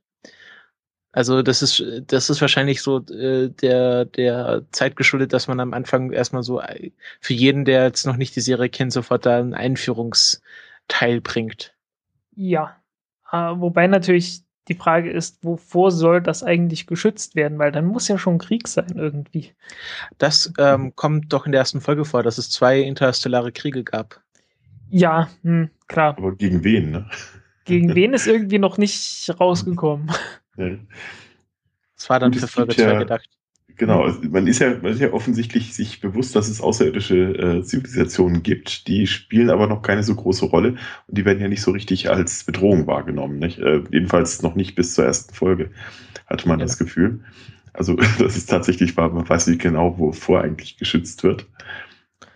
Also 1.14 1.42
das 1.42 1.62
ist 1.62 1.82
das 2.08 2.28
ist 2.28 2.40
wahrscheinlich 2.40 2.82
so 2.82 2.98
äh, 3.06 3.48
der 3.48 4.04
der 4.04 4.64
Zeit 4.72 4.96
geschuldet, 4.96 5.32
dass 5.32 5.46
man 5.46 5.60
am 5.60 5.72
Anfang 5.72 6.10
erstmal 6.10 6.42
so 6.42 6.60
äh, 6.60 6.90
für 7.20 7.34
jeden, 7.34 7.64
der 7.64 7.84
jetzt 7.84 8.04
noch 8.04 8.16
nicht 8.16 8.34
die 8.34 8.40
Serie 8.40 8.68
kennt, 8.68 8.92
sofort 8.92 9.24
da 9.24 9.38
einen 9.38 9.54
Einführungsteil 9.54 11.20
bringt. 11.22 11.74
ja. 12.34 12.76
Äh, 13.32 13.36
wobei 13.36 13.86
natürlich 13.86 14.42
die 14.68 14.74
Frage 14.74 15.10
ist, 15.10 15.44
wovor 15.44 15.90
soll 15.90 16.20
das 16.22 16.42
eigentlich 16.42 16.86
geschützt 16.86 17.36
werden? 17.36 17.58
Weil 17.58 17.72
dann 17.72 17.86
muss 17.86 18.08
ja 18.08 18.18
schon 18.18 18.38
Krieg 18.38 18.66
sein 18.68 18.94
irgendwie. 18.96 19.52
Das 20.18 20.52
ähm, 20.58 20.94
kommt 20.96 21.32
doch 21.32 21.46
in 21.46 21.52
der 21.52 21.60
ersten 21.60 21.80
Folge 21.80 22.04
vor, 22.04 22.22
dass 22.22 22.38
es 22.38 22.50
zwei 22.50 22.80
interstellare 22.80 23.52
Kriege 23.52 23.84
gab. 23.84 24.20
Ja, 24.90 25.28
hm, 25.42 25.70
klar. 25.86 26.16
Aber 26.16 26.34
gegen 26.34 26.64
wen, 26.64 26.90
ne? 26.90 27.10
Gegen 27.64 27.94
wen 27.94 28.14
ist 28.14 28.26
irgendwie 28.26 28.58
noch 28.58 28.78
nicht 28.78 29.28
rausgekommen? 29.38 30.10
Das 30.56 32.10
war 32.10 32.20
dann 32.20 32.32
für 32.34 32.46
Folge 32.48 32.74
gibt 32.74 32.80
2 32.80 32.92
ja- 32.92 32.98
gedacht. 32.98 33.28
Genau, 33.76 34.04
also 34.04 34.20
man 34.28 34.46
ist 34.46 34.60
ja, 34.60 34.70
man 34.70 34.92
ist 34.92 35.00
ja 35.00 35.12
offensichtlich 35.12 35.74
sich 35.74 36.00
bewusst, 36.00 36.36
dass 36.36 36.48
es 36.48 36.60
außerirdische 36.60 37.16
äh, 37.58 37.62
Zivilisationen 37.64 38.44
gibt, 38.44 38.86
die 38.86 39.08
spielen 39.08 39.50
aber 39.50 39.66
noch 39.66 39.82
keine 39.82 40.04
so 40.04 40.14
große 40.14 40.44
Rolle 40.44 40.76
und 41.08 41.18
die 41.18 41.24
werden 41.24 41.40
ja 41.40 41.48
nicht 41.48 41.62
so 41.62 41.72
richtig 41.72 42.08
als 42.08 42.44
Bedrohung 42.44 42.86
wahrgenommen. 42.86 43.40
Nicht? 43.40 43.58
Äh, 43.58 43.82
jedenfalls 43.90 44.42
noch 44.42 44.54
nicht 44.54 44.76
bis 44.76 44.94
zur 44.94 45.06
ersten 45.06 45.34
Folge, 45.34 45.72
hatte 46.26 46.46
man 46.46 46.60
Ja. 46.60 46.66
das 46.66 46.78
Gefühl. 46.78 47.24
Also 47.72 47.96
das 48.20 48.36
ist 48.36 48.46
tatsächlich 48.48 48.96
wahr, 48.96 49.10
man 49.10 49.28
weiß 49.28 49.48
nicht 49.48 49.60
genau, 49.60 49.98
wovor 49.98 50.42
eigentlich 50.42 50.76
geschützt 50.76 51.24
wird. 51.24 51.48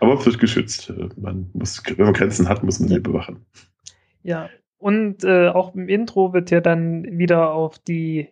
Aber 0.01 0.15
es 0.19 0.25
wird 0.25 0.39
geschützt. 0.39 0.89
Äh, 0.89 1.07
Man 1.15 1.49
muss, 1.53 1.81
wenn 1.95 2.03
man 2.05 2.13
Grenzen 2.13 2.49
hat, 2.49 2.63
muss 2.65 2.81
man 2.81 2.89
sie 2.89 2.99
bewachen. 2.99 3.45
Ja. 4.23 4.49
Und 4.79 5.25
äh, 5.25 5.49
auch 5.49 5.75
im 5.75 5.89
Intro 5.89 6.33
wird 6.33 6.51
ja 6.51 6.61
dann 6.61 7.03
wieder 7.17 7.51
auf 7.51 7.79
die, 7.79 8.29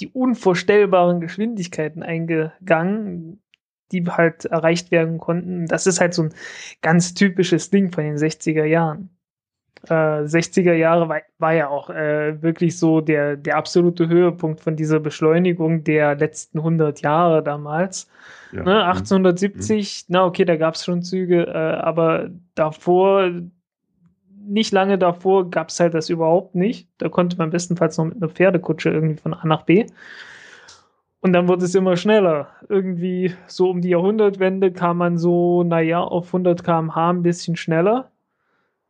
die 0.00 0.08
unvorstellbaren 0.08 1.20
Geschwindigkeiten 1.20 2.02
eingegangen, 2.02 3.40
die 3.92 4.04
halt 4.04 4.46
erreicht 4.46 4.90
werden 4.90 5.18
konnten. 5.18 5.66
Das 5.66 5.86
ist 5.86 6.00
halt 6.00 6.12
so 6.12 6.24
ein 6.24 6.34
ganz 6.82 7.14
typisches 7.14 7.70
Ding 7.70 7.92
von 7.92 8.02
den 8.02 8.16
60er 8.16 8.64
Jahren. 8.64 9.10
Äh, 9.84 10.24
60er 10.24 10.72
Jahre 10.72 11.08
war, 11.08 11.20
war 11.38 11.52
ja 11.52 11.68
auch 11.68 11.88
äh, 11.90 12.42
wirklich 12.42 12.76
so 12.78 13.00
der, 13.00 13.36
der 13.36 13.56
absolute 13.56 14.08
Höhepunkt 14.08 14.60
von 14.60 14.74
dieser 14.74 14.98
Beschleunigung 14.98 15.84
der 15.84 16.16
letzten 16.16 16.58
100 16.58 17.00
Jahre 17.02 17.44
damals. 17.44 18.08
Ja. 18.52 18.64
Ne, 18.64 18.84
1870, 18.86 20.06
na 20.08 20.24
okay, 20.24 20.44
da 20.44 20.56
gab 20.56 20.74
es 20.74 20.84
schon 20.84 21.02
Züge, 21.02 21.46
äh, 21.46 21.52
aber 21.52 22.30
davor, 22.56 23.30
nicht 24.46 24.72
lange 24.72 24.98
davor, 24.98 25.50
gab 25.50 25.68
es 25.68 25.80
halt 25.80 25.94
das 25.94 26.08
überhaupt 26.08 26.54
nicht. 26.54 26.88
Da 26.98 27.08
konnte 27.08 27.36
man 27.36 27.50
bestenfalls 27.50 27.98
noch 27.98 28.06
mit 28.06 28.16
einer 28.16 28.28
Pferdekutsche 28.28 28.90
irgendwie 28.90 29.20
von 29.20 29.34
A 29.34 29.46
nach 29.46 29.62
B. 29.62 29.86
Und 31.20 31.32
dann 31.32 31.48
wurde 31.48 31.64
es 31.64 31.74
immer 31.74 31.96
schneller. 31.96 32.48
Irgendwie 32.68 33.34
so 33.46 33.70
um 33.70 33.80
die 33.80 33.88
Jahrhundertwende 33.88 34.72
kam 34.72 34.98
man 34.98 35.18
so, 35.18 35.64
naja, 35.64 36.00
auf 36.00 36.28
100 36.28 36.62
km/h 36.62 37.10
ein 37.10 37.22
bisschen 37.22 37.56
schneller. 37.56 38.10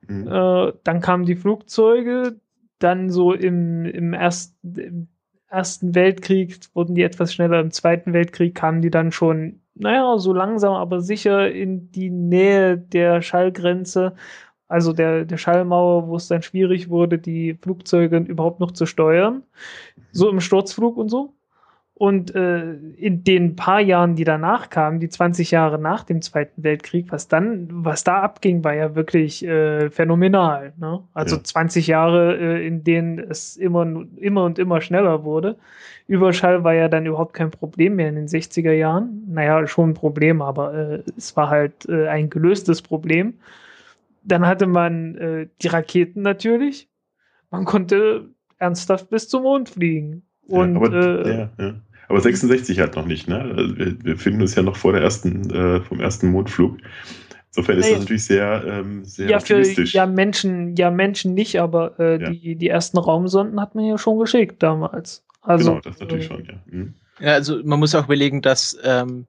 Mhm. 0.07 0.29
Äh, 0.29 0.73
dann 0.85 1.01
kamen 1.01 1.25
die 1.25 1.37
Flugzeuge, 1.37 2.37
dann 2.79 3.11
so 3.11 3.33
im, 3.33 3.87
im, 3.87 4.13
ersten, 4.13 4.79
im 4.79 5.09
Ersten 5.49 5.95
Weltkrieg 5.95 6.59
wurden 6.75 6.95
die 6.95 7.03
etwas 7.03 7.33
schneller, 7.33 7.61
im 7.61 7.71
Zweiten 7.71 8.13
Weltkrieg 8.13 8.55
kamen 8.55 8.83
die 8.83 8.91
dann 8.91 9.13
schon, 9.13 9.61
naja, 9.75 10.19
so 10.19 10.33
langsam, 10.33 10.75
aber 10.75 11.01
sicher 11.01 11.51
in 11.51 11.91
die 11.93 12.11
Nähe 12.11 12.77
der 12.77 13.23
Schallgrenze, 13.23 14.15
also 14.69 14.93
der, 14.93 15.25
der 15.25 15.37
Schallmauer, 15.37 16.09
wo 16.09 16.17
es 16.17 16.29
dann 16.29 16.43
schwierig 16.43 16.89
wurde, 16.89 17.19
die 17.19 17.55
Flugzeuge 17.61 18.19
überhaupt 18.19 18.61
noch 18.61 18.73
zu 18.73 18.87
steuern. 18.87 19.43
So 20.13 20.29
im 20.29 20.41
Sturzflug 20.41 20.97
und 20.97 21.09
so. 21.09 21.33
Und 21.99 22.35
äh, 22.35 22.75
in 22.75 23.25
den 23.25 23.57
paar 23.57 23.81
Jahren, 23.81 24.17
die 24.17 24.25
danach 24.25 24.69
kamen, 24.69 25.01
die 25.01 25.09
20 25.09 25.51
Jahre 25.51 25.79
nach 25.79 26.05
dem 26.05 26.21
Zweiten 26.21 26.63
Weltkrieg, 26.63 27.11
was 27.11 27.27
dann, 27.27 27.69
was 27.71 28.05
da 28.05 28.21
abging, 28.21 28.63
war 28.65 28.75
ja 28.75 28.95
wirklich 28.95 29.43
äh, 29.47 29.89
phänomenal. 29.89 30.75
Ne? 30.77 31.03
Also 31.15 31.37
Ja. 31.37 31.45
20 31.45 31.87
Jahre, 31.87 32.37
äh, 32.37 32.67
in 32.67 32.85
denen 32.85 33.19
es 33.19 33.57
immer, 33.57 33.87
immer 34.17 34.45
und 34.45 34.59
immer 34.59 34.83
schneller 34.83 35.25
wurde. 35.25 35.57
Überschall 36.07 36.65
war 36.65 36.75
ja 36.75 36.89
dann 36.89 37.07
überhaupt 37.07 37.33
kein 37.33 37.51
Problem 37.51 37.97
mehr 37.97 38.11
in 38.11 38.17
den 38.17 38.29
60er 38.29 38.73
Jahren. 38.73 39.25
Naja, 39.29 39.67
schon 39.67 39.91
ein 39.91 39.95
Problem, 39.95 40.43
aber 40.43 40.75
äh, 40.75 41.03
es 41.17 41.35
war 41.35 41.49
halt 41.49 41.89
äh, 41.89 42.09
ein 42.09 42.29
gelöstes 42.29 42.83
Problem. 42.83 43.35
Dann 44.27 44.47
hatte 44.47 44.67
man 44.67 45.15
äh, 45.17 45.49
die 45.63 45.69
Raketen 45.69 46.23
natürlich. 46.23 46.89
Man 47.51 47.65
konnte 47.65 48.31
ernsthaft 48.59 49.09
bis 49.11 49.29
zum 49.29 49.45
Mond 49.45 49.69
fliegen. 49.69 50.27
Und 50.49 50.75
ja, 50.75 50.81
aber, 50.81 50.93
äh, 50.93 51.39
ja, 51.39 51.51
ja. 51.59 51.75
aber 52.09 52.21
66 52.21 52.81
halt 52.81 52.97
noch 52.97 53.07
nicht, 53.07 53.29
ne? 53.29 53.41
Also 53.41 53.79
wir, 53.79 54.05
wir 54.05 54.17
finden 54.17 54.43
uns 54.43 54.55
ja 54.55 54.63
noch 54.63 54.77
vor 54.77 54.93
der 54.93 55.03
ersten, 55.03 55.51
äh, 55.51 55.81
vom 55.81 56.01
ersten 56.01 56.29
Mondflug. 56.29 56.79
Insofern 57.49 57.79
ist 57.79 57.91
das 57.91 58.01
natürlich 58.01 58.25
sehr, 58.25 58.65
ähm, 58.67 59.05
sehr 59.05 59.31
ja, 59.31 59.41
für 59.41 59.57
optimistisch. 59.57 59.95
ja 59.95 60.07
Menschen, 60.07 60.77
ja 60.77 60.91
Menschen 60.91 61.35
nicht, 61.35 61.59
aber 61.61 61.99
äh, 61.99 62.21
Ja. 62.21 62.31
die, 62.31 62.57
die 62.57 62.69
ersten 62.69 62.99
Raumsonden 62.99 63.61
hat 63.61 63.75
man 63.75 63.85
ja 63.87 63.97
schon 63.97 64.19
geschickt 64.19 64.63
damals. 64.63 65.25
Also, 65.41 65.71
genau, 65.71 65.81
das 65.81 65.99
natürlich 66.01 66.25
äh, 66.27 66.29
schon, 66.29 66.45
ja. 66.45 66.55
Mhm. 66.67 66.95
Ja, 67.19 67.33
also 67.33 67.61
man 67.65 67.79
muss 67.79 67.95
auch 67.95 68.05
überlegen, 68.05 68.43
dass 68.43 68.77
ähm, 68.85 69.27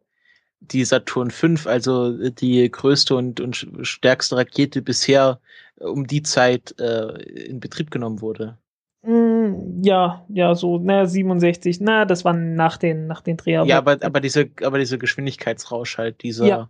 die 0.60 0.86
Saturn 0.86 1.32
V, 1.32 1.70
also 1.70 2.30
die 2.30 2.70
größte 2.70 3.16
und, 3.16 3.40
und 3.40 3.56
stärkste 3.84 4.38
Rakete 4.38 4.82
bisher 4.82 5.40
äh, 5.80 5.86
um 5.86 6.08
die 6.08 6.24
Zeit 6.24 6.76
äh, 6.80 7.22
in 7.22 7.60
Betrieb 7.60 7.92
genommen 7.92 8.22
wurde. 8.22 8.58
Mm, 9.04 9.82
Ja, 9.84 10.26
ja, 10.30 10.56
so, 10.56 10.80
na, 10.80 11.06
67, 11.06 11.80
na, 11.82 12.06
das 12.06 12.26
war 12.26 12.34
nach 12.34 12.78
den, 12.78 13.08
nach 13.08 13.22
den 13.22 13.38
Dreharbeiten. 13.38 13.70
Ja, 13.70 13.78
aber, 13.78 13.98
aber 14.04 14.20
diese, 14.20 14.50
aber 14.64 14.80
dieser 14.80 14.98
Geschwindigkeitsrausch 14.98 15.98
halt, 15.98 16.24
dieser 16.24 16.48
Ja. 16.48 16.70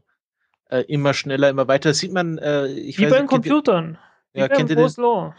äh, 0.70 0.82
immer 0.82 1.14
schneller, 1.14 1.50
immer 1.50 1.68
weiter, 1.68 1.90
das 1.90 2.00
sieht 2.00 2.12
man, 2.12 2.38
äh, 2.38 2.68
ich 2.68 2.98
Wie 3.00 3.06
weiß 3.06 3.12
bei 3.12 3.18
den 3.20 3.28
Computern. 3.28 3.98
Wie 4.34 4.40
ja, 4.42 4.48
kennt 4.50 4.70
ihr, 4.70 4.76
den, 4.76 4.92
Law. 4.98 5.34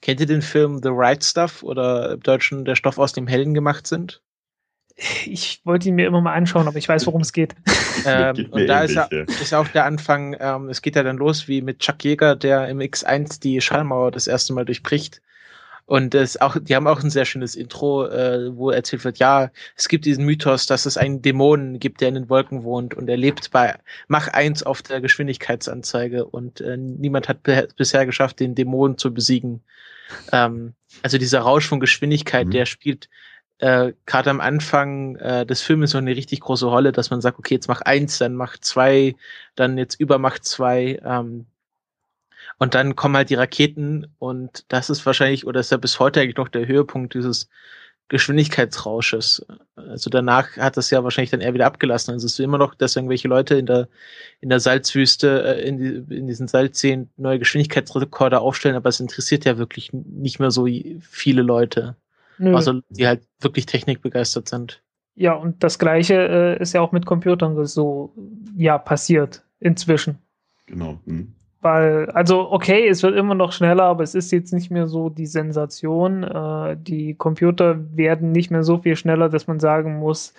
kennt 0.00 0.20
ihr 0.20 0.26
den 0.26 0.42
Film 0.42 0.80
The 0.82 0.90
Right 0.92 1.24
Stuff 1.24 1.62
oder 1.62 2.12
im 2.12 2.20
Deutschen 2.20 2.64
Der 2.64 2.76
Stoff 2.76 2.98
aus 2.98 3.12
dem 3.12 3.26
Hellen 3.26 3.54
gemacht 3.54 3.86
sind? 3.86 4.22
Ich 5.26 5.60
wollte 5.64 5.88
ihn 5.88 5.94
mir 5.94 6.06
immer 6.08 6.20
mal 6.20 6.34
anschauen, 6.34 6.66
aber 6.66 6.76
ich 6.76 6.88
weiß, 6.88 7.06
worum 7.06 7.20
es 7.20 7.32
geht. 7.32 7.54
Ähm, 8.06 8.46
und 8.52 8.68
da 8.68 8.82
ist, 8.84 8.94
ja, 8.94 9.08
ist 9.26 9.52
auch 9.52 9.66
der 9.66 9.84
Anfang, 9.84 10.36
ähm, 10.38 10.68
es 10.68 10.82
geht 10.82 10.94
ja 10.94 11.02
dann 11.02 11.16
los 11.16 11.48
wie 11.48 11.62
mit 11.62 11.80
Chuck 11.80 12.04
Jäger, 12.04 12.36
der 12.36 12.68
im 12.68 12.78
X1 12.78 13.40
die 13.40 13.60
Schallmauer 13.60 14.12
das 14.12 14.28
erste 14.28 14.52
Mal 14.52 14.64
durchbricht. 14.64 15.20
Und 15.84 16.14
das 16.14 16.40
auch, 16.40 16.56
die 16.60 16.76
haben 16.76 16.86
auch 16.86 17.02
ein 17.02 17.10
sehr 17.10 17.24
schönes 17.24 17.56
Intro, 17.56 18.06
äh, 18.06 18.56
wo 18.56 18.70
erzählt 18.70 19.04
wird, 19.04 19.18
ja, 19.18 19.50
es 19.74 19.88
gibt 19.88 20.04
diesen 20.04 20.24
Mythos, 20.24 20.66
dass 20.66 20.86
es 20.86 20.96
einen 20.96 21.22
Dämonen 21.22 21.80
gibt, 21.80 22.00
der 22.00 22.08
in 22.08 22.14
den 22.14 22.28
Wolken 22.28 22.62
wohnt 22.62 22.94
und 22.94 23.08
er 23.08 23.16
lebt 23.16 23.50
bei 23.50 23.74
Mach 24.06 24.28
1 24.28 24.62
auf 24.62 24.80
der 24.80 25.00
Geschwindigkeitsanzeige 25.00 26.24
und 26.24 26.60
äh, 26.60 26.76
niemand 26.76 27.28
hat 27.28 27.42
bisher 27.76 28.06
geschafft, 28.06 28.38
den 28.38 28.54
Dämonen 28.54 28.96
zu 28.96 29.12
besiegen. 29.12 29.62
Ähm, 30.30 30.74
also 31.02 31.18
dieser 31.18 31.40
Rausch 31.40 31.66
von 31.66 31.80
Geschwindigkeit, 31.80 32.46
Mhm. 32.46 32.52
der 32.52 32.66
spielt 32.66 33.08
äh, 33.58 33.92
gerade 34.06 34.30
am 34.30 34.40
Anfang 34.40 35.16
äh, 35.16 35.46
des 35.46 35.62
Filmes 35.62 35.92
noch 35.94 36.00
eine 36.00 36.16
richtig 36.16 36.40
große 36.40 36.66
Rolle, 36.66 36.92
dass 36.92 37.10
man 37.10 37.20
sagt, 37.20 37.38
okay, 37.38 37.54
jetzt 37.54 37.68
mach 37.68 37.80
eins, 37.82 38.18
dann 38.18 38.34
mach 38.34 38.58
zwei, 38.58 39.16
dann 39.56 39.78
jetzt 39.78 40.00
über 40.00 40.18
mach 40.18 40.38
zwei, 40.38 41.00
ähm, 41.04 41.46
und 42.58 42.74
dann 42.74 42.96
kommen 42.96 43.16
halt 43.16 43.30
die 43.30 43.34
Raketen 43.34 44.06
und 44.18 44.64
das 44.68 44.90
ist 44.90 45.06
wahrscheinlich, 45.06 45.46
oder 45.46 45.60
ist 45.60 45.70
ja 45.70 45.76
bis 45.76 46.00
heute 46.00 46.20
eigentlich 46.20 46.36
noch 46.36 46.48
der 46.48 46.66
Höhepunkt 46.66 47.14
dieses 47.14 47.48
Geschwindigkeitsrausches. 48.08 49.46
Also 49.76 50.10
danach 50.10 50.56
hat 50.56 50.76
das 50.76 50.90
ja 50.90 51.04
wahrscheinlich 51.04 51.30
dann 51.30 51.42
eher 51.42 51.54
wieder 51.54 51.66
abgelassen. 51.66 52.12
Also 52.12 52.26
es 52.26 52.32
ist 52.32 52.40
immer 52.40 52.58
noch, 52.58 52.74
dass 52.74 52.96
irgendwelche 52.96 53.28
Leute 53.28 53.56
in 53.56 53.66
der, 53.66 53.88
in 54.40 54.48
der 54.48 54.60
Salzwüste, 54.60 55.44
äh, 55.44 55.68
in, 55.68 55.78
die, 55.78 56.16
in 56.16 56.26
diesen 56.26 56.48
Salzseen 56.48 57.10
neue 57.16 57.38
Geschwindigkeitsrekorde 57.38 58.40
aufstellen, 58.40 58.76
aber 58.76 58.88
es 58.88 59.00
interessiert 59.00 59.44
ja 59.44 59.58
wirklich 59.58 59.92
nicht 59.92 60.40
mehr 60.40 60.50
so 60.50 60.66
viele 61.00 61.42
Leute. 61.42 61.96
Nö. 62.38 62.54
Also 62.54 62.80
die 62.88 63.06
halt 63.06 63.22
wirklich 63.40 63.66
technikbegeistert 63.66 64.48
sind. 64.48 64.82
ja, 65.14 65.34
und 65.34 65.64
das 65.64 65.78
Gleiche 65.78 66.14
äh, 66.14 66.62
ist 66.62 66.74
ja 66.74 66.80
auch 66.80 66.92
mit 66.92 67.04
Computern 67.04 67.64
so, 67.66 68.12
ja, 68.56 68.78
passiert 68.78 69.44
inzwischen. 69.58 70.18
Genau. 70.66 71.00
Mhm. 71.04 71.34
Weil, 71.60 72.08
also 72.10 72.52
okay, 72.52 72.86
es 72.86 73.02
wird 73.02 73.16
immer 73.16 73.34
noch 73.34 73.50
schneller, 73.50 73.82
aber 73.82 74.04
es 74.04 74.14
ist 74.14 74.30
jetzt 74.30 74.52
nicht 74.52 74.70
mehr 74.70 74.86
so 74.86 75.08
die 75.08 75.26
Sensation. 75.26 76.22
Äh, 76.22 76.76
die 76.80 77.14
Computer 77.14 77.76
werden 77.96 78.30
nicht 78.30 78.52
mehr 78.52 78.62
so 78.62 78.78
viel 78.78 78.94
schneller, 78.94 79.28
dass 79.28 79.48
man 79.48 79.58
sagen 79.58 79.98
muss, 79.98 80.34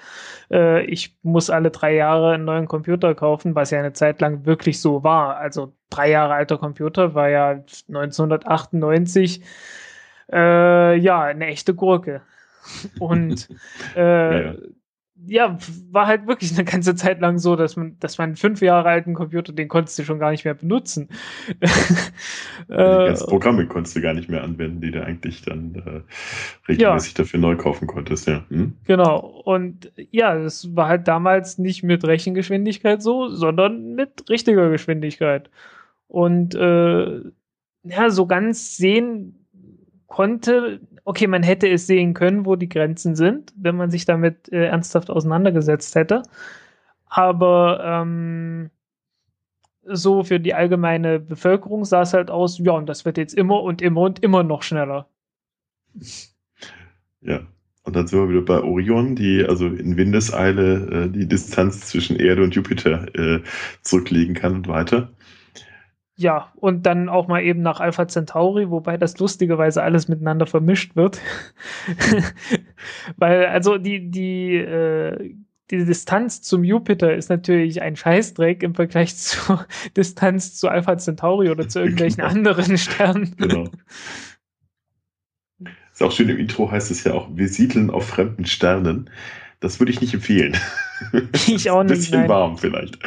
äh, 0.49 0.85
ich 0.85 1.17
muss 1.21 1.49
alle 1.49 1.71
drei 1.71 1.93
Jahre 1.93 2.31
einen 2.31 2.45
neuen 2.45 2.69
Computer 2.69 3.15
kaufen, 3.15 3.53
was 3.53 3.71
ja 3.71 3.79
eine 3.79 3.91
Zeit 3.91 4.21
lang 4.21 4.45
wirklich 4.45 4.79
so 4.79 5.03
war. 5.03 5.35
Also 5.35 5.73
drei 5.89 6.09
Jahre 6.09 6.35
alter 6.35 6.57
Computer 6.57 7.13
war 7.15 7.27
ja 7.27 7.49
1998 7.89 9.41
äh, 10.31 10.95
ja 10.95 11.21
eine 11.23 11.47
echte 11.47 11.73
Gurke. 11.73 12.21
Und 12.99 13.49
äh, 13.95 13.99
Ja, 13.99 14.41
ja. 14.41 14.55
ja, 15.25 15.57
war 15.91 16.07
halt 16.07 16.27
wirklich 16.27 16.53
eine 16.53 16.65
ganze 16.65 16.95
Zeit 16.95 17.19
lang 17.19 17.39
so, 17.39 17.55
dass 17.55 17.75
man, 17.75 17.97
dass 17.99 18.17
man 18.17 18.29
einen 18.29 18.35
fünf 18.35 18.61
Jahre 18.61 18.89
alten 18.89 19.13
Computer, 19.13 19.53
den 19.53 19.67
konntest 19.67 19.97
du 19.99 20.03
schon 20.03 20.19
gar 20.19 20.31
nicht 20.31 20.45
mehr 20.45 20.53
benutzen. 20.53 21.09
Die 22.69 22.73
äh, 22.73 23.07
ganzen 23.07 23.27
Programme 23.27 23.65
konntest 23.67 23.95
du 23.95 24.01
gar 24.01 24.13
nicht 24.13 24.29
mehr 24.29 24.43
anwenden, 24.43 24.81
die 24.81 24.91
du 24.91 25.03
eigentlich 25.03 25.41
dann 25.41 25.75
äh, 25.75 26.71
regelmäßig 26.71 27.15
dafür 27.15 27.39
neu 27.39 27.55
kaufen 27.55 27.87
konntest, 27.87 28.27
ja. 28.27 28.43
Mhm. 28.49 28.75
genau. 28.85 29.41
Und 29.45 29.91
ja, 30.11 30.37
das 30.37 30.75
war 30.75 30.87
halt 30.87 31.07
damals 31.07 31.57
nicht 31.57 31.83
mit 31.83 32.05
Rechengeschwindigkeit 32.05 33.01
so, 33.01 33.29
sondern 33.29 33.95
mit 33.95 34.29
richtiger 34.29 34.69
Geschwindigkeit. 34.69 35.49
Und 36.07 36.55
äh, 36.55 37.21
ja, 37.83 38.09
so 38.09 38.25
ganz 38.25 38.77
sehen 38.77 39.38
konnte, 40.09 40.81
okay, 41.05 41.27
man 41.27 41.43
hätte 41.43 41.69
es 41.69 41.87
sehen 41.87 42.13
können, 42.13 42.45
wo 42.45 42.57
die 42.57 42.67
Grenzen 42.67 43.15
sind, 43.15 43.53
wenn 43.55 43.77
man 43.77 43.91
sich 43.91 44.05
damit 44.05 44.51
äh, 44.51 44.65
ernsthaft 44.65 45.09
auseinandergesetzt 45.09 45.95
hätte. 45.95 46.23
Aber 47.05 47.81
ähm, 47.83 48.71
so 49.83 50.23
für 50.23 50.39
die 50.39 50.53
allgemeine 50.53 51.19
Bevölkerung 51.19 51.85
sah 51.85 52.01
es 52.01 52.13
halt 52.13 52.29
aus, 52.29 52.57
ja, 52.59 52.73
und 52.73 52.87
das 52.87 53.05
wird 53.05 53.17
jetzt 53.17 53.33
immer 53.33 53.61
und 53.61 53.81
immer 53.81 54.01
und 54.01 54.19
immer 54.21 54.43
noch 54.43 54.63
schneller. 54.63 55.07
Ja. 57.21 57.41
Und 57.83 57.95
dann 57.95 58.05
sind 58.05 58.19
wir 58.19 58.29
wieder 58.29 58.41
bei 58.41 58.61
Orion, 58.61 59.15
die 59.15 59.43
also 59.43 59.67
in 59.67 59.97
Windeseile 59.97 61.05
äh, 61.05 61.09
die 61.09 61.27
Distanz 61.27 61.87
zwischen 61.87 62.17
Erde 62.17 62.43
und 62.43 62.53
Jupiter 62.53 63.07
äh, 63.15 63.41
zurücklegen 63.81 64.35
kann 64.35 64.53
und 64.53 64.67
weiter. 64.67 65.09
Ja, 66.19 66.51
und 66.57 66.85
dann 66.85 67.07
auch 67.07 67.29
mal 67.29 67.41
eben 67.41 67.61
nach 67.61 67.79
Alpha 67.79 68.05
Centauri, 68.05 68.69
wobei 68.69 68.97
das 68.97 69.17
lustigerweise 69.19 69.81
alles 69.81 70.09
miteinander 70.09 70.47
vermischt 70.47 70.97
wird. 70.97 71.21
Weil, 73.15 73.45
also 73.45 73.77
die, 73.77 74.11
die, 74.11 74.55
äh, 74.55 75.33
die 75.71 75.85
Distanz 75.85 76.41
zum 76.41 76.65
Jupiter 76.65 77.15
ist 77.15 77.29
natürlich 77.29 77.81
ein 77.81 77.95
Scheißdreck 77.95 78.63
im 78.63 78.75
Vergleich 78.75 79.15
zur 79.15 79.65
Distanz 79.95 80.55
zu 80.55 80.67
Alpha 80.67 80.97
Centauri 80.97 81.51
oder 81.51 81.69
zu 81.69 81.79
irgendwelchen 81.79 82.17
Genau. 82.23 82.29
anderen 82.29 82.77
Sternen. 82.77 83.33
Genau. 83.37 83.69
Ist 85.93 86.03
auch 86.03 86.11
schön, 86.11 86.27
im 86.27 86.37
Intro 86.37 86.69
heißt 86.69 86.91
es 86.91 87.05
ja 87.05 87.13
auch, 87.13 87.29
wir 87.31 87.47
siedeln 87.47 87.89
auf 87.89 88.07
fremden 88.07 88.45
Sternen. 88.45 89.09
Das 89.59 89.79
würde 89.79 89.91
ich 89.91 90.01
nicht 90.01 90.13
empfehlen. 90.13 90.55
Ich 91.47 91.69
auch 91.69 91.79
Ein 91.79 91.85
nicht, 91.85 91.95
bisschen 91.95 92.19
nein. 92.19 92.29
warm 92.29 92.57
vielleicht. 92.57 92.99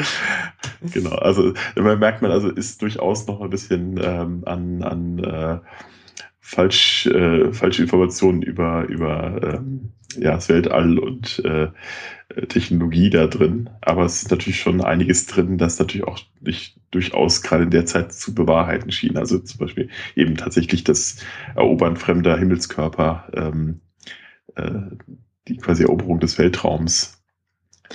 genau, 0.94 1.14
also 1.16 1.52
man 1.76 1.98
merkt 1.98 2.22
man, 2.22 2.30
also 2.30 2.48
ist 2.48 2.80
durchaus 2.80 3.26
noch 3.26 3.42
ein 3.42 3.50
bisschen 3.50 4.00
ähm, 4.02 4.44
an, 4.46 4.82
an 4.82 5.18
äh, 5.18 5.58
falsch, 6.40 7.06
äh, 7.06 7.52
falsche 7.52 7.82
Informationen 7.82 8.40
über, 8.40 8.86
über 8.88 9.40
ähm, 9.42 9.92
ja, 10.16 10.32
das 10.32 10.48
Weltall 10.48 10.98
und 10.98 11.42
äh, 11.44 11.68
Technologie 12.48 13.10
da 13.10 13.26
drin. 13.26 13.70
Aber 13.80 14.04
es 14.04 14.22
ist 14.22 14.30
natürlich 14.30 14.60
schon 14.60 14.80
einiges 14.80 15.26
drin, 15.26 15.58
das 15.58 15.78
natürlich 15.78 16.06
auch 16.06 16.18
nicht 16.40 16.76
durchaus 16.90 17.42
gerade 17.42 17.64
in 17.64 17.70
der 17.70 17.86
Zeit 17.86 18.12
zu 18.12 18.34
bewahrheiten 18.34 18.90
schien. 18.90 19.16
Also 19.16 19.38
zum 19.38 19.58
Beispiel 19.58 19.88
eben 20.14 20.36
tatsächlich 20.36 20.84
das 20.84 21.16
Erobern 21.54 21.96
fremder 21.96 22.36
Himmelskörper, 22.38 23.28
ähm, 23.34 23.80
äh, 24.54 24.72
die 25.48 25.56
quasi 25.56 25.82
Eroberung 25.82 26.20
des 26.20 26.38
Weltraums. 26.38 27.18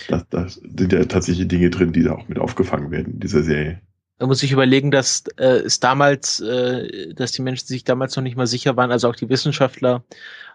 Da, 0.10 0.24
da 0.30 0.48
sind 0.48 0.94
ja 0.94 1.06
tatsächlich 1.06 1.48
Dinge 1.48 1.70
drin, 1.70 1.92
die 1.92 2.04
da 2.04 2.14
auch 2.14 2.28
mit 2.28 2.40
aufgefangen 2.40 2.92
werden 2.92 3.14
in 3.14 3.20
dieser 3.20 3.44
Serie. 3.44 3.82
Da 4.20 4.26
muss 4.26 4.42
ich 4.42 4.52
überlegen, 4.52 4.90
dass 4.90 5.24
äh, 5.38 5.60
es 5.60 5.80
damals, 5.80 6.40
äh, 6.40 7.14
dass 7.14 7.32
die 7.32 7.44
Menschen 7.44 7.68
sich 7.68 7.84
damals 7.84 8.16
noch 8.16 8.24
nicht 8.24 8.36
mal 8.36 8.48
sicher 8.48 8.76
waren, 8.76 8.92
also 8.92 9.10
auch 9.10 9.16
die 9.16 9.30
Wissenschaftler, 9.30 10.04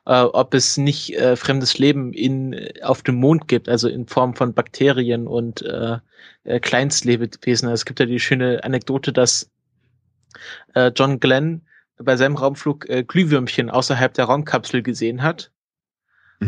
äh, 0.05 0.21
ob 0.21 0.55
es 0.55 0.77
nicht 0.77 1.17
äh, 1.17 1.37
fremdes 1.37 1.79
Leben 1.79 2.13
in 2.13 2.57
auf 2.83 3.03
dem 3.03 3.17
Mond 3.17 3.47
gibt, 3.47 3.69
also 3.69 3.89
in 3.89 4.07
Form 4.07 4.35
von 4.35 4.53
Bakterien 4.53 5.29
und 5.29 5.63
äh, 5.63 5.99
äh, 6.45 6.59
Kleinstlebewesen. 6.59 7.69
Es 7.69 7.85
gibt 7.85 8.01
ja 8.01 8.07
die 8.07 8.19
schöne 8.19 8.65
Anekdote, 8.65 9.13
dass 9.13 9.49
äh, 10.75 10.91
John 10.95 11.21
Glenn 11.21 11.63
bei 11.99 12.17
seinem 12.17 12.37
Raumflug 12.37 12.89
äh, 12.89 13.05
Glühwürmchen 13.05 13.71
außerhalb 13.71 14.13
der 14.15 14.25
Raumkapsel 14.25 14.83
gesehen 14.83 15.23
hat. 15.23 15.53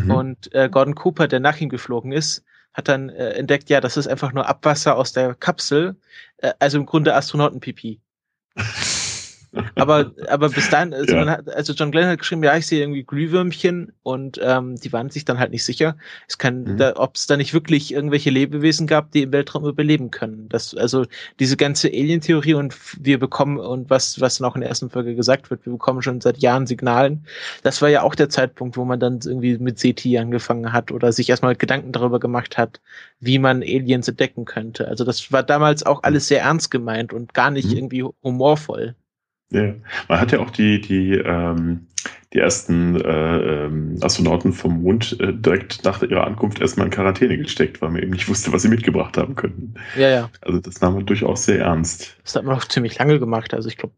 Mhm. 0.03 0.11
Und 0.11 0.53
äh, 0.53 0.69
Gordon 0.69 0.95
Cooper, 0.95 1.27
der 1.27 1.39
nach 1.39 1.59
ihm 1.59 1.69
geflogen 1.69 2.11
ist, 2.11 2.43
hat 2.73 2.87
dann 2.87 3.09
äh, 3.09 3.31
entdeckt, 3.31 3.69
ja, 3.69 3.79
das 3.79 3.97
ist 3.97 4.07
einfach 4.07 4.33
nur 4.33 4.47
Abwasser 4.47 4.97
aus 4.97 5.13
der 5.13 5.33
Kapsel, 5.33 5.95
äh, 6.37 6.53
also 6.59 6.77
im 6.77 6.85
Grunde 6.85 7.15
Astronautenpipi. 7.15 8.01
aber, 9.75 10.11
aber 10.27 10.49
bis 10.49 10.69
dann, 10.69 10.93
also, 10.93 11.15
ja. 11.15 11.25
hat, 11.25 11.49
also, 11.49 11.73
John 11.73 11.91
Glenn 11.91 12.07
hat 12.07 12.19
geschrieben, 12.19 12.43
ja, 12.43 12.55
ich 12.57 12.67
sehe 12.67 12.81
irgendwie 12.81 13.03
Glühwürmchen 13.03 13.91
und 14.03 14.39
ähm, 14.41 14.75
die 14.75 14.91
waren 14.93 15.09
sich 15.09 15.25
dann 15.25 15.39
halt 15.39 15.51
nicht 15.51 15.63
sicher. 15.63 15.97
Es 16.27 16.37
kann, 16.37 16.63
mhm. 16.63 16.77
da, 16.77 16.93
ob 16.95 17.15
es 17.15 17.27
da 17.27 17.37
nicht 17.37 17.53
wirklich 17.53 17.93
irgendwelche 17.93 18.29
Lebewesen 18.29 18.87
gab, 18.87 19.11
die 19.11 19.23
im 19.23 19.31
Weltraum 19.31 19.65
überleben 19.65 20.11
können. 20.11 20.47
Das, 20.49 20.75
also 20.75 21.05
diese 21.39 21.57
ganze 21.57 21.87
Alien-Theorie 21.87 22.55
und 22.55 22.75
wir 22.99 23.19
bekommen 23.19 23.57
und 23.57 23.89
was, 23.89 24.19
was 24.21 24.39
noch 24.39 24.55
in 24.55 24.61
der 24.61 24.69
ersten 24.69 24.89
Folge 24.89 25.15
gesagt 25.15 25.49
wird, 25.49 25.65
wir 25.65 25.73
bekommen 25.73 26.01
schon 26.01 26.21
seit 26.21 26.37
Jahren 26.39 26.67
Signalen. 26.67 27.25
Das 27.63 27.81
war 27.81 27.89
ja 27.89 28.01
auch 28.01 28.15
der 28.15 28.29
Zeitpunkt, 28.29 28.77
wo 28.77 28.85
man 28.85 28.99
dann 28.99 29.19
irgendwie 29.23 29.57
mit 29.57 29.79
SETI 29.79 30.17
angefangen 30.17 30.73
hat 30.73 30.91
oder 30.91 31.11
sich 31.11 31.29
erstmal 31.29 31.55
Gedanken 31.55 31.91
darüber 31.91 32.19
gemacht 32.19 32.57
hat, 32.57 32.81
wie 33.19 33.39
man 33.39 33.61
Aliens 33.61 34.07
entdecken 34.07 34.45
könnte. 34.45 34.87
Also 34.87 35.03
das 35.03 35.31
war 35.31 35.43
damals 35.43 35.85
auch 35.85 36.03
alles 36.03 36.27
sehr 36.27 36.41
ernst 36.41 36.71
gemeint 36.71 37.13
und 37.13 37.33
gar 37.33 37.51
nicht 37.51 37.69
mhm. 37.69 37.77
irgendwie 37.77 38.03
humorvoll. 38.23 38.95
Ja, 39.51 39.73
man 40.07 40.19
hat 40.19 40.31
ja 40.31 40.39
auch 40.39 40.49
die, 40.49 40.81
die, 40.81 41.13
ähm, 41.13 41.87
die 42.33 42.39
ersten 42.39 42.99
äh, 42.99 43.65
ähm, 43.65 43.97
Astronauten 44.01 44.53
vom 44.53 44.81
Mond 44.81 45.17
äh, 45.19 45.33
direkt 45.33 45.83
nach 45.85 46.01
ihrer 46.01 46.25
Ankunft 46.25 46.59
erstmal 46.59 46.87
in 46.87 46.91
Quarantäne 46.91 47.37
gesteckt, 47.37 47.81
weil 47.81 47.91
man 47.91 48.01
eben 48.01 48.11
nicht 48.11 48.27
wusste, 48.27 48.51
was 48.51 48.63
sie 48.63 48.69
mitgebracht 48.69 49.17
haben 49.17 49.35
könnten. 49.35 49.75
Ja, 49.95 50.09
ja. 50.09 50.29
Also 50.41 50.59
das 50.59 50.81
nahm 50.81 50.95
man 50.95 51.05
durchaus 51.05 51.45
sehr 51.45 51.59
ernst. 51.59 52.17
Das 52.23 52.35
hat 52.35 52.43
man 52.43 52.55
auch 52.55 52.65
ziemlich 52.65 52.97
lange 52.97 53.19
gemacht. 53.19 53.53
Also 53.53 53.69
ich 53.69 53.77
glaube, 53.77 53.93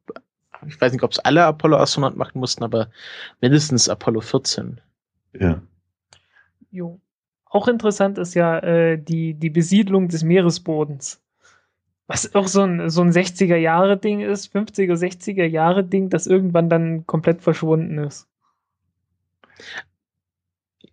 ich 0.67 0.79
weiß 0.79 0.91
nicht, 0.91 1.03
ob 1.03 1.12
es 1.12 1.19
alle 1.19 1.45
Apollo-Astronauten 1.45 2.17
machen 2.17 2.39
mussten, 2.39 2.63
aber 2.63 2.89
mindestens 3.41 3.89
Apollo 3.89 4.21
14. 4.21 4.81
Ja. 5.39 5.62
Jo. 6.69 6.99
Auch 7.45 7.67
interessant 7.67 8.17
ist 8.17 8.33
ja 8.33 8.60
äh, 8.60 9.01
die, 9.01 9.33
die 9.33 9.49
Besiedlung 9.49 10.10
des 10.10 10.23
Meeresbodens. 10.23 11.23
Was 12.08 12.34
auch 12.36 12.48
so 12.48 12.62
ein, 12.62 12.89
so 12.89 13.02
ein 13.02 13.12
60er-Jahre-Ding 13.12 14.22
ist, 14.22 14.56
50er, 14.56 14.96
60er-Jahre-Ding, 14.96 16.10
das 16.10 16.26
irgendwann 16.26 16.70
dann 16.70 17.06
komplett 17.06 17.41
verschwunden 17.41 17.98
ist. 17.98 18.28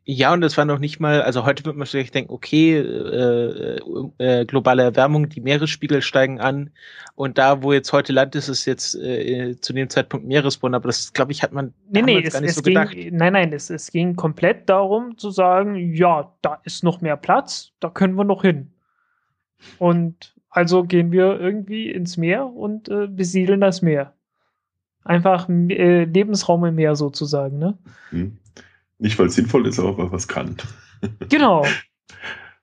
Ja, 0.07 0.35
und 0.35 0.43
das 0.43 0.59
war 0.59 0.67
noch 0.67 0.81
nicht 0.81 1.01
mal, 1.01 1.23
also 1.23 1.47
heute 1.47 1.65
wird 1.65 1.77
man 1.77 1.87
vielleicht 1.87 2.15
denken, 2.15 2.31
okay, 2.31 2.77
äh, 2.77 3.81
äh, 4.19 4.45
globale 4.45 4.83
Erwärmung, 4.83 5.31
die 5.31 5.41
Meeresspiegel 5.41 6.03
steigen 6.03 6.41
an 6.41 6.71
und 7.15 7.39
da, 7.39 7.63
wo 7.63 7.73
jetzt 7.73 7.91
heute 7.95 8.13
Land 8.13 8.35
ist, 8.35 8.51
ist 8.51 8.67
jetzt 8.67 8.95
äh, 8.97 9.57
zu 9.59 9.73
dem 9.73 9.89
Zeitpunkt 9.89 10.27
Meeresboden, 10.27 10.75
aber 10.75 10.89
das, 10.89 11.15
glaube 11.15 11.33
ich, 11.33 11.43
hat 11.43 11.53
man 11.53 11.73
nee, 11.89 12.03
nee, 12.03 12.23
es, 12.23 12.35
gar 12.35 12.43
nicht 12.43 12.51
es 12.51 12.57
so 12.57 12.63
ging, 12.63 12.75
gedacht. 12.75 12.95
Nein, 13.13 13.33
nein, 13.33 13.53
es, 13.55 13.71
es 13.71 13.91
ging 13.91 14.15
komplett 14.15 14.69
darum 14.69 15.17
zu 15.17 15.31
sagen, 15.31 15.75
ja, 15.95 16.35
da 16.43 16.61
ist 16.65 16.85
noch 16.85 17.01
mehr 17.01 17.17
Platz, 17.17 17.73
da 17.81 17.89
können 17.89 18.15
wir 18.15 18.25
noch 18.25 18.43
hin. 18.43 18.73
Und 19.79 20.35
also 20.55 20.85
gehen 20.85 21.11
wir 21.11 21.41
irgendwie 21.41 21.91
ins 21.91 22.17
Meer 22.17 22.47
und 22.47 22.89
äh, 22.89 23.09
besiedeln 23.09 23.61
das 23.61 23.83
Meer. 23.83 24.15
Einfach 25.03 25.49
äh, 25.49 26.05
Lebensraum 26.05 26.65
im 26.65 26.77
Meer 26.77 26.95
sozusagen, 26.95 27.59
ne? 27.59 27.77
Hm. 28.11 28.39
Nicht, 28.99 29.19
weil 29.19 29.27
es 29.27 29.35
sinnvoll 29.35 29.67
ist, 29.67 29.81
aber 29.81 29.99
weil 29.99 30.13
was 30.13 30.29
kann. 30.29 30.57
Genau. 31.29 31.67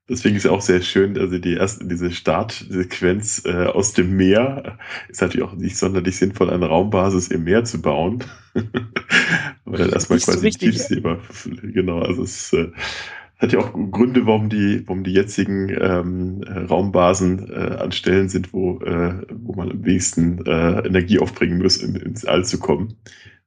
Deswegen 0.10 0.36
ist 0.36 0.46
ja 0.46 0.52
auch 0.52 0.62
sehr 0.62 0.82
schön, 0.82 1.16
also 1.16 1.38
die 1.38 1.54
erste, 1.54 1.86
diese 1.86 2.10
Startsequenz 2.12 3.44
äh, 3.46 3.66
aus 3.66 3.94
dem 3.94 4.16
Meer 4.18 4.80
ist 5.10 5.22
natürlich 5.22 5.46
auch 5.46 5.54
nicht 5.54 5.78
sonderlich 5.78 6.18
sinnvoll, 6.18 6.50
eine 6.50 6.66
Raumbasis 6.66 7.28
im 7.28 7.44
Meer 7.44 7.66
zu 7.66 7.82
bauen. 7.82 8.24
Weil 9.66 9.78
dann 9.78 9.92
erstmal 9.92 10.18
quasi 10.18 10.50
so 10.52 10.58
Tiefsee 10.58 11.04
Genau, 11.62 12.00
also 12.00 12.24
es 12.24 12.52
äh, 12.54 12.72
hat 13.42 13.54
ja 13.54 13.60
auch 13.60 13.74
Gründe, 13.74 14.28
warum 14.28 14.50
die, 14.50 14.88
warum 14.88 15.04
die 15.04 15.14
jetzigen 15.14 15.70
ähm, 15.70 16.44
Raumbasen 16.70 17.52
äh, 17.52 17.76
an 17.76 17.92
Stellen 17.92 18.30
sind, 18.30 18.54
wo, 18.54 18.80
äh, 18.82 19.26
wo 19.32 19.54
man 19.54 19.72
am 19.72 19.84
wenigsten 19.84 20.46
äh, 20.46 20.86
Energie 20.86 21.20
aufbringen 21.20 21.60
muss, 21.60 21.78
in, 21.78 21.96
ins 21.96 22.24
All 22.24 22.46
zu 22.46 22.60
kommen, 22.60 22.96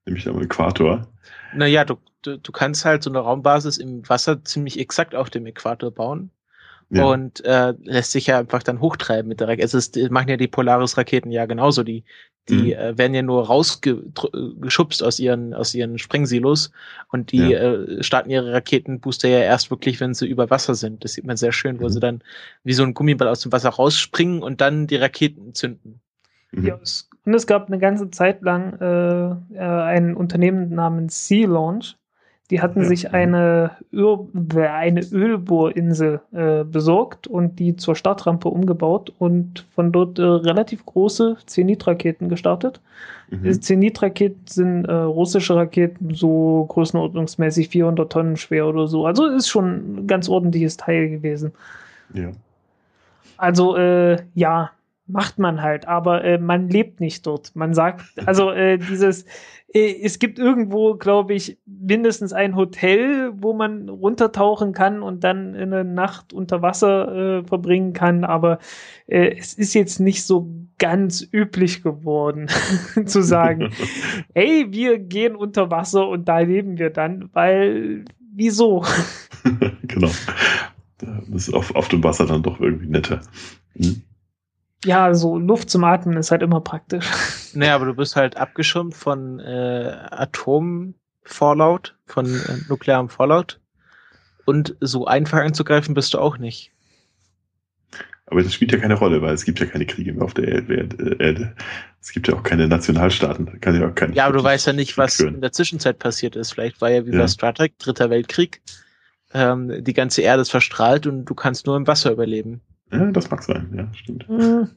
nämlich 0.04 0.28
am 0.28 0.42
Äquator. 0.42 1.06
Naja, 1.54 1.84
du, 1.84 1.94
du, 2.22 2.38
du 2.38 2.52
kannst 2.52 2.84
halt 2.84 3.04
so 3.04 3.10
eine 3.10 3.20
Raumbasis 3.20 3.78
im 3.78 4.08
Wasser 4.08 4.42
ziemlich 4.44 4.80
exakt 4.80 5.14
auf 5.14 5.30
dem 5.30 5.46
Äquator 5.46 5.92
bauen. 5.92 6.30
Ja. 6.90 7.04
Und 7.04 7.44
äh, 7.44 7.72
lässt 7.82 8.12
sich 8.12 8.26
ja 8.26 8.38
einfach 8.38 8.62
dann 8.62 8.80
hochtreiben 8.80 9.28
mit 9.28 9.40
der 9.40 9.48
Rakete. 9.48 9.62
Also 9.62 9.78
es 9.78 10.10
machen 10.10 10.28
ja 10.28 10.36
die 10.36 10.48
Polaris-Raketen 10.48 11.32
ja 11.32 11.46
genauso. 11.46 11.82
Die, 11.82 12.04
die 12.48 12.74
mhm. 12.74 12.80
äh, 12.80 12.98
werden 12.98 13.14
ja 13.14 13.22
nur 13.22 13.46
rausgeschubst 13.46 15.02
aus 15.02 15.18
ihren, 15.18 15.54
aus 15.54 15.74
ihren 15.74 15.98
Sprengsilos 15.98 16.70
und 17.10 17.32
die 17.32 17.48
ja. 17.48 17.58
äh, 17.58 18.02
starten 18.02 18.30
ihre 18.30 18.52
Raketenbooster 18.52 19.28
ja 19.28 19.38
erst 19.38 19.70
wirklich, 19.70 20.00
wenn 20.00 20.14
sie 20.14 20.26
über 20.26 20.50
Wasser 20.50 20.74
sind. 20.74 21.04
Das 21.04 21.14
sieht 21.14 21.24
man 21.24 21.36
sehr 21.36 21.52
schön, 21.52 21.80
wo 21.80 21.84
mhm. 21.84 21.90
sie 21.90 22.00
dann 22.00 22.22
wie 22.62 22.74
so 22.74 22.82
ein 22.82 22.94
Gummiball 22.94 23.28
aus 23.28 23.40
dem 23.40 23.52
Wasser 23.52 23.70
rausspringen 23.70 24.42
und 24.42 24.60
dann 24.60 24.86
die 24.86 24.96
Raketen 24.96 25.54
zünden. 25.54 26.00
Mhm. 26.52 26.66
Ja, 26.66 26.78
und 27.24 27.34
es 27.34 27.46
gab 27.46 27.68
eine 27.68 27.78
ganze 27.78 28.10
Zeit 28.10 28.42
lang 28.42 28.78
äh, 28.80 29.56
äh 29.56 29.58
ein 29.58 30.14
Unternehmen 30.14 30.74
namens 30.74 31.26
Sea 31.26 31.48
Launch, 31.48 31.96
die 32.50 32.60
hatten 32.60 32.84
sich 32.84 33.14
eine, 33.14 33.70
Öl, 33.90 34.18
eine 34.58 35.00
Ölbohrinsel 35.00 36.20
äh, 36.32 36.64
besorgt 36.64 37.26
und 37.26 37.58
die 37.58 37.76
zur 37.76 37.96
Startrampe 37.96 38.48
umgebaut 38.48 39.12
und 39.18 39.66
von 39.74 39.92
dort 39.92 40.18
äh, 40.18 40.22
relativ 40.22 40.84
große 40.84 41.38
Zenit-Raketen 41.46 42.28
gestartet. 42.28 42.82
Mhm. 43.30 43.44
Diese 43.44 43.60
Zenit-Raketen 43.60 44.46
sind 44.46 44.84
äh, 44.84 44.92
russische 44.92 45.56
Raketen, 45.56 46.14
so 46.14 46.66
größenordnungsmäßig 46.68 47.70
400 47.70 48.12
Tonnen 48.12 48.36
schwer 48.36 48.66
oder 48.66 48.88
so. 48.88 49.06
Also 49.06 49.24
ist 49.26 49.48
schon 49.48 50.02
ein 50.02 50.06
ganz 50.06 50.28
ordentliches 50.28 50.76
Teil 50.76 51.08
gewesen. 51.08 51.52
Ja. 52.12 52.30
Also, 53.38 53.76
äh, 53.76 54.18
ja, 54.34 54.70
macht 55.06 55.38
man 55.38 55.60
halt, 55.62 55.86
aber 55.86 56.24
äh, 56.24 56.38
man 56.38 56.68
lebt 56.68 57.00
nicht 57.00 57.26
dort. 57.26 57.54
Man 57.54 57.74
sagt, 57.74 58.04
also 58.26 58.50
äh, 58.50 58.78
dieses, 58.78 59.24
äh, 59.74 60.00
es 60.02 60.18
gibt 60.18 60.38
irgendwo, 60.38 60.94
glaube 60.94 61.34
ich, 61.34 61.58
mindestens 61.66 62.32
ein 62.32 62.56
Hotel, 62.56 63.32
wo 63.36 63.52
man 63.52 63.88
runtertauchen 63.88 64.72
kann 64.72 65.02
und 65.02 65.24
dann 65.24 65.54
eine 65.54 65.84
Nacht 65.84 66.32
unter 66.32 66.62
Wasser 66.62 67.40
äh, 67.40 67.44
verbringen 67.44 67.92
kann, 67.92 68.24
aber 68.24 68.58
äh, 69.06 69.36
es 69.36 69.54
ist 69.54 69.74
jetzt 69.74 70.00
nicht 70.00 70.24
so 70.24 70.48
ganz 70.78 71.26
üblich 71.32 71.82
geworden 71.82 72.48
zu 73.04 73.22
sagen, 73.22 73.70
hey, 74.34 74.66
wir 74.70 74.98
gehen 74.98 75.36
unter 75.36 75.70
Wasser 75.70 76.08
und 76.08 76.28
da 76.28 76.38
leben 76.38 76.78
wir 76.78 76.90
dann, 76.90 77.28
weil 77.32 78.04
wieso? 78.34 78.84
genau. 79.82 80.10
Das 80.98 81.48
ist 81.48 81.52
auf, 81.52 81.74
auf 81.74 81.88
dem 81.88 82.02
Wasser 82.02 82.26
dann 82.26 82.42
doch 82.42 82.60
irgendwie 82.60 82.86
netter. 82.86 83.20
Hm? 83.76 84.02
Ja, 84.84 85.14
so 85.14 85.38
Luft 85.38 85.70
zum 85.70 85.84
Atmen 85.84 86.16
ist 86.16 86.30
halt 86.30 86.42
immer 86.42 86.60
praktisch. 86.60 87.10
Naja, 87.56 87.76
aber 87.76 87.86
du 87.86 87.94
bist 87.94 88.16
halt 88.16 88.36
abgeschirmt 88.36 88.96
von 88.96 89.38
äh, 89.38 89.96
Atom-Fallout, 90.10 91.94
von 92.06 92.26
äh, 92.26 92.58
nuklearem 92.68 93.08
Fallout. 93.08 93.60
Und 94.44 94.76
so 94.80 95.06
einfach 95.06 95.38
einzugreifen 95.38 95.94
bist 95.94 96.14
du 96.14 96.18
auch 96.18 96.36
nicht. 96.36 96.72
Aber 98.26 98.42
das 98.42 98.52
spielt 98.52 98.72
ja 98.72 98.78
keine 98.78 98.94
Rolle, 98.94 99.22
weil 99.22 99.34
es 99.34 99.44
gibt 99.44 99.60
ja 99.60 99.66
keine 99.66 99.86
Kriege 99.86 100.12
mehr 100.12 100.24
auf 100.24 100.34
der 100.34 100.48
Erde. 100.48 101.54
Es 102.00 102.10
gibt 102.10 102.26
ja 102.26 102.34
auch 102.34 102.42
keine 102.42 102.66
Nationalstaaten. 102.66 103.60
Kann 103.60 103.80
ja, 103.80 103.88
auch 103.88 103.94
keine 103.94 104.14
ja, 104.14 104.24
aber 104.26 104.38
du 104.38 104.42
weißt 104.42 104.66
ja 104.66 104.72
nicht, 104.72 104.98
was 104.98 105.16
führen. 105.16 105.36
in 105.36 105.40
der 105.40 105.52
Zwischenzeit 105.52 105.98
passiert 105.98 106.34
ist. 106.34 106.52
Vielleicht 106.52 106.80
war 106.80 106.90
ja 106.90 107.06
wie 107.06 107.12
ja. 107.12 107.18
bei 107.18 107.28
Star 107.28 107.54
Trek, 107.54 107.78
Dritter 107.78 108.10
Weltkrieg, 108.10 108.62
ähm, 109.32 109.84
die 109.84 109.92
ganze 109.92 110.22
Erde 110.22 110.42
ist 110.42 110.50
verstrahlt 110.50 111.06
und 111.06 111.26
du 111.26 111.34
kannst 111.34 111.66
nur 111.66 111.76
im 111.76 111.86
Wasser 111.86 112.10
überleben. 112.10 112.62
Ja, 112.94 113.10
das 113.10 113.30
mag 113.30 113.42
sein, 113.42 113.72
ja, 113.76 113.88
stimmt. 113.94 114.28
Hm. 114.28 114.68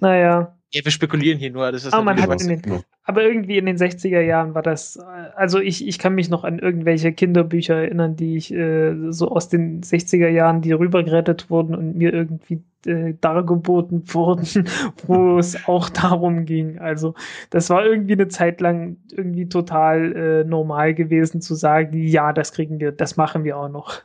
Naja. 0.00 0.56
Ja, 0.72 0.84
wir 0.84 0.92
spekulieren 0.92 1.38
hier 1.38 1.50
nur. 1.50 1.70
Das 1.70 1.84
ist 1.84 1.94
aber, 1.94 2.04
man 2.04 2.20
hat 2.20 2.42
in 2.42 2.48
den, 2.48 2.82
aber 3.04 3.22
irgendwie 3.22 3.56
in 3.56 3.66
den 3.66 3.76
60er 3.76 4.20
Jahren 4.20 4.54
war 4.54 4.62
das, 4.62 4.98
also 5.36 5.60
ich, 5.60 5.86
ich 5.86 5.98
kann 5.98 6.14
mich 6.14 6.28
noch 6.28 6.42
an 6.42 6.58
irgendwelche 6.58 7.12
Kinderbücher 7.12 7.76
erinnern, 7.76 8.16
die 8.16 8.36
ich 8.36 8.52
äh, 8.52 9.12
so 9.12 9.30
aus 9.30 9.48
den 9.48 9.82
60er 9.82 10.28
Jahren, 10.28 10.62
die 10.62 10.72
rübergerettet 10.72 11.50
wurden 11.50 11.74
und 11.76 11.96
mir 11.96 12.12
irgendwie 12.12 12.64
äh, 12.84 13.14
dargeboten 13.20 14.02
wurden, 14.12 14.68
wo 15.06 15.38
es 15.38 15.68
auch 15.68 15.88
darum 15.88 16.46
ging. 16.46 16.80
Also 16.80 17.14
das 17.50 17.70
war 17.70 17.86
irgendwie 17.86 18.14
eine 18.14 18.28
Zeit 18.28 18.60
lang 18.60 18.96
irgendwie 19.12 19.48
total 19.48 20.16
äh, 20.16 20.44
normal 20.44 20.94
gewesen 20.94 21.40
zu 21.40 21.54
sagen, 21.54 21.96
ja, 21.96 22.32
das 22.32 22.52
kriegen 22.52 22.80
wir, 22.80 22.90
das 22.90 23.16
machen 23.16 23.44
wir 23.44 23.56
auch 23.56 23.68
noch. 23.68 24.02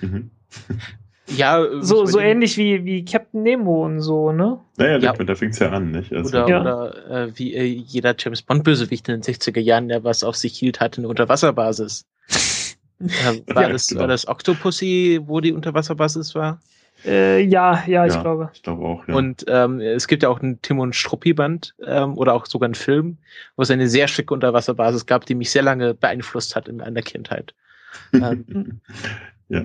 Mhm. 0.00 0.30
Ja, 1.36 1.64
so, 1.80 2.06
so 2.06 2.18
ähnlich 2.18 2.56
wie, 2.56 2.84
wie 2.84 3.04
Captain 3.04 3.42
Nemo 3.42 3.84
und 3.84 4.00
so, 4.00 4.32
ne? 4.32 4.58
Naja, 4.76 4.98
ja. 4.98 5.12
da 5.12 5.34
fängt's 5.34 5.58
ja 5.58 5.70
an, 5.70 5.92
nicht? 5.92 6.12
Also 6.12 6.28
oder 6.28 6.48
ja. 6.48 6.60
oder 6.60 7.10
äh, 7.10 7.38
wie 7.38 7.54
äh, 7.54 7.64
jeder 7.64 8.14
James 8.18 8.42
Bond-Bösewicht 8.42 9.08
in 9.08 9.20
den 9.20 9.22
60er 9.22 9.60
Jahren, 9.60 9.88
der 9.88 10.04
was 10.04 10.24
auf 10.24 10.36
sich 10.36 10.56
hielt, 10.56 10.80
hatte 10.80 10.98
eine 10.98 11.08
Unterwasserbasis. 11.08 12.06
äh, 13.00 13.54
war, 13.54 13.62
ja, 13.62 13.68
das, 13.68 13.88
genau. 13.88 14.02
war 14.02 14.08
das 14.08 14.26
Octopussy, 14.26 15.20
wo 15.24 15.40
die 15.40 15.52
Unterwasserbasis 15.52 16.34
war? 16.34 16.60
Äh, 17.04 17.42
ja, 17.44 17.82
ja, 17.86 18.06
ich 18.06 18.20
glaube. 18.20 18.50
Ich 18.52 18.62
glaube 18.62 18.84
auch, 18.84 19.08
ja. 19.08 19.14
Und 19.14 19.44
ähm, 19.48 19.80
es 19.80 20.06
gibt 20.06 20.22
ja 20.22 20.28
auch 20.28 20.40
ein 20.40 20.60
Tim 20.60 20.80
und 20.80 20.94
Struppi-Band 20.94 21.74
ähm, 21.86 22.18
oder 22.18 22.34
auch 22.34 22.46
sogar 22.46 22.66
einen 22.66 22.74
Film, 22.74 23.16
wo 23.56 23.62
es 23.62 23.70
eine 23.70 23.88
sehr 23.88 24.06
schicke 24.06 24.34
Unterwasserbasis 24.34 25.06
gab, 25.06 25.24
die 25.24 25.34
mich 25.34 25.50
sehr 25.50 25.62
lange 25.62 25.94
beeinflusst 25.94 26.56
hat 26.56 26.68
in, 26.68 26.80
in 26.80 26.94
der 26.94 27.04
Kindheit. 27.04 27.54
Ähm, 28.12 28.80
ja. 29.48 29.64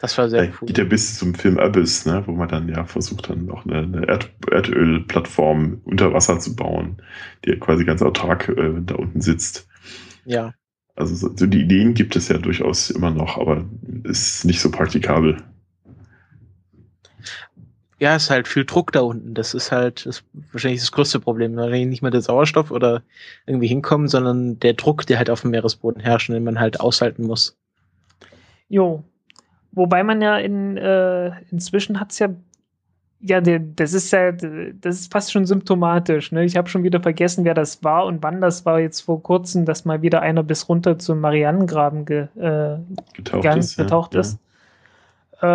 Das 0.00 0.16
war 0.16 0.30
sehr 0.30 0.44
Ja, 0.44 0.50
cool. 0.60 0.66
Geht 0.66 0.78
ja 0.78 0.84
bis 0.84 1.18
zum 1.18 1.34
Film 1.34 1.58
Abyss, 1.58 2.06
ne, 2.06 2.22
wo 2.26 2.32
man 2.32 2.48
dann 2.48 2.68
ja 2.68 2.84
versucht, 2.84 3.28
dann 3.28 3.44
noch 3.44 3.66
eine, 3.66 3.78
eine 3.78 4.08
Erd 4.08 4.30
Erdölplattform 4.50 5.82
unter 5.84 6.12
Wasser 6.12 6.38
zu 6.38 6.56
bauen, 6.56 7.02
die 7.44 7.50
ja 7.50 7.56
quasi 7.56 7.84
ganz 7.84 8.02
autark 8.02 8.48
äh, 8.48 8.80
da 8.80 8.94
unten 8.94 9.20
sitzt. 9.20 9.68
Ja. 10.24 10.54
Also 10.96 11.14
so, 11.14 11.36
so 11.36 11.46
die 11.46 11.60
Ideen 11.62 11.94
gibt 11.94 12.16
es 12.16 12.28
ja 12.28 12.38
durchaus 12.38 12.90
immer 12.90 13.10
noch, 13.10 13.38
aber 13.38 13.64
ist 14.04 14.44
nicht 14.44 14.60
so 14.60 14.70
praktikabel. 14.70 15.36
Ja, 17.98 18.16
ist 18.16 18.30
halt 18.30 18.48
viel 18.48 18.64
Druck 18.64 18.92
da 18.92 19.00
unten. 19.00 19.34
Das 19.34 19.52
ist 19.52 19.70
halt 19.70 20.06
das 20.06 20.24
wahrscheinlich 20.52 20.80
das 20.80 20.92
größte 20.92 21.20
Problem. 21.20 21.54
Wahrscheinlich 21.56 21.88
nicht 21.88 22.00
mehr 22.02 22.10
der 22.10 22.22
Sauerstoff 22.22 22.70
oder 22.70 23.02
irgendwie 23.46 23.66
hinkommen, 23.66 24.08
sondern 24.08 24.58
der 24.58 24.72
Druck, 24.72 25.04
der 25.06 25.18
halt 25.18 25.28
auf 25.28 25.42
dem 25.42 25.50
Meeresboden 25.50 26.00
herrscht 26.00 26.30
und 26.30 26.34
den 26.34 26.44
man 26.44 26.58
halt 26.58 26.80
aushalten 26.80 27.26
muss. 27.26 27.58
Jo. 28.68 29.04
Wobei 29.72 30.02
man 30.02 30.20
ja 30.20 30.36
in, 30.38 30.76
äh, 30.76 31.30
inzwischen 31.50 32.00
hat 32.00 32.12
es 32.12 32.18
ja, 32.18 32.28
ja, 33.22 33.40
der, 33.40 33.58
das 33.58 33.92
ist 33.92 34.10
ja, 34.12 34.32
das 34.32 35.00
ist 35.00 35.12
fast 35.12 35.30
schon 35.30 35.44
symptomatisch. 35.46 36.32
Ne? 36.32 36.44
Ich 36.44 36.56
habe 36.56 36.68
schon 36.70 36.82
wieder 36.82 37.00
vergessen, 37.02 37.44
wer 37.44 37.54
das 37.54 37.84
war 37.84 38.06
und 38.06 38.22
wann 38.22 38.40
das 38.40 38.64
war 38.64 38.80
jetzt 38.80 39.00
vor 39.02 39.22
kurzem, 39.22 39.64
dass 39.66 39.84
mal 39.84 40.00
wieder 40.02 40.22
einer 40.22 40.42
bis 40.42 40.68
runter 40.68 40.98
zum 40.98 41.20
Marianengraben 41.20 42.04
ge, 42.06 42.28
äh, 42.36 42.78
Getaucht 43.14 43.42
gegangen, 43.42 43.58
ist. 43.60 43.76
ja. 43.76 43.84
getaucht 43.84 44.14
Ja. 44.14 44.20
ist. 44.20 44.38
Äh, 45.42 45.46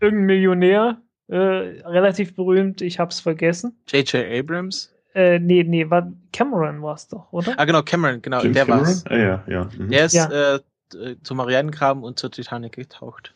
irgendein 0.00 0.26
Millionär, 0.26 0.98
äh, 1.28 1.36
relativ 1.36 2.34
berühmt, 2.34 2.80
ich 2.82 2.98
hab's 2.98 3.20
vergessen. 3.20 3.74
J.J. 3.88 4.24
Abrams? 4.38 4.92
Äh, 5.14 5.38
nee, 5.38 5.62
nee, 5.64 5.88
war 5.90 6.10
Cameron 6.32 6.82
war 6.82 6.94
es 6.94 7.08
doch, 7.08 7.30
oder? 7.32 7.52
Ah, 7.58 7.64
genau, 7.66 7.82
Cameron, 7.82 8.22
genau, 8.22 8.40
James 8.40 8.54
der 8.54 8.64
Cameron? 8.66 8.86
war's. 8.86 9.04
Ah, 9.06 9.16
ja, 9.16 9.42
ja. 9.46 9.68
Mhm. 9.78 9.90
Der 9.90 10.04
ist 10.06 10.14
Ja. 10.14 10.54
äh, 10.56 10.60
äh, 10.94 11.16
zum 11.22 11.36
Marianengraben 11.36 12.02
und 12.02 12.18
zur 12.18 12.30
Titanic 12.30 12.72
getaucht. 12.72 13.34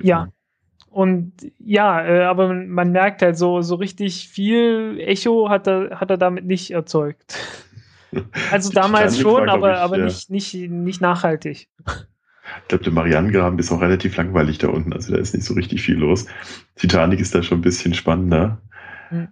Ja. 0.00 0.28
Und 0.90 1.32
ja, 1.58 2.04
äh, 2.06 2.22
aber 2.22 2.48
man, 2.48 2.68
man 2.68 2.92
merkt 2.92 3.20
halt 3.22 3.36
so, 3.36 3.62
so 3.62 3.74
richtig 3.74 4.28
viel 4.28 4.98
Echo 5.00 5.48
hat 5.50 5.66
er, 5.66 5.98
hat 5.98 6.10
er 6.10 6.18
damit 6.18 6.44
nicht 6.46 6.70
erzeugt. 6.70 7.36
Also 8.52 8.68
Die 8.68 8.76
damals 8.76 9.16
Titanic 9.16 9.26
war, 9.26 9.32
schon, 9.32 9.44
glaub 9.44 9.56
aber, 9.56 9.72
ich, 9.72 9.78
aber 9.78 9.98
ja. 9.98 10.04
nicht, 10.04 10.30
nicht, 10.30 10.54
nicht 10.54 11.00
nachhaltig. 11.00 11.68
Ich 12.62 12.68
glaube, 12.68 12.84
der 12.84 12.92
Marianengraben 12.92 13.58
ist 13.58 13.72
auch 13.72 13.80
relativ 13.80 14.16
langweilig 14.16 14.58
da 14.58 14.68
unten. 14.68 14.92
Also 14.92 15.12
da 15.12 15.18
ist 15.18 15.34
nicht 15.34 15.44
so 15.44 15.54
richtig 15.54 15.82
viel 15.82 15.96
los. 15.96 16.26
Titanic 16.76 17.18
ist 17.18 17.34
da 17.34 17.42
schon 17.42 17.58
ein 17.58 17.62
bisschen 17.62 17.92
spannender. 17.92 18.62
Hm. 19.08 19.28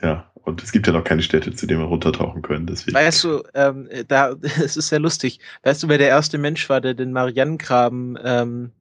Ja, 0.00 0.29
und 0.44 0.62
es 0.62 0.72
gibt 0.72 0.86
ja 0.86 0.92
noch 0.92 1.04
keine 1.04 1.22
Städte, 1.22 1.52
zu 1.54 1.66
denen 1.66 1.80
wir 1.80 1.86
runtertauchen 1.86 2.42
können. 2.42 2.66
Deswegen. 2.66 2.96
Weißt 2.96 3.24
du, 3.24 3.42
ähm, 3.54 3.88
da, 4.08 4.34
es 4.42 4.76
ist 4.76 4.88
sehr 4.88 5.00
lustig. 5.00 5.40
Weißt 5.62 5.82
du, 5.82 5.88
wer 5.88 5.98
der 5.98 6.08
erste 6.08 6.38
Mensch 6.38 6.68
war, 6.68 6.80
der 6.80 6.94
den 6.94 7.12
Marianengraben 7.12 8.18
ähm, 8.22 8.72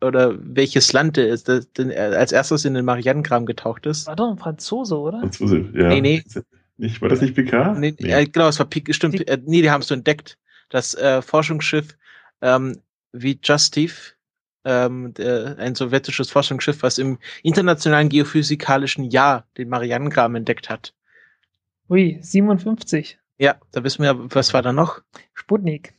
oder 0.00 0.36
welches 0.40 0.92
Land 0.92 1.16
der 1.16 1.28
ist, 1.28 1.48
das, 1.48 1.70
den, 1.72 1.90
äh, 1.90 1.96
als 1.96 2.32
erstes 2.32 2.64
in 2.64 2.74
den 2.74 2.84
Marianengraben 2.84 3.46
getaucht 3.46 3.86
ist? 3.86 4.06
War 4.06 4.16
doch 4.16 4.30
ein 4.30 4.38
Franzose, 4.38 4.98
oder? 4.98 5.20
Franzose, 5.20 5.68
ja. 5.74 5.88
Nee, 5.88 6.00
nee. 6.00 6.24
Nicht, 6.76 7.02
war 7.02 7.08
das 7.08 7.20
nicht 7.20 7.34
PK? 7.34 7.74
Nee, 7.74 7.94
Äh, 7.98 8.26
genau, 8.26 8.48
es 8.48 8.58
war 8.58 8.66
Pik, 8.66 8.94
stimmt. 8.94 9.28
Äh, 9.28 9.38
nee, 9.44 9.62
die 9.62 9.70
haben 9.70 9.80
es 9.80 9.88
so 9.88 9.94
entdeckt. 9.94 10.38
Das 10.68 10.94
äh, 10.94 11.22
Forschungsschiff 11.22 11.96
ähm, 12.40 12.80
wie 13.12 13.38
Justif, 13.42 14.14
ähm, 14.68 15.14
der, 15.14 15.56
ein 15.58 15.74
sowjetisches 15.74 16.30
Forschungsschiff, 16.30 16.82
was 16.82 16.98
im 16.98 17.18
internationalen 17.42 18.08
geophysikalischen 18.10 19.04
Jahr 19.10 19.46
den 19.56 19.68
Marianengraben 19.68 20.36
entdeckt 20.36 20.68
hat. 20.68 20.94
Ui, 21.88 22.18
57. 22.20 23.18
Ja, 23.38 23.56
da 23.72 23.82
wissen 23.82 24.02
wir, 24.02 24.14
was 24.34 24.52
war 24.52 24.62
da 24.62 24.72
noch? 24.72 25.00
Sputnik. 25.32 25.94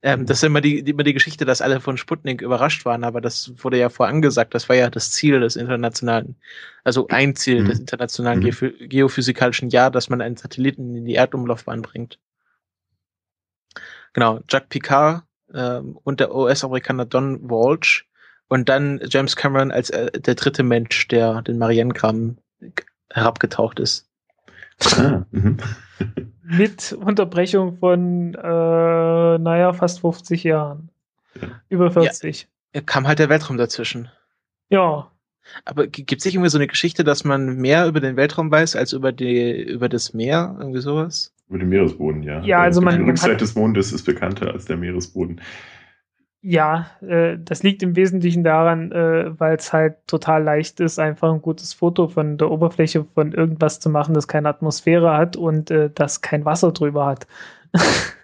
Ähm, 0.00 0.26
das 0.26 0.36
ist 0.38 0.44
immer 0.44 0.60
die, 0.60 0.84
die, 0.84 0.92
immer 0.92 1.02
die 1.02 1.12
Geschichte, 1.12 1.44
dass 1.44 1.60
alle 1.60 1.80
von 1.80 1.96
Sputnik 1.96 2.40
überrascht 2.40 2.84
waren, 2.84 3.02
aber 3.02 3.20
das 3.20 3.52
wurde 3.64 3.78
ja 3.78 3.88
vorher 3.88 4.14
angesagt. 4.14 4.54
Das 4.54 4.68
war 4.68 4.76
ja 4.76 4.90
das 4.90 5.10
Ziel 5.10 5.40
des 5.40 5.56
internationalen, 5.56 6.36
also 6.84 7.08
ein 7.08 7.34
Ziel 7.34 7.62
Mhm. 7.64 7.68
des 7.68 7.80
internationalen 7.80 8.38
Mhm. 8.38 8.44
Geophy- 8.44 8.86
geophysikalischen 8.86 9.70
Jahr, 9.70 9.90
dass 9.90 10.08
man 10.08 10.20
einen 10.20 10.36
Satelliten 10.36 10.94
in 10.94 11.04
die 11.04 11.16
Erdumlaufbahn 11.16 11.82
bringt. 11.82 12.20
Genau, 14.12 14.40
Jacques 14.48 14.68
Picard 14.68 15.24
ähm, 15.54 15.98
und 16.04 16.20
der 16.20 16.34
US-Amerikaner 16.34 17.04
Don 17.04 17.48
Walsh 17.48 18.06
und 18.48 18.68
dann 18.68 19.00
James 19.08 19.36
Cameron 19.36 19.70
als 19.70 19.90
äh, 19.90 20.10
der 20.20 20.34
dritte 20.34 20.62
Mensch, 20.62 21.08
der 21.08 21.42
den 21.42 21.58
Marianengraben 21.58 22.38
herabgetaucht 23.10 23.80
ist. 23.80 24.08
Ah, 24.96 25.24
mhm. 25.30 25.58
Mit 26.42 26.92
Unterbrechung 26.92 27.76
von, 27.78 28.34
äh, 28.34 28.38
naja, 29.38 29.72
fast 29.72 30.00
50 30.00 30.44
Jahren. 30.44 30.90
Ja. 31.40 31.48
Über 31.68 31.90
40. 31.90 32.48
Da 32.72 32.80
kam 32.80 33.06
halt 33.06 33.18
der 33.18 33.28
Weltraum 33.28 33.58
dazwischen. 33.58 34.08
Ja. 34.70 35.10
Aber 35.64 35.86
gibt 35.86 36.12
es 36.12 36.24
nicht 36.24 36.34
irgendwie 36.34 36.50
so 36.50 36.58
eine 36.58 36.66
Geschichte, 36.66 37.04
dass 37.04 37.24
man 37.24 37.56
mehr 37.56 37.86
über 37.86 38.00
den 38.00 38.16
Weltraum 38.16 38.50
weiß 38.50 38.76
als 38.76 38.92
über 38.92 39.12
die 39.12 39.62
über 39.62 39.88
das 39.88 40.12
Meer? 40.12 40.56
Irgendwie 40.58 40.80
sowas? 40.80 41.32
Über 41.48 41.58
den 41.58 41.68
Meeresboden, 41.70 42.22
ja. 42.22 42.40
Ja, 42.42 42.60
also 42.60 42.80
man- 42.80 42.98
Die 42.98 43.08
Rückseite 43.10 43.34
hat- 43.34 43.40
des 43.40 43.54
Mondes 43.54 43.92
ist 43.92 44.04
bekannter 44.04 44.52
als 44.52 44.66
der 44.66 44.76
Meeresboden. 44.76 45.40
Ja, 46.40 46.86
äh, 47.00 47.36
das 47.40 47.62
liegt 47.64 47.82
im 47.82 47.96
Wesentlichen 47.96 48.44
daran, 48.44 48.92
äh, 48.92 49.38
weil 49.40 49.56
es 49.56 49.72
halt 49.72 49.96
total 50.06 50.44
leicht 50.44 50.78
ist, 50.78 50.98
einfach 51.00 51.32
ein 51.32 51.42
gutes 51.42 51.72
Foto 51.74 52.06
von 52.06 52.38
der 52.38 52.50
Oberfläche 52.50 53.04
von 53.14 53.32
irgendwas 53.32 53.80
zu 53.80 53.90
machen, 53.90 54.14
das 54.14 54.28
keine 54.28 54.48
Atmosphäre 54.48 55.16
hat 55.16 55.36
und 55.36 55.70
äh, 55.70 55.90
das 55.92 56.20
kein 56.20 56.44
Wasser 56.44 56.72
drüber 56.72 57.06
hat. 57.06 57.26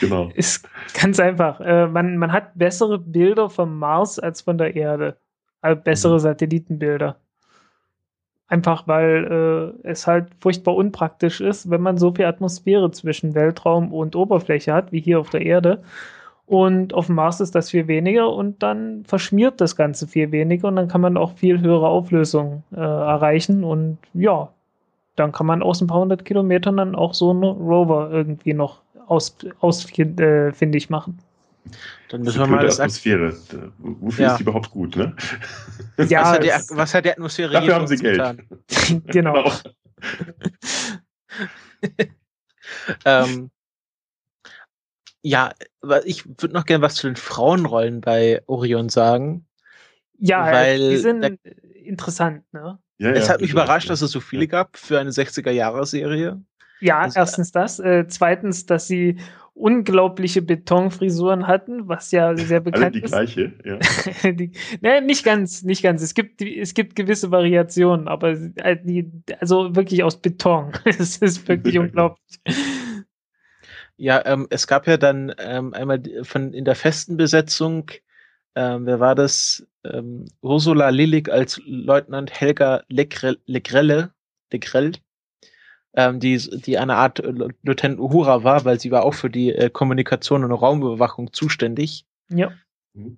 Genau. 0.00 0.30
Ist 0.34 0.66
ganz 0.98 1.20
einfach. 1.20 1.60
Äh, 1.60 1.88
man, 1.88 2.16
man 2.16 2.32
hat 2.32 2.56
bessere 2.56 2.98
Bilder 2.98 3.50
vom 3.50 3.78
Mars 3.78 4.18
als 4.18 4.40
von 4.40 4.56
der 4.56 4.74
Erde. 4.76 5.18
Also 5.60 5.82
bessere 5.82 6.14
Mhm. 6.14 6.18
Satellitenbilder. 6.20 7.16
Einfach 8.48 8.88
weil 8.88 9.74
äh, 9.84 9.88
es 9.88 10.06
halt 10.06 10.28
furchtbar 10.40 10.74
unpraktisch 10.74 11.40
ist, 11.40 11.70
wenn 11.70 11.82
man 11.82 11.98
so 11.98 12.14
viel 12.14 12.24
Atmosphäre 12.24 12.90
zwischen 12.90 13.34
Weltraum 13.34 13.92
und 13.92 14.16
Oberfläche 14.16 14.72
hat, 14.72 14.90
wie 14.90 15.00
hier 15.00 15.20
auf 15.20 15.28
der 15.30 15.42
Erde. 15.42 15.82
Und 16.46 16.94
auf 16.94 17.06
dem 17.06 17.16
Mars 17.16 17.40
ist 17.40 17.54
das 17.54 17.70
viel 17.70 17.88
weniger 17.88 18.32
und 18.32 18.62
dann 18.62 19.04
verschmiert 19.04 19.60
das 19.60 19.76
Ganze 19.76 20.06
viel 20.06 20.32
weniger 20.32 20.68
und 20.68 20.76
dann 20.76 20.88
kann 20.88 21.02
man 21.02 21.18
auch 21.18 21.32
viel 21.32 21.60
höhere 21.60 21.88
Auflösung 21.88 22.62
äh, 22.72 22.80
erreichen. 22.80 23.64
Und 23.64 23.98
ja, 24.14 24.48
dann 25.14 25.32
kann 25.32 25.46
man 25.46 25.62
aus 25.62 25.82
ein 25.82 25.88
paar 25.88 26.00
hundert 26.00 26.24
Kilometern 26.24 26.78
dann 26.78 26.94
auch 26.94 27.12
so 27.12 27.30
einen 27.30 27.42
Rover 27.44 28.10
irgendwie 28.10 28.54
noch 28.54 28.80
aus, 29.08 29.36
ausfindig 29.60 30.88
machen. 30.88 31.18
Dann 32.08 32.24
Das 32.24 32.36
müssen 32.36 32.38
wir 32.38 32.44
ist 32.44 32.50
mal 32.50 32.64
das 32.66 32.80
Atmosphäre. 32.80 33.36
Wofür 33.78 34.24
Ja. 34.26 34.32
ist 34.32 34.38
die 34.38 34.42
überhaupt 34.42 34.70
gut, 34.70 34.96
ne? 34.96 35.14
Ja, 36.08 36.22
was, 36.22 36.28
hat 36.32 36.44
die, 36.44 36.76
was 36.76 36.94
hat 36.94 37.04
die 37.04 37.10
Atmosphäre 37.10 37.52
Dafür 37.52 37.74
haben 37.74 37.86
sie 37.86 37.96
Geld. 37.96 38.16
getan? 38.16 38.48
genau. 39.06 39.52
ähm, 43.04 43.50
ja, 45.22 45.52
ich 46.04 46.26
würde 46.26 46.54
noch 46.54 46.64
gerne 46.64 46.82
was 46.82 46.94
zu 46.94 47.06
den 47.06 47.16
Frauenrollen 47.16 48.00
bei 48.00 48.42
Orion 48.46 48.88
sagen. 48.88 49.46
Ja, 50.18 50.44
Weil 50.50 50.90
die 50.90 50.96
sind 50.96 51.20
da- 51.22 51.30
interessant, 51.84 52.44
ne? 52.52 52.78
Ja, 52.98 53.10
es 53.10 53.28
ja, 53.28 53.34
hat 53.34 53.40
mich 53.40 53.52
überrascht, 53.52 53.88
dass 53.90 54.02
es 54.02 54.10
so 54.10 54.20
viele 54.20 54.48
gab 54.48 54.76
für 54.76 54.98
eine 54.98 55.10
60er-Jahre-Serie. 55.10 56.42
Ja, 56.80 56.98
Also, 57.00 57.18
erstens 57.20 57.52
das. 57.52 57.78
Äh, 57.78 58.06
zweitens, 58.08 58.66
dass 58.66 58.88
sie 58.88 59.18
unglaubliche 59.58 60.40
Betonfrisuren 60.40 61.46
hatten, 61.46 61.88
was 61.88 62.10
ja 62.12 62.36
sehr 62.36 62.58
Alle 62.66 62.70
bekannt 62.70 62.94
die 62.94 63.02
ist. 63.02 63.10
gleiche, 63.10 63.52
ja. 63.64 64.32
die, 64.32 64.52
ne, 64.80 65.02
nicht 65.02 65.24
ganz, 65.24 65.62
nicht 65.62 65.82
ganz. 65.82 66.02
Es 66.02 66.14
gibt, 66.14 66.40
es 66.40 66.74
gibt 66.74 66.96
gewisse 66.96 67.30
Variationen, 67.30 68.08
aber 68.08 68.30
äh, 68.56 68.76
die, 68.82 69.10
also 69.40 69.74
wirklich 69.74 70.02
aus 70.02 70.20
Beton. 70.20 70.72
Es 70.84 71.18
ist 71.18 71.46
wirklich 71.48 71.78
unglaublich. 71.78 72.38
Ja, 73.96 74.24
ähm, 74.26 74.46
es 74.50 74.66
gab 74.66 74.86
ja 74.86 74.96
dann 74.96 75.34
ähm, 75.38 75.74
einmal 75.74 76.02
von 76.22 76.52
in 76.52 76.64
der 76.64 76.76
festen 76.76 77.16
Besetzung, 77.16 77.90
ähm, 78.54 78.86
wer 78.86 79.00
war 79.00 79.14
das? 79.14 79.66
Ähm, 79.84 80.24
Ursula 80.40 80.88
Lillig 80.90 81.30
als 81.30 81.60
Leutnant 81.64 82.32
Helga 82.32 82.82
Legrelle, 82.88 83.38
Legrelle, 83.46 84.12
Legrell, 84.52 84.92
ähm, 85.94 86.20
die, 86.20 86.36
die 86.38 86.78
eine 86.78 86.96
Art 86.96 87.20
äh, 87.20 87.32
Lieutenant 87.62 87.98
Uhura 88.00 88.44
war, 88.44 88.64
weil 88.64 88.78
sie 88.80 88.90
war 88.90 89.04
auch 89.04 89.14
für 89.14 89.30
die 89.30 89.52
äh, 89.52 89.70
Kommunikation 89.70 90.44
und 90.44 90.52
Raumüberwachung 90.52 91.32
zuständig. 91.32 92.04
Ja. 92.28 92.52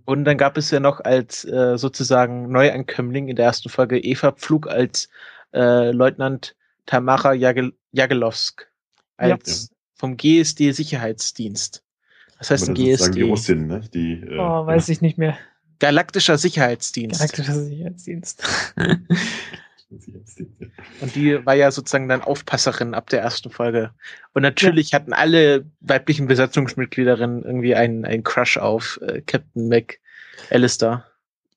Und 0.05 0.25
dann 0.25 0.37
gab 0.37 0.57
es 0.57 0.71
ja 0.71 0.81
noch 0.81 1.01
als 1.01 1.45
äh, 1.45 1.79
sozusagen 1.79 2.51
Neuankömmling 2.51 3.29
in 3.29 3.37
der 3.37 3.47
ersten 3.47 3.69
Folge 3.71 3.99
Eva 3.99 4.33
Pflug 4.33 4.69
als 4.69 5.09
äh, 5.55 5.91
Leutnant 5.91 6.55
Tamara 6.87 7.33
Jagel 7.33 7.73
Jagelowsk 7.93 8.69
als 9.17 9.71
vom 9.95 10.17
GSD 10.17 10.73
Sicherheitsdienst. 10.73 11.83
Was 12.39 12.51
heißt 12.51 12.69
Aber 12.71 12.73
ein 12.73 12.77
sozusagen 12.77 13.13
die 13.15 13.21
GSD? 13.21 13.31
Russin, 13.31 13.67
ne? 13.67 13.81
Die, 13.93 14.13
äh, 14.13 14.39
Oh, 14.39 14.67
weiß 14.67 14.89
ich 14.89 15.01
nicht 15.01 15.19
mehr. 15.19 15.37
Galaktischer 15.79 16.39
Sicherheitsdienst. 16.39 17.21
Galaktischer 17.21 17.55
Sicherheitsdienst. 17.55 18.43
Und 21.01 21.15
die 21.15 21.45
war 21.45 21.55
ja 21.55 21.71
sozusagen 21.71 22.09
dann 22.09 22.23
Aufpasserin 22.23 22.95
ab 22.95 23.11
der 23.11 23.21
ersten 23.23 23.51
Folge. 23.51 23.91
Und 24.33 24.43
natürlich 24.43 24.91
ja. 24.91 24.99
hatten 24.99 25.13
alle 25.13 25.67
weiblichen 25.81 26.27
Besatzungsmitgliederinnen 26.27 27.43
irgendwie 27.43 27.75
einen, 27.75 28.05
einen 28.05 28.23
Crush 28.23 28.57
auf 28.57 29.01
äh, 29.03 29.21
Captain 29.23 29.69
Mac 29.69 29.99
Alistair. 30.51 31.05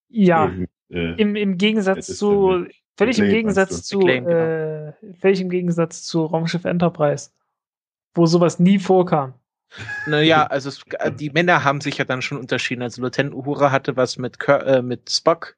Ja, 0.10 0.52
äh, 0.90 1.14
im, 1.22 1.36
im 1.36 1.58
Gegensatz 1.58 2.18
zu, 2.18 2.66
völlig 2.98 3.20
im 3.20 3.30
Gegensatz 3.30 3.84
zu, 3.84 4.00
McLean, 4.00 4.26
genau. 4.26 4.38
äh, 4.38 4.94
völlig 5.20 5.42
im 5.42 5.50
Gegensatz 5.50 6.04
zu 6.04 6.26
Raumschiff 6.26 6.66
Enterprise, 6.66 7.30
wo 8.14 8.26
sowas 8.26 8.60
nie 8.60 8.80
vorkam. 8.80 9.34
Naja, 10.06 10.46
also 10.46 10.70
es, 10.70 10.82
äh, 11.00 11.12
die 11.12 11.32
Männer 11.32 11.64
haben 11.64 11.82
sich 11.82 11.98
ja 11.98 12.06
dann 12.06 12.22
schon 12.22 12.38
unterschieden. 12.38 12.84
Also 12.84 13.02
Lieutenant 13.02 13.36
Uhura 13.36 13.72
hatte 13.72 13.96
was 13.96 14.18
mit, 14.18 14.40
Kirk, 14.40 14.68
äh, 14.68 14.82
mit 14.82 15.10
Spock 15.10 15.56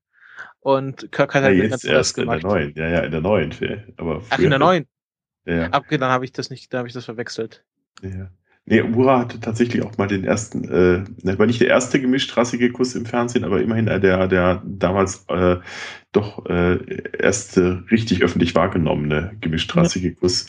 und 0.65 1.11
Kirk 1.11 1.35
hat 1.35 1.43
halt 1.43 1.57
ja, 1.59 1.67
ganz 1.67 2.13
gemacht. 2.15 2.41
In 2.41 2.49
der 2.49 2.49
neuen, 2.49 2.73
ja, 2.75 2.87
ja, 2.89 2.99
in 3.01 3.11
der 3.11 3.21
neuen. 3.21 3.53
Aber 3.97 4.23
Ach, 4.31 4.39
in 4.39 4.49
der 4.49 4.57
neuen? 4.57 4.87
Ja. 5.45 5.53
ja. 5.53 5.69
Okay, 5.77 5.99
dann 5.99 6.09
habe 6.09 6.25
ich 6.25 6.31
das 6.31 6.49
nicht, 6.49 6.73
da 6.73 6.79
habe 6.79 6.87
ich 6.87 6.93
das 6.95 7.05
verwechselt. 7.05 7.63
Ja. 8.01 8.31
Nee, 8.65 8.81
Uhura 8.81 9.19
hatte 9.19 9.39
tatsächlich 9.39 9.83
auch 9.83 9.95
mal 9.99 10.07
den 10.07 10.23
ersten, 10.23 10.63
äh, 10.63 11.03
ne, 11.21 11.37
war 11.37 11.45
nicht 11.45 11.61
der 11.61 11.67
erste 11.67 12.01
gemischtrassige 12.01 12.71
Kuss 12.71 12.95
im 12.95 13.05
Fernsehen, 13.05 13.43
aber 13.43 13.61
immerhin 13.61 13.85
der, 13.85 14.27
der 14.27 14.63
damals 14.65 15.25
äh, 15.27 15.57
doch 16.11 16.43
äh, 16.47 16.79
erste 17.15 17.83
richtig 17.91 18.23
öffentlich 18.23 18.55
wahrgenommene 18.55 19.37
gemischtrassige 19.41 20.07
ja. 20.07 20.15
Kuss 20.15 20.47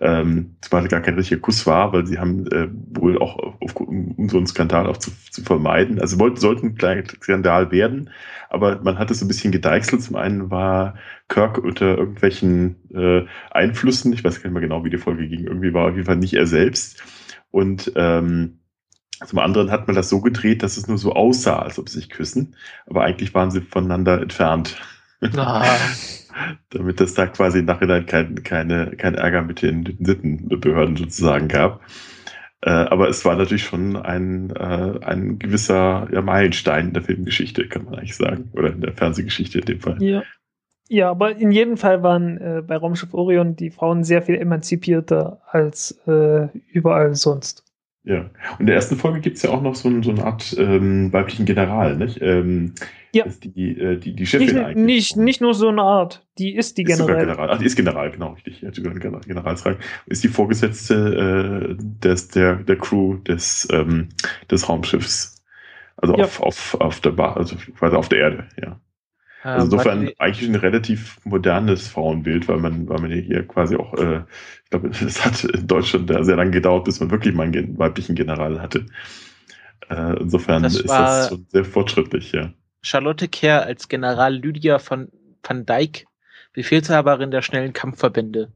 ähm, 0.00 0.56
zumal 0.62 0.88
gar 0.88 1.00
kein 1.00 1.14
richtiger 1.14 1.40
Kuss 1.40 1.66
war, 1.66 1.92
weil 1.92 2.06
sie 2.06 2.18
haben 2.18 2.46
äh, 2.52 2.68
wohl 2.98 3.18
auch, 3.18 3.38
auf, 3.60 3.76
um, 3.76 4.12
um 4.12 4.28
so 4.30 4.38
einen 4.38 4.46
Skandal 4.46 4.86
auch 4.86 4.96
zu, 4.96 5.10
zu 5.30 5.42
vermeiden, 5.42 6.00
also 6.00 6.18
wollten, 6.18 6.38
sollten 6.38 6.68
ein 6.68 6.74
kleiner 6.74 7.04
Skandal 7.22 7.70
werden, 7.70 8.08
aber 8.48 8.80
man 8.82 8.98
hat 8.98 9.10
es 9.10 9.18
so 9.20 9.26
ein 9.26 9.28
bisschen 9.28 9.52
gedeichselt. 9.52 10.02
Zum 10.02 10.16
einen 10.16 10.50
war 10.50 10.94
Kirk 11.28 11.58
unter 11.58 11.98
irgendwelchen 11.98 12.76
äh, 12.94 13.26
Einflüssen, 13.50 14.14
ich 14.14 14.24
weiß 14.24 14.36
gar 14.36 14.48
nicht 14.48 14.54
mehr 14.54 14.62
genau, 14.62 14.84
wie 14.84 14.90
die 14.90 14.98
Folge 14.98 15.28
ging, 15.28 15.44
irgendwie 15.44 15.74
war 15.74 15.88
auf 15.88 15.94
jeden 15.94 16.06
Fall 16.06 16.16
nicht 16.16 16.34
er 16.34 16.46
selbst. 16.46 17.02
Und 17.50 17.92
ähm, 17.96 18.60
zum 19.26 19.38
anderen 19.38 19.70
hat 19.70 19.86
man 19.86 19.96
das 19.96 20.08
so 20.08 20.22
gedreht, 20.22 20.62
dass 20.62 20.78
es 20.78 20.88
nur 20.88 20.96
so 20.96 21.12
aussah, 21.12 21.58
als 21.58 21.78
ob 21.78 21.90
sie 21.90 21.98
sich 21.98 22.08
küssen, 22.08 22.56
aber 22.86 23.04
eigentlich 23.04 23.34
waren 23.34 23.50
sie 23.50 23.60
voneinander 23.60 24.22
entfernt. 24.22 24.80
Ah. 25.36 25.78
damit 26.70 27.00
es 27.00 27.14
da 27.14 27.26
quasi 27.26 27.62
nachher 27.62 28.02
kein, 28.04 28.42
keine, 28.42 28.92
kein 28.96 29.14
Ärger 29.14 29.42
mit 29.42 29.62
den, 29.62 29.84
den 29.84 30.04
Sittenbehörden 30.04 30.96
sozusagen 30.96 31.48
gab. 31.48 31.80
Äh, 32.62 32.70
aber 32.70 33.08
es 33.08 33.24
war 33.24 33.36
natürlich 33.36 33.64
schon 33.64 33.96
ein, 33.96 34.50
äh, 34.50 34.98
ein 35.04 35.38
gewisser 35.38 36.08
ja, 36.12 36.20
Meilenstein 36.20 36.88
in 36.88 36.94
der 36.94 37.02
Filmgeschichte, 37.02 37.68
kann 37.68 37.84
man 37.84 37.94
eigentlich 37.94 38.16
sagen. 38.16 38.50
Oder 38.52 38.72
in 38.72 38.80
der 38.80 38.92
Fernsehgeschichte 38.92 39.60
in 39.60 39.64
dem 39.64 39.80
Fall. 39.80 40.02
Ja. 40.02 40.22
Ja, 40.92 41.08
aber 41.08 41.36
in 41.36 41.52
jedem 41.52 41.76
Fall 41.76 42.02
waren 42.02 42.36
äh, 42.38 42.62
bei 42.66 42.76
Raumschiff 42.76 43.14
Orion 43.14 43.54
die 43.54 43.70
Frauen 43.70 44.02
sehr 44.02 44.22
viel 44.22 44.34
emanzipierter 44.34 45.40
als 45.48 45.92
äh, 46.08 46.48
überall 46.72 47.14
sonst. 47.14 47.64
Ja, 48.02 48.22
und 48.22 48.60
in 48.60 48.66
der 48.66 48.74
ersten 48.74 48.96
Folge 48.96 49.20
gibt 49.20 49.36
es 49.36 49.44
ja 49.44 49.50
auch 49.50 49.62
noch 49.62 49.76
so, 49.76 49.88
ein, 49.88 50.02
so 50.02 50.10
eine 50.10 50.24
Art 50.24 50.52
ähm, 50.58 51.12
weiblichen 51.12 51.46
General, 51.46 51.96
nicht? 51.96 52.20
Ähm, 52.20 52.74
ja. 53.12 53.24
Die, 53.26 53.78
äh, 53.78 53.98
die, 53.98 54.14
die 54.14 54.26
Chefin 54.26 54.46
nicht, 54.46 54.56
eigentlich. 54.56 54.84
Nicht, 54.84 55.16
nicht 55.16 55.40
nur 55.40 55.54
so 55.54 55.68
eine 55.68 55.82
Art, 55.82 56.26
die 56.38 56.54
ist 56.54 56.78
die 56.78 56.84
General. 56.84 57.26
General. 57.26 57.50
Ach, 57.50 57.58
die 57.58 57.66
ist 57.66 57.76
General, 57.76 58.10
genau, 58.10 58.32
richtig. 58.32 58.60
Ja, 58.60 58.72
sogar 58.72 58.94
General, 58.94 59.20
Generalsrang. 59.20 59.76
Ist 60.06 60.22
die 60.22 60.28
Vorgesetzte 60.28 61.70
äh, 61.70 61.76
des, 61.78 62.28
der, 62.28 62.56
der 62.56 62.76
Crew 62.76 63.16
des, 63.16 63.68
ähm, 63.72 64.08
des 64.50 64.68
Raumschiffs. 64.68 65.42
Also 65.96 66.16
ja. 66.16 66.24
auf, 66.24 66.40
auf, 66.40 66.76
auf 66.80 67.00
der 67.00 67.10
Bar, 67.10 67.36
also 67.36 67.56
quasi 67.78 67.96
auf 67.96 68.08
der 68.08 68.18
Erde, 68.18 68.48
ja. 68.60 68.80
Also 69.42 69.58
ähm, 69.58 69.64
insofern 69.64 70.10
eigentlich 70.18 70.48
ein 70.48 70.54
relativ 70.54 71.18
modernes 71.24 71.88
Frauenbild, 71.88 72.48
weil 72.48 72.58
man, 72.58 72.88
weil 72.88 73.00
man 73.00 73.10
hier 73.10 73.46
quasi 73.46 73.76
auch, 73.76 73.94
äh, 73.94 74.22
ich 74.64 74.70
glaube, 74.70 74.88
es 75.04 75.24
hat 75.24 75.44
in 75.44 75.66
Deutschland 75.66 76.10
sehr 76.24 76.36
lange 76.36 76.50
gedauert, 76.50 76.84
bis 76.84 77.00
man 77.00 77.10
wirklich 77.10 77.34
mal 77.34 77.46
einen 77.46 77.78
weiblichen 77.78 78.14
General 78.14 78.60
hatte. 78.60 78.86
Äh, 79.88 80.20
insofern 80.20 80.62
das 80.62 80.76
ist 80.76 80.88
das 80.88 81.28
schon 81.30 81.46
sehr 81.48 81.64
fortschrittlich, 81.64 82.32
ja. 82.32 82.52
Charlotte 82.82 83.28
Kerr 83.28 83.62
als 83.62 83.88
General 83.88 84.34
Lydia 84.34 84.78
von 84.78 85.08
Van 85.42 85.66
Dyck, 85.66 86.06
Befehlshaberin 86.52 87.30
der 87.30 87.42
schnellen 87.42 87.72
Kampfverbände. 87.72 88.50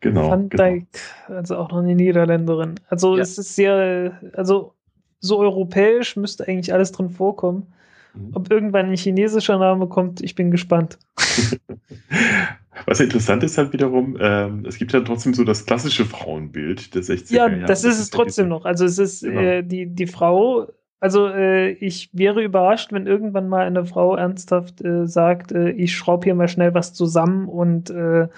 Genau. 0.00 0.30
Van 0.30 0.48
genau. 0.48 0.64
Dyck, 0.64 0.86
also 1.28 1.56
auch 1.56 1.70
noch 1.70 1.78
eine 1.78 1.94
Niederländerin. 1.94 2.76
Also 2.88 3.16
ja. 3.16 3.22
es 3.22 3.38
ist 3.38 3.56
sehr, 3.56 4.20
also 4.34 4.74
so 5.20 5.38
europäisch 5.38 6.16
müsste 6.16 6.46
eigentlich 6.46 6.72
alles 6.72 6.92
drin 6.92 7.10
vorkommen. 7.10 7.72
Mhm. 8.14 8.30
Ob 8.34 8.50
irgendwann 8.50 8.86
ein 8.86 8.96
chinesischer 8.96 9.58
Name 9.58 9.88
kommt, 9.88 10.20
ich 10.20 10.34
bin 10.34 10.50
gespannt. 10.50 10.98
Was 12.86 13.00
interessant 13.00 13.42
ist 13.42 13.58
halt 13.58 13.72
wiederum, 13.72 14.16
ähm, 14.20 14.64
es 14.66 14.78
gibt 14.78 14.92
ja 14.92 15.00
trotzdem 15.00 15.34
so 15.34 15.42
das 15.42 15.66
klassische 15.66 16.04
Frauenbild 16.04 16.94
der 16.94 17.02
60er 17.02 17.34
Jahre. 17.34 17.60
Ja, 17.60 17.66
das 17.66 17.82
ist 17.82 17.98
es 17.98 18.10
trotzdem 18.10 18.48
noch. 18.48 18.64
Also 18.64 18.84
es 18.84 18.98
ist 18.98 19.22
genau. 19.24 19.40
äh, 19.40 19.62
die, 19.64 19.86
die 19.86 20.06
Frau, 20.06 20.68
also 21.00 21.28
äh, 21.28 21.70
ich 21.70 22.10
wäre 22.12 22.42
überrascht, 22.42 22.92
wenn 22.92 23.06
irgendwann 23.06 23.48
mal 23.48 23.66
eine 23.66 23.84
Frau 23.84 24.16
ernsthaft 24.16 24.84
äh, 24.84 25.06
sagt, 25.06 25.52
äh, 25.52 25.70
ich 25.70 25.94
schraube 25.94 26.24
hier 26.24 26.34
mal 26.34 26.48
schnell 26.48 26.74
was 26.74 26.92
zusammen 26.92 27.48
und 27.48 27.90
äh, 27.90 28.28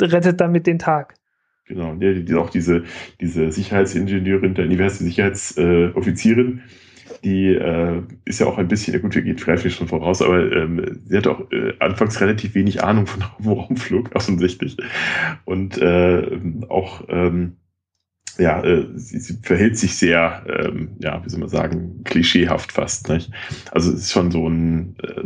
rettet 0.00 0.40
damit 0.40 0.66
den 0.66 0.78
Tag. 0.78 1.14
Genau, 1.66 1.94
ja, 1.94 2.12
die, 2.12 2.34
auch 2.34 2.50
diese, 2.50 2.84
diese 3.20 3.50
Sicherheitsingenieurin, 3.50 4.54
der 4.54 4.66
diverse 4.66 5.02
Sicherheitsoffizierin, 5.02 6.62
die 7.24 7.54
äh, 7.54 8.02
ist 8.24 8.40
ja 8.40 8.46
auch 8.46 8.58
ein 8.58 8.68
bisschen, 8.68 9.00
gut, 9.00 9.14
wir 9.14 9.22
gehen 9.22 9.38
vielleicht 9.38 9.68
schon 9.72 9.88
voraus, 9.88 10.22
aber 10.22 10.52
ähm, 10.52 11.00
sie 11.04 11.16
hat 11.16 11.26
auch 11.26 11.50
äh, 11.50 11.72
anfangs 11.80 12.20
relativ 12.20 12.54
wenig 12.54 12.84
Ahnung 12.84 13.06
von 13.06 13.24
Raumflug, 13.44 14.10
offensichtlich. 14.14 14.76
Und 15.44 15.82
auch, 16.68 17.04
ähm, 17.08 17.56
ja, 18.38 18.62
äh, 18.62 18.86
sie, 18.94 19.18
sie 19.18 19.38
verhält 19.42 19.78
sich 19.78 19.96
sehr, 19.96 20.44
ähm, 20.48 20.96
ja, 20.98 21.24
wie 21.24 21.28
soll 21.28 21.40
man 21.40 21.48
sagen, 21.48 22.02
klischeehaft 22.04 22.72
fast. 22.72 23.08
Nicht? 23.08 23.30
Also 23.70 23.92
es 23.92 24.00
ist 24.00 24.12
schon 24.12 24.30
so 24.30 24.48
ein, 24.48 24.96
äh, 25.02 25.24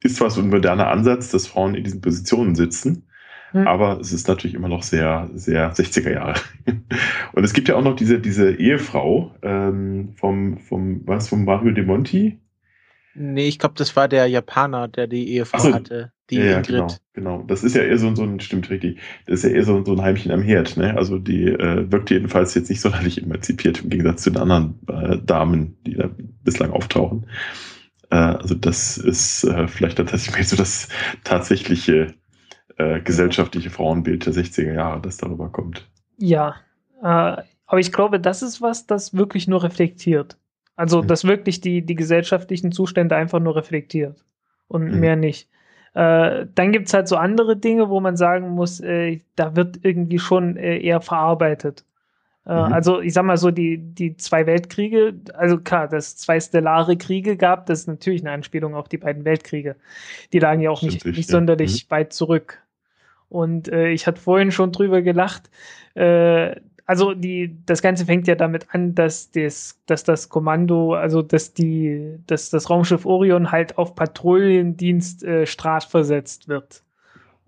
ist 0.00 0.16
zwar 0.16 0.30
so 0.30 0.40
ein 0.40 0.50
moderner 0.50 0.88
Ansatz, 0.88 1.30
dass 1.30 1.46
Frauen 1.46 1.74
in 1.74 1.84
diesen 1.84 2.00
Positionen 2.00 2.54
sitzen, 2.54 3.06
hm. 3.54 3.68
Aber 3.68 4.00
es 4.00 4.12
ist 4.12 4.26
natürlich 4.26 4.56
immer 4.56 4.68
noch 4.68 4.82
sehr, 4.82 5.30
sehr 5.32 5.72
60er 5.72 6.12
Jahre. 6.12 6.34
Und 7.32 7.44
es 7.44 7.52
gibt 7.52 7.68
ja 7.68 7.76
auch 7.76 7.84
noch 7.84 7.94
diese, 7.94 8.18
diese 8.18 8.52
Ehefrau 8.52 9.32
ähm, 9.42 10.12
vom, 10.16 10.58
vom, 10.58 11.02
was, 11.06 11.28
vom 11.28 11.44
Mario 11.44 11.70
De 11.70 11.84
Monti? 11.84 12.40
Nee, 13.14 13.46
ich 13.46 13.60
glaube, 13.60 13.76
das 13.78 13.94
war 13.94 14.08
der 14.08 14.26
Japaner, 14.26 14.88
der 14.88 15.06
die 15.06 15.28
Ehefrau 15.28 15.60
so, 15.60 15.72
hatte. 15.72 16.12
Die 16.30 16.36
ja, 16.36 16.58
Ingrid. 16.58 16.66
genau, 16.66 16.86
genau. 17.12 17.42
Das 17.46 17.64
ist 17.64 17.76
ja 17.76 17.82
eher 17.82 17.98
so, 17.98 18.14
so 18.14 18.22
ein, 18.22 18.40
stimmt 18.40 18.70
richtig, 18.70 18.98
das 19.26 19.44
ist 19.44 19.50
ja 19.50 19.56
eher 19.56 19.64
so, 19.64 19.84
so 19.84 19.92
ein 19.92 20.00
Heimchen 20.00 20.32
am 20.32 20.40
Herd, 20.42 20.76
ne? 20.76 20.96
Also 20.96 21.18
die 21.18 21.48
äh, 21.48 21.90
wirkt 21.90 22.10
jedenfalls 22.10 22.54
jetzt 22.54 22.70
nicht 22.70 22.80
sonderlich 22.80 23.22
emanzipiert 23.22 23.82
im 23.82 23.90
Gegensatz 23.90 24.22
zu 24.22 24.30
den 24.30 24.40
anderen 24.40 24.78
äh, 24.88 25.18
Damen, 25.22 25.76
die 25.86 25.94
da 25.94 26.08
bislang 26.42 26.70
auftauchen. 26.70 27.26
Äh, 28.10 28.16
also 28.16 28.54
das 28.54 28.96
ist 28.96 29.44
äh, 29.44 29.68
vielleicht 29.68 29.98
tatsächlich 29.98 30.48
so 30.48 30.56
das 30.56 30.88
tatsächliche 31.24 32.14
äh, 32.76 33.00
gesellschaftliche 33.00 33.70
Frauenbild 33.70 34.26
der 34.26 34.32
60er 34.32 34.72
Jahre, 34.72 35.00
das 35.02 35.18
darüber 35.18 35.50
kommt. 35.50 35.86
Ja, 36.16 36.56
äh, 37.02 37.42
aber 37.66 37.80
ich 37.80 37.92
glaube, 37.92 38.20
das 38.20 38.42
ist 38.42 38.62
was, 38.62 38.86
das 38.86 39.14
wirklich 39.14 39.48
nur 39.48 39.62
reflektiert. 39.62 40.38
Also, 40.76 41.02
mhm. 41.02 41.06
das 41.06 41.24
wirklich 41.24 41.60
die, 41.60 41.82
die 41.82 41.94
gesellschaftlichen 41.94 42.72
Zustände 42.72 43.16
einfach 43.16 43.40
nur 43.40 43.56
reflektiert 43.56 44.24
und 44.68 44.84
mhm. 44.84 45.00
mehr 45.00 45.16
nicht. 45.16 45.48
Äh, 45.94 46.46
dann 46.54 46.72
gibt 46.72 46.88
es 46.88 46.94
halt 46.94 47.08
so 47.08 47.16
andere 47.16 47.56
Dinge, 47.56 47.88
wo 47.88 48.00
man 48.00 48.16
sagen 48.16 48.50
muss, 48.50 48.80
äh, 48.80 49.20
da 49.36 49.56
wird 49.56 49.78
irgendwie 49.82 50.18
schon 50.18 50.56
äh, 50.56 50.78
eher 50.78 51.00
verarbeitet. 51.00 51.84
Äh, 52.46 52.52
mhm. 52.52 52.72
Also 52.72 53.00
ich 53.00 53.14
sag 53.14 53.24
mal 53.24 53.36
so, 53.36 53.50
die, 53.50 53.78
die 53.78 54.16
zwei 54.16 54.46
Weltkriege, 54.46 55.14
also 55.34 55.58
klar, 55.58 55.88
dass 55.88 56.08
es 56.08 56.16
zwei 56.16 56.40
stellare 56.40 56.96
Kriege 56.96 57.36
gab, 57.36 57.66
das 57.66 57.80
ist 57.80 57.86
natürlich 57.86 58.22
eine 58.22 58.32
Anspielung 58.32 58.74
auf 58.74 58.88
die 58.88 58.98
beiden 58.98 59.24
Weltkriege. 59.24 59.76
Die 60.32 60.40
lagen 60.40 60.60
ja 60.60 60.70
auch 60.70 60.82
nicht, 60.82 61.04
nicht 61.06 61.28
sonderlich 61.28 61.86
mhm. 61.86 61.90
weit 61.90 62.12
zurück. 62.12 62.60
Und 63.28 63.68
äh, 63.68 63.88
ich 63.88 64.06
hatte 64.06 64.20
vorhin 64.20 64.50
schon 64.50 64.72
drüber 64.72 65.00
gelacht. 65.02 65.50
Also 66.86 67.14
die, 67.14 67.56
das 67.64 67.80
Ganze 67.80 68.04
fängt 68.04 68.26
ja 68.26 68.34
damit 68.34 68.66
an, 68.72 68.94
dass 68.94 69.30
das, 69.30 69.80
dass 69.86 70.04
das 70.04 70.28
Kommando, 70.28 70.94
also 70.94 71.22
dass 71.22 71.54
die, 71.54 72.18
dass 72.26 72.50
das 72.50 72.68
Raumschiff 72.68 73.06
Orion 73.06 73.50
halt 73.50 73.78
auf 73.78 73.94
Patrouillendienst 73.94 75.24
äh, 75.24 75.46
strafversetzt 75.46 76.48
wird. 76.48 76.82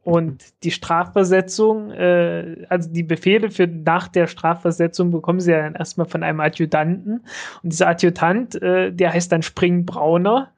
Und 0.03 0.45
die 0.63 0.71
Strafversetzung, 0.71 1.91
äh, 1.91 2.65
also 2.69 2.91
die 2.91 3.03
Befehle 3.03 3.51
für 3.51 3.67
nach 3.67 4.09
der 4.09 4.27
Strafversetzung 4.27 5.11
bekommen 5.11 5.41
sie 5.41 5.51
ja 5.51 5.63
dann 5.63 5.75
erstmal 5.75 6.07
von 6.07 6.23
einem 6.23 6.41
Adjutanten. 6.41 7.25
Und 7.63 7.73
dieser 7.73 7.89
Adjutant, 7.89 8.55
äh, 8.63 8.93
der 8.93 9.13
heißt 9.13 9.33
dann 9.33 9.43
Springbrauner. 9.43 10.53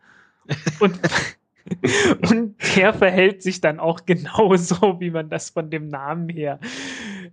Und 0.80 1.00
Und 2.30 2.54
der 2.76 2.94
verhält 2.94 3.42
sich 3.42 3.60
dann 3.60 3.78
auch 3.78 4.06
genauso, 4.06 5.00
wie 5.00 5.10
man 5.10 5.28
das 5.28 5.50
von 5.50 5.70
dem 5.70 5.88
Namen 5.88 6.28
her 6.28 6.58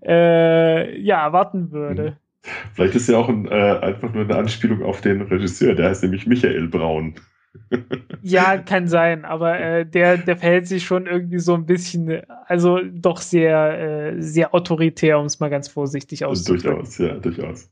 äh, 0.04 1.00
ja 1.00 1.24
erwarten 1.26 1.72
würde. 1.72 2.18
Vielleicht 2.74 2.96
ist 2.96 3.10
ja 3.10 3.18
auch 3.18 3.30
ein, 3.30 3.48
äh, 3.48 3.80
einfach 3.82 4.14
nur 4.14 4.24
eine 4.24 4.36
Anspielung 4.36 4.84
auf 4.84 5.02
den 5.02 5.22
Regisseur, 5.24 5.74
der 5.74 5.90
heißt 5.90 6.04
nämlich 6.04 6.28
Michael 6.28 6.68
Braun. 6.68 7.16
Ja, 8.22 8.58
kann 8.66 8.88
sein, 8.88 9.26
aber 9.26 9.60
äh, 9.60 9.86
der, 9.86 10.18
der 10.18 10.38
verhält 10.38 10.68
sich 10.68 10.84
schon 10.86 11.08
irgendwie 11.08 11.40
so 11.40 11.54
ein 11.56 11.66
bisschen, 11.66 12.22
also 12.48 12.80
doch 12.94 13.20
sehr, 13.22 14.14
äh, 14.14 14.22
sehr 14.22 14.54
autoritär, 14.54 15.18
um 15.20 15.26
es 15.26 15.40
mal 15.40 15.50
ganz 15.50 15.68
vorsichtig 15.70 16.24
auszudrücken. 16.26 16.72
durchaus, 16.76 16.98
ja, 16.98 17.14
durchaus. 17.16 17.72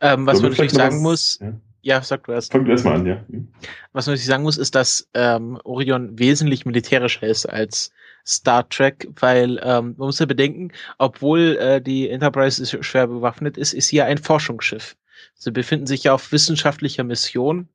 Ähm, 0.00 0.26
was 0.26 0.42
man 0.42 0.50
natürlich 0.50 0.72
sagen 0.72 0.96
was- 0.96 1.02
muss, 1.02 1.38
Ja. 1.42 1.52
ja, 1.82 2.02
sag 2.02 2.24
du 2.24 2.32
erst. 2.32 2.52
Fang 2.52 2.64
du 2.66 2.70
erstmal 2.70 2.96
an, 2.96 3.06
ja. 3.06 3.24
Hm. 3.30 3.48
Was 3.92 4.06
man 4.06 4.12
natürlich 4.12 4.26
sagen 4.26 4.42
muss, 4.44 4.58
ist, 4.58 4.74
dass 4.74 5.08
ähm, 5.14 5.58
Orion 5.64 6.18
wesentlich 6.18 6.66
militärischer 6.66 7.26
ist 7.26 7.46
als 7.46 7.90
Star 8.28 8.68
Trek, 8.68 9.08
weil 9.20 9.58
ähm, 9.62 9.94
man 9.96 10.06
muss 10.06 10.18
ja 10.18 10.26
bedenken, 10.26 10.70
obwohl 10.98 11.56
äh, 11.56 11.80
die 11.80 12.10
Enterprise 12.10 12.82
schwer 12.82 13.06
bewaffnet 13.06 13.56
ist, 13.56 13.72
ist 13.72 13.90
ja 13.90 14.04
ein 14.04 14.18
Forschungsschiff. 14.18 14.96
Sie 15.34 15.50
befinden 15.50 15.86
sich 15.86 16.04
ja 16.04 16.14
auf 16.14 16.30
wissenschaftlicher 16.30 17.04
Mission 17.04 17.68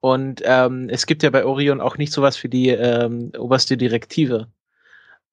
und 0.00 0.42
ähm, 0.44 0.88
es 0.88 1.06
gibt 1.06 1.22
ja 1.22 1.30
bei 1.30 1.44
Orion 1.44 1.80
auch 1.80 1.98
nicht 1.98 2.12
sowas 2.12 2.36
für 2.36 2.48
die 2.48 2.68
ähm, 2.68 3.32
oberste 3.36 3.76
Direktive. 3.76 4.48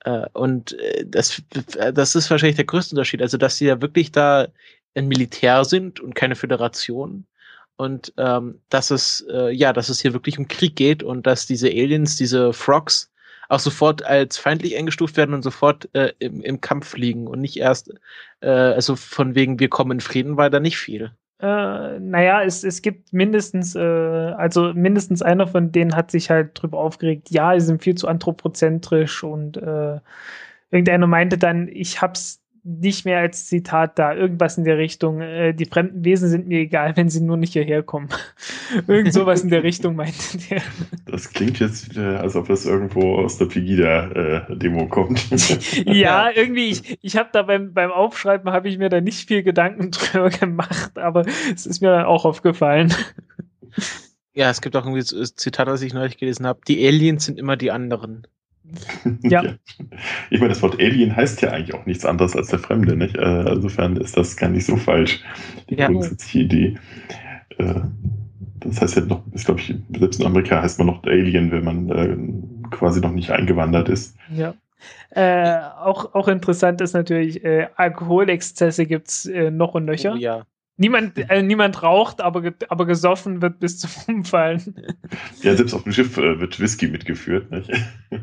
Äh, 0.03 0.25
und 0.33 0.73
äh, 0.79 1.05
das, 1.05 1.41
das 1.93 2.15
ist 2.15 2.31
wahrscheinlich 2.31 2.55
der 2.55 2.65
größte 2.65 2.95
Unterschied. 2.95 3.21
Also, 3.21 3.37
dass 3.37 3.57
sie 3.57 3.65
ja 3.65 3.81
wirklich 3.81 4.11
da 4.11 4.47
ein 4.95 5.07
Militär 5.07 5.65
sind 5.65 5.99
und 5.99 6.15
keine 6.15 6.35
Föderation 6.35 7.27
und 7.77 8.13
ähm, 8.17 8.61
dass 8.69 8.91
es 8.91 9.25
äh, 9.29 9.51
ja, 9.51 9.73
dass 9.73 9.89
es 9.89 9.99
hier 10.01 10.13
wirklich 10.13 10.39
um 10.39 10.47
Krieg 10.47 10.75
geht 10.75 11.03
und 11.03 11.27
dass 11.27 11.45
diese 11.45 11.67
Aliens, 11.67 12.15
diese 12.15 12.53
Frogs 12.53 13.11
auch 13.49 13.59
sofort 13.59 14.03
als 14.03 14.37
feindlich 14.37 14.77
eingestuft 14.77 15.17
werden 15.17 15.33
und 15.33 15.41
sofort 15.41 15.89
äh, 15.93 16.11
im, 16.19 16.41
im 16.41 16.61
Kampf 16.61 16.95
liegen 16.95 17.27
und 17.27 17.41
nicht 17.41 17.57
erst, 17.57 17.93
äh, 18.41 18.49
also 18.49 18.95
von 18.95 19.35
wegen 19.35 19.59
wir 19.59 19.69
kommen 19.69 19.91
in 19.91 19.99
Frieden 20.01 20.37
war 20.37 20.49
da 20.49 20.59
nicht 20.59 20.77
viel. 20.77 21.11
Äh, 21.39 21.99
naja, 21.99 22.43
es, 22.43 22.63
es 22.63 22.81
gibt 22.81 23.11
mindestens, 23.11 23.75
äh, 23.75 23.79
also 23.79 24.73
mindestens 24.73 25.21
einer 25.21 25.47
von 25.47 25.71
denen 25.71 25.95
hat 25.95 26.09
sich 26.09 26.29
halt 26.29 26.51
drüber 26.53 26.79
aufgeregt, 26.79 27.29
ja, 27.29 27.59
sie 27.59 27.65
sind 27.65 27.83
viel 27.83 27.95
zu 27.95 28.07
anthropozentrisch 28.07 29.23
und 29.23 29.57
äh, 29.57 29.99
irgendeiner 30.71 31.07
meinte 31.07 31.37
dann, 31.37 31.67
ich 31.67 32.01
hab's 32.01 32.41
nicht 32.67 33.05
mehr 33.05 33.19
als 33.19 33.45
Zitat 33.45 33.99
da, 33.99 34.15
irgendwas 34.15 34.57
in 34.57 34.63
der 34.63 34.79
Richtung, 34.79 35.21
äh, 35.21 35.53
die 35.53 35.65
fremden 35.65 36.03
Wesen 36.03 36.29
sind 36.29 36.47
mir 36.47 36.61
egal, 36.61 36.97
wenn 36.97 37.09
sie 37.09 37.21
nur 37.21 37.37
nicht 37.37 37.53
hierher 37.53 37.83
kommen. 37.83 38.09
Irgend 38.87 39.13
sowas 39.13 39.43
in 39.43 39.49
der 39.49 39.61
Richtung 39.61 39.95
meinte 39.95 40.39
der. 40.49 40.63
Das 41.05 41.29
klingt 41.29 41.59
jetzt 41.59 41.91
wieder, 41.91 42.21
als 42.21 42.35
ob 42.35 42.47
das 42.47 42.65
irgendwo 42.65 43.17
aus 43.17 43.37
der 43.37 43.45
Pegida-Demo 43.45 44.87
kommt. 44.87 45.23
ja, 45.85 46.31
irgendwie, 46.33 46.69
ich, 46.69 46.97
ich 47.03 47.17
habe 47.17 47.29
da 47.31 47.43
beim, 47.43 47.71
beim 47.71 47.91
Aufschreiben, 47.91 48.51
habe 48.51 48.67
ich 48.67 48.79
mir 48.79 48.89
da 48.89 48.99
nicht 48.99 49.27
viel 49.27 49.43
Gedanken 49.43 49.91
drüber 49.91 50.31
gemacht, 50.31 50.97
aber 50.97 51.23
es 51.53 51.67
ist 51.67 51.81
mir 51.81 51.91
dann 51.91 52.05
auch 52.05 52.25
aufgefallen. 52.25 52.91
Ja, 54.33 54.49
es 54.49 54.61
gibt 54.61 54.75
auch 54.75 54.85
irgendwie 54.85 55.01
so 55.01 55.19
ein 55.19 55.25
Zitat, 55.35 55.67
was 55.67 55.83
ich 55.83 55.93
neulich 55.93 56.17
gelesen 56.17 56.47
habe. 56.47 56.61
Die 56.67 56.85
Aliens 56.87 57.25
sind 57.25 57.37
immer 57.37 57.57
die 57.57 57.69
anderen. 57.69 58.25
Ja. 59.23 59.43
Ich 60.29 60.39
meine, 60.39 60.49
das 60.49 60.61
Wort 60.61 60.79
Alien 60.79 61.15
heißt 61.15 61.41
ja 61.41 61.51
eigentlich 61.51 61.73
auch 61.75 61.85
nichts 61.85 62.05
anderes 62.05 62.35
als 62.35 62.47
der 62.49 62.59
Fremde, 62.59 62.95
nicht? 62.95 63.15
Äh, 63.17 63.53
Insofern 63.53 63.97
ist 63.97 64.17
das 64.17 64.35
gar 64.37 64.49
nicht 64.49 64.65
so 64.65 64.75
falsch, 64.77 65.23
die 65.69 65.75
Ja. 65.75 65.87
grundsätzliche 65.87 66.39
Idee. 66.39 66.75
Äh, 67.57 67.81
Das 68.61 68.81
heißt 68.81 68.95
ja 68.97 69.03
noch, 69.05 69.23
ist 69.33 69.45
glaube 69.45 69.61
ich, 69.61 69.75
selbst 69.99 70.19
in 70.19 70.25
Amerika 70.25 70.61
heißt 70.61 70.79
man 70.79 70.87
noch 70.87 71.03
Alien, 71.03 71.51
wenn 71.51 71.63
man 71.63 71.89
äh, 71.89 72.17
quasi 72.75 72.99
noch 72.99 73.11
nicht 73.11 73.29
eingewandert 73.29 73.89
ist. 73.89 74.17
Ja. 74.27 74.55
Äh, 75.11 75.57
auch, 75.83 76.13
auch 76.13 76.27
interessant 76.27 76.81
ist 76.81 76.93
natürlich, 76.93 77.43
äh, 77.43 77.67
Alkoholexzesse 77.75 78.85
gibt's 78.85 79.25
äh, 79.25 79.51
noch 79.51 79.73
und 79.75 79.85
nöcher. 79.85 80.13
Oh, 80.13 80.17
ja. 80.17 80.45
Niemand, 80.77 81.17
äh, 81.29 81.41
niemand 81.41 81.81
raucht, 81.83 82.21
aber, 82.21 82.41
ge 82.41 82.53
aber 82.69 82.85
gesoffen 82.85 83.41
wird 83.41 83.59
bis 83.59 83.79
zum 83.79 83.89
Umfallen. 84.15 84.75
Ja, 85.41 85.55
selbst 85.55 85.73
auf 85.73 85.83
dem 85.83 85.91
Schiff 85.91 86.17
äh, 86.17 86.39
wird 86.39 86.59
Whisky 86.59 86.87
mitgeführt, 86.87 87.49
nicht? 87.51 87.71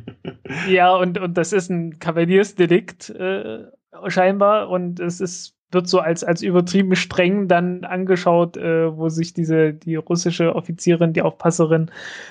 ja, 0.68 0.94
und, 0.94 1.18
und 1.18 1.36
das 1.36 1.52
ist 1.52 1.70
ein 1.70 1.98
Kavaliersdelikt 1.98 3.10
äh, 3.10 3.64
scheinbar 4.08 4.68
und 4.68 5.00
es 5.00 5.20
ist 5.20 5.56
wird 5.74 5.88
so 5.88 6.00
als, 6.00 6.22
als 6.22 6.42
übertrieben 6.42 6.94
streng 6.96 7.48
dann 7.48 7.84
angeschaut, 7.84 8.58
äh, 8.58 8.94
wo 8.94 9.08
sich 9.08 9.32
diese, 9.32 9.72
die 9.72 9.96
russische 9.96 10.54
Offizierin, 10.54 11.14
die 11.14 11.22
Aufpasserin, 11.22 11.90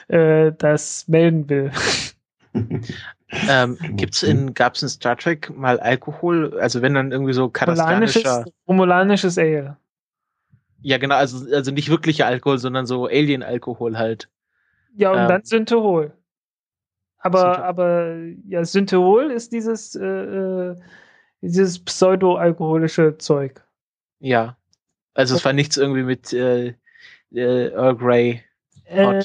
äh, 0.09 0.51
das 0.55 1.07
melden 1.07 1.49
will. 1.49 1.71
Ähm, 2.53 3.77
gibt's 3.95 4.23
in, 4.23 4.53
gab's 4.53 4.83
in 4.83 4.89
Star 4.89 5.17
Trek 5.17 5.51
mal 5.55 5.79
Alkohol? 5.79 6.59
Also 6.59 6.81
wenn 6.81 6.93
dann 6.93 7.11
irgendwie 7.11 7.33
so. 7.33 7.45
Romulanisches, 7.45 8.43
romulanisches 8.67 9.37
Ale. 9.37 9.77
Ja, 10.81 10.97
genau, 10.97 11.15
also, 11.15 11.45
also 11.53 11.71
nicht 11.71 11.89
wirklicher 11.89 12.25
Alkohol, 12.25 12.57
sondern 12.57 12.85
so 12.85 13.05
Alien-Alkohol 13.05 13.97
halt. 13.97 14.29
Ja, 14.95 15.11
und 15.11 15.19
Ähm. 15.19 15.27
dann 15.27 15.43
Synthehol. 15.43 16.13
Aber, 17.19 17.39
Synthe- 17.39 17.63
aber 17.63 18.15
ja, 18.47 18.65
Synthehol 18.65 19.31
ist 19.31 19.51
dieses, 19.53 19.95
äh, 19.95 20.03
äh, 20.05 20.75
dieses 21.41 21.83
pseudo-alkoholische 21.83 23.17
Zeug. 23.17 23.63
Ja. 24.19 24.57
Also 25.13 25.35
es 25.35 25.45
war 25.45 25.53
nichts 25.53 25.77
irgendwie 25.77 26.03
mit 26.03 26.33
äh, 26.33 26.73
äh, 27.31 27.67
Earl 27.73 27.95
Grey. 27.95 28.43
Äh, 28.85 29.23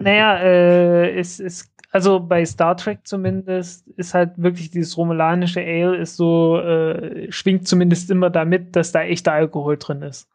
naja, 0.00 0.38
äh, 0.38 1.18
es 1.18 1.40
ist, 1.40 1.70
also 1.90 2.20
bei 2.20 2.44
Star 2.44 2.76
Trek 2.76 3.00
zumindest, 3.04 3.86
ist 3.96 4.14
halt 4.14 4.32
wirklich 4.36 4.70
dieses 4.70 4.96
romulanische 4.96 5.60
Ale 5.60 5.96
ist 5.96 6.16
so, 6.16 6.58
äh, 6.60 7.30
schwingt 7.30 7.66
zumindest 7.68 8.10
immer 8.10 8.30
damit, 8.30 8.76
dass 8.76 8.92
da 8.92 9.02
echter 9.02 9.32
Alkohol 9.32 9.76
drin 9.78 10.02
ist. 10.02 10.28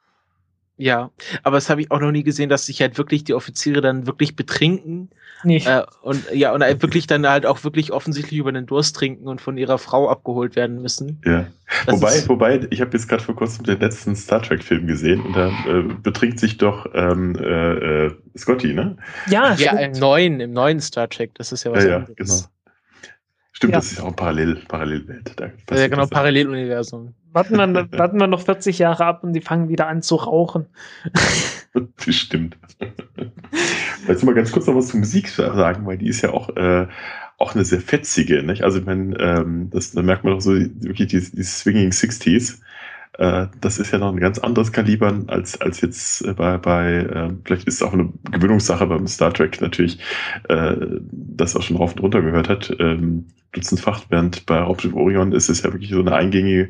Ja, 0.82 1.12
aber 1.44 1.58
das 1.58 1.70
habe 1.70 1.82
ich 1.82 1.92
auch 1.92 2.00
noch 2.00 2.12
nie 2.12 2.24
gesehen, 2.24 2.50
dass 2.50 2.66
sich 2.66 2.82
halt 2.82 2.98
wirklich 2.98 3.24
die 3.24 3.36
Offiziere 3.36 3.82
dann 3.82 4.08
wirklich 4.08 4.36
betrinken 4.36 5.12
Nee. 5.44 5.58
äh, 5.66 5.84
und 6.02 6.24
ja 6.34 6.54
und 6.54 6.64
halt 6.64 6.82
wirklich 6.82 7.06
dann 7.06 7.28
halt 7.28 7.46
auch 7.46 7.64
wirklich 7.64 7.92
offensichtlich 7.92 8.40
über 8.40 8.52
den 8.52 8.66
Durst 8.66 8.96
trinken 8.96 9.28
und 9.28 9.42
von 9.42 9.58
ihrer 9.60 9.78
Frau 9.78 10.10
abgeholt 10.10 10.56
werden 10.56 10.82
müssen. 10.82 11.22
Ja. 11.24 11.46
Das 11.86 11.96
wobei, 11.96 12.16
ist- 12.16 12.30
wobei, 12.30 12.68
ich 12.72 12.82
habe 12.82 12.92
jetzt 12.94 13.08
gerade 13.08 13.24
vor 13.24 13.36
kurzem 13.36 13.64
den 13.66 13.80
letzten 13.80 14.16
Star 14.16 14.42
Trek-Film 14.42 14.88
gesehen 14.88 15.22
und 15.22 15.36
da 15.36 15.50
äh, 15.68 15.84
betrinkt 16.02 16.40
sich 16.40 16.58
doch 16.58 16.88
ähm, 16.96 17.36
äh, 17.36 18.06
äh, 18.08 18.12
Scotty, 18.36 18.74
ne? 18.74 18.98
ja, 19.28 19.54
ja, 19.54 19.74
im 19.78 19.92
neuen, 19.94 20.40
im 20.40 20.52
neuen 20.52 20.80
Star 20.80 21.08
Trek, 21.10 21.36
das 21.36 21.52
ist 21.52 21.64
ja 21.64 21.72
was 21.72 21.84
Ja, 21.84 21.90
ja, 21.90 21.96
anderes. 21.98 22.16
genau. 22.16 22.40
Stimmt, 23.54 23.74
Ja. 23.74 23.80
das 23.80 23.92
ist 23.92 24.00
auch 24.02 24.08
ein 24.08 24.16
Parallel, 24.16 24.56
Parallelwelt. 24.68 25.34
Da 25.38 25.52
Ja, 25.76 25.88
genau, 25.88 26.02
das. 26.02 26.10
Paralleluniversum. 26.10 27.14
warten, 27.32 27.58
wir, 27.58 27.92
warten 28.00 28.20
wir 28.20 28.28
noch 28.28 28.42
40 28.42 28.80
Jahre 28.80 29.06
ab 29.06 29.24
und 29.24 29.34
die 29.34 29.42
fangen 29.42 29.70
wieder 29.70 29.88
an 29.88 30.02
zu 30.02 30.16
rauchen. 30.16 30.68
Bestimmt. 32.06 32.58
Jetzt 34.08 34.24
mal 34.24 34.34
ganz 34.36 34.52
kurz 34.52 34.68
noch 34.68 34.76
was 34.76 34.88
zur 34.88 35.00
Musik 35.00 35.30
sagen, 35.30 35.86
weil 35.86 35.98
die 35.98 36.08
ist 36.08 36.22
ja 36.22 36.32
auch, 36.32 36.50
äh, 36.56 36.88
auch 37.38 37.56
eine 37.56 37.66
sehr 37.66 37.82
fetzige. 37.82 38.44
Nicht? 38.44 38.64
Also, 38.64 38.86
wenn, 38.86 39.16
ähm, 39.20 39.70
das, 39.72 39.92
da 39.92 40.02
merkt 40.02 40.24
man 40.24 40.34
doch 40.34 40.42
so 40.42 40.54
wirklich 40.54 41.10
die, 41.10 41.20
die 41.20 41.44
Swinging 41.44 41.92
Sixties. 41.92 42.62
Äh, 43.18 43.48
das 43.60 43.78
ist 43.78 43.92
ja 43.92 44.00
noch 44.00 44.12
ein 44.14 44.20
ganz 44.20 44.40
anderes 44.40 44.72
Kaliber 44.72 45.24
als, 45.28 45.60
als 45.60 45.82
jetzt 45.82 46.26
äh, 46.26 46.34
bei, 46.34 46.58
bei 46.58 46.94
äh, 46.94 47.30
vielleicht 47.44 47.68
ist 47.68 47.76
es 47.76 47.84
auch 47.84 47.94
eine 47.94 48.12
Gewöhnungssache 48.32 48.88
beim 48.88 49.08
Star 49.08 49.34
Trek 49.34 49.62
natürlich, 49.62 50.00
äh, 50.50 50.76
das 51.12 51.56
auch 51.56 51.62
schon 51.62 51.78
rauf 51.78 51.94
und 51.94 52.00
runter 52.02 52.22
gehört 52.22 52.50
hat, 52.50 52.76
ähm, 52.80 53.28
dutzendfach, 53.52 54.06
während 54.10 54.46
bei 54.46 54.60
Raumschiff 54.60 54.94
Orion 54.94 55.34
ist 55.34 55.50
es 55.50 55.64
ja 55.64 55.74
wirklich 55.74 55.92
so 55.92 56.00
eine 56.00 56.14
eingängige, 56.16 56.70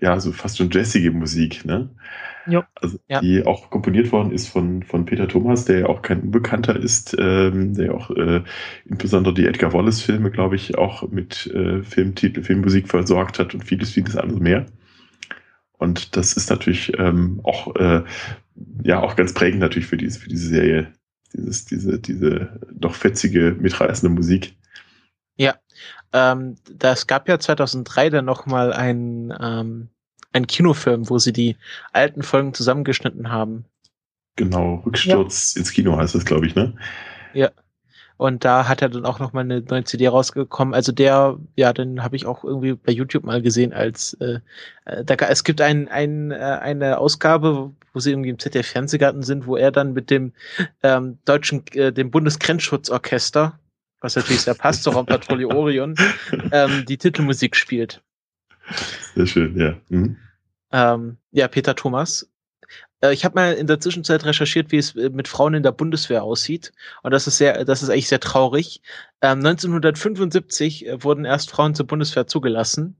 ja, 0.00 0.18
so 0.18 0.32
fast 0.32 0.56
schon 0.58 0.70
jazzige 0.70 1.10
Musik, 1.10 1.64
ne? 1.64 1.90
Jo. 2.46 2.62
Also, 2.74 2.98
Ja. 3.08 3.20
die 3.20 3.44
auch 3.46 3.70
komponiert 3.70 4.10
worden 4.12 4.32
ist 4.32 4.48
von, 4.48 4.82
von 4.82 5.04
Peter 5.04 5.28
Thomas, 5.28 5.64
der 5.66 5.80
ja 5.80 5.86
auch 5.86 6.02
kein 6.02 6.22
Unbekannter 6.22 6.74
ist, 6.76 7.14
ähm, 7.18 7.74
der 7.74 7.86
ja 7.86 7.92
auch 7.92 8.10
äh, 8.10 8.42
insbesondere 8.86 9.34
die 9.34 9.46
Edgar 9.46 9.72
Wallace-Filme, 9.72 10.30
glaube 10.30 10.56
ich, 10.56 10.76
auch 10.78 11.08
mit 11.10 11.46
äh, 11.54 11.82
Filmtitel, 11.82 12.42
Filmmusik 12.42 12.88
versorgt 12.88 13.38
hat 13.38 13.54
und 13.54 13.64
vieles, 13.64 13.92
vieles 13.92 14.16
andere 14.16 14.40
mehr. 14.40 14.66
Und 15.82 16.16
das 16.16 16.34
ist 16.34 16.48
natürlich 16.48 16.96
ähm, 16.98 17.40
auch, 17.42 17.74
äh, 17.76 18.02
ja, 18.82 19.00
auch 19.00 19.16
ganz 19.16 19.34
prägend 19.34 19.60
natürlich 19.60 19.86
für 19.88 19.96
diese, 19.96 20.20
für 20.20 20.28
diese 20.28 20.48
Serie. 20.48 20.92
Dieses, 21.34 21.64
diese, 21.64 21.98
diese 21.98 22.60
doch 22.72 22.94
fetzige, 22.94 23.56
mitreißende 23.58 24.14
Musik. 24.14 24.54
Ähm, 26.12 26.56
das 26.70 27.06
gab 27.06 27.28
ja 27.28 27.38
2003 27.38 28.10
dann 28.10 28.26
noch 28.26 28.46
mal 28.46 28.72
ein 28.72 29.32
ähm, 29.40 29.88
ein 30.32 30.46
Kinofilm, 30.46 31.08
wo 31.08 31.18
sie 31.18 31.32
die 31.32 31.56
alten 31.92 32.22
Folgen 32.22 32.54
zusammengeschnitten 32.54 33.30
haben. 33.30 33.64
Genau, 34.36 34.82
Rücksturz 34.86 35.56
ins 35.56 35.72
Kino 35.72 35.96
heißt 35.96 36.14
das, 36.14 36.24
glaube 36.24 36.46
ich, 36.46 36.54
ne? 36.54 36.74
Und 38.22 38.44
da 38.44 38.68
hat 38.68 38.82
er 38.82 38.88
dann 38.88 39.04
auch 39.04 39.18
noch 39.18 39.32
mal 39.32 39.40
eine 39.40 39.62
neue 39.62 39.82
CD 39.82 40.06
rausgekommen. 40.06 40.74
Also 40.74 40.92
der, 40.92 41.40
ja, 41.56 41.72
den 41.72 42.04
habe 42.04 42.14
ich 42.14 42.24
auch 42.24 42.44
irgendwie 42.44 42.74
bei 42.74 42.92
YouTube 42.92 43.24
mal 43.24 43.42
gesehen 43.42 43.72
als 43.72 44.14
äh, 44.20 44.38
äh, 44.84 45.04
da, 45.04 45.14
es 45.14 45.42
gibt 45.42 45.60
ein, 45.60 45.88
ein, 45.88 46.30
äh, 46.30 46.36
eine 46.36 46.98
Ausgabe, 46.98 47.72
wo 47.92 47.98
sie 47.98 48.12
irgendwie 48.12 48.30
im 48.30 48.38
ZDF 48.38 48.68
Fernsehgarten 48.68 49.24
sind, 49.24 49.48
wo 49.48 49.56
er 49.56 49.72
dann 49.72 49.92
mit 49.92 50.08
dem 50.08 50.34
ähm, 50.84 51.18
deutschen, 51.24 51.64
äh, 51.72 51.92
dem 51.92 52.12
Bundesgrenzschutzorchester, 52.12 53.58
was 54.00 54.14
natürlich 54.14 54.42
sehr 54.42 54.54
passt 54.54 54.84
zur 54.84 54.92
Raumpatrouille 54.92 55.48
Orion, 55.48 55.96
ähm, 56.52 56.84
die 56.86 56.98
Titelmusik 56.98 57.56
spielt. 57.56 58.04
Sehr 59.16 59.26
schön, 59.26 59.58
ja. 59.58 59.74
Mhm. 59.88 60.16
Ähm, 60.70 61.16
ja, 61.32 61.48
Peter 61.48 61.74
Thomas. 61.74 62.30
Äh, 63.02 63.12
ich 63.12 63.24
habe 63.24 63.34
mal 63.34 63.52
in 63.54 63.66
der 63.66 63.80
Zwischenzeit 63.80 64.24
recherchiert, 64.24 64.72
wie 64.72 64.78
es 64.78 64.94
äh, 64.96 65.10
mit 65.10 65.28
Frauen 65.28 65.54
in 65.54 65.62
der 65.62 65.72
Bundeswehr 65.72 66.22
aussieht. 66.22 66.72
Und 67.02 67.10
das 67.12 67.26
ist 67.26 67.38
sehr, 67.38 67.64
das 67.64 67.82
ist 67.82 67.90
eigentlich 67.90 68.08
sehr 68.08 68.20
traurig. 68.20 68.80
Ähm, 69.20 69.38
1975 69.38 70.86
äh, 70.86 71.02
wurden 71.04 71.24
erst 71.24 71.50
Frauen 71.50 71.74
zur 71.74 71.86
Bundeswehr 71.86 72.26
zugelassen. 72.26 72.96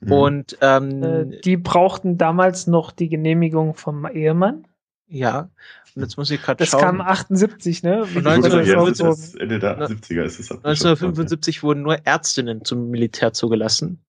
Mhm. 0.00 0.12
Und 0.12 0.58
ähm, 0.60 1.02
Äh, 1.02 1.40
die 1.44 1.56
brauchten 1.56 2.18
damals 2.18 2.66
noch 2.66 2.90
die 2.92 3.08
Genehmigung 3.08 3.74
vom 3.74 4.06
Ehemann. 4.06 4.66
ja, 5.06 5.50
und 5.96 6.02
jetzt 6.02 6.16
muss 6.16 6.28
ich 6.32 6.42
gerade 6.42 6.58
Das 6.58 6.70
schauen. 6.70 6.80
kam 6.80 7.00
78, 7.00 7.84
ne? 7.84 8.04
Wie 8.08 8.20
das 8.22 8.34
1975 8.34 8.88
jetzt 8.88 8.98
ist 8.98 9.00
aufgehoben? 9.00 9.12
es 9.12 9.34
Ende 9.36 9.58
der 9.60 9.76
Ne- 9.76 9.86
70er 9.86 10.22
ist 10.24 10.40
es 10.40 10.50
abgeschafft 10.50 10.64
worden, 10.64 10.66
1975 10.66 11.62
wurden 11.62 11.82
nur 11.82 12.04
Ärztinnen 12.04 12.64
zum 12.64 12.90
Militär 12.90 13.32
zugelassen, 13.32 14.04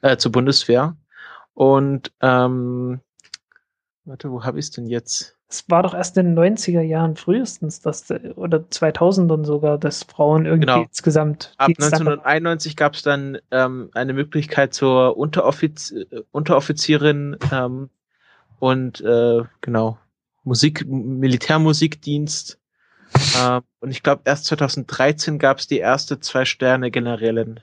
äh, 0.00 0.16
zur 0.16 0.32
Bundeswehr. 0.32 0.96
Und 1.52 2.12
ähm, 2.22 3.00
warte, 4.08 4.30
wo 4.30 4.44
habe 4.44 4.58
ich 4.58 4.66
es 4.66 4.70
denn 4.70 4.86
jetzt? 4.86 5.36
Es 5.48 5.64
war 5.68 5.82
doch 5.82 5.94
erst 5.94 6.16
in 6.18 6.34
den 6.34 6.56
90er 6.56 6.82
Jahren 6.82 7.16
frühestens, 7.16 7.80
dass, 7.80 8.10
oder 8.10 8.58
2000ern 8.58 9.44
sogar, 9.44 9.78
dass 9.78 10.02
Frauen 10.02 10.44
irgendwie 10.44 10.66
Genau. 10.66 10.82
insgesamt 10.82 11.54
Ab 11.56 11.68
Dienst 11.68 11.92
hatten. 11.92 12.08
1991 12.08 12.76
gab 12.76 12.94
es 12.94 13.02
dann 13.02 13.38
ähm, 13.50 13.90
eine 13.94 14.12
Möglichkeit 14.12 14.74
zur 14.74 15.16
Unteroffiz 15.16 15.92
äh, 15.92 16.22
Unteroffizierin 16.32 17.36
ähm, 17.52 17.88
und 18.58 19.00
äh, 19.00 19.42
genau 19.60 19.98
Musik, 20.44 20.86
Militärmusikdienst. 20.86 22.58
Ähm, 23.40 23.62
und 23.80 23.90
ich 23.90 24.02
glaube, 24.02 24.22
erst 24.24 24.46
2013 24.46 25.38
gab 25.38 25.58
es 25.58 25.66
die 25.66 25.78
erste 25.78 26.20
Zwei-Sterne-Generälin. 26.20 27.60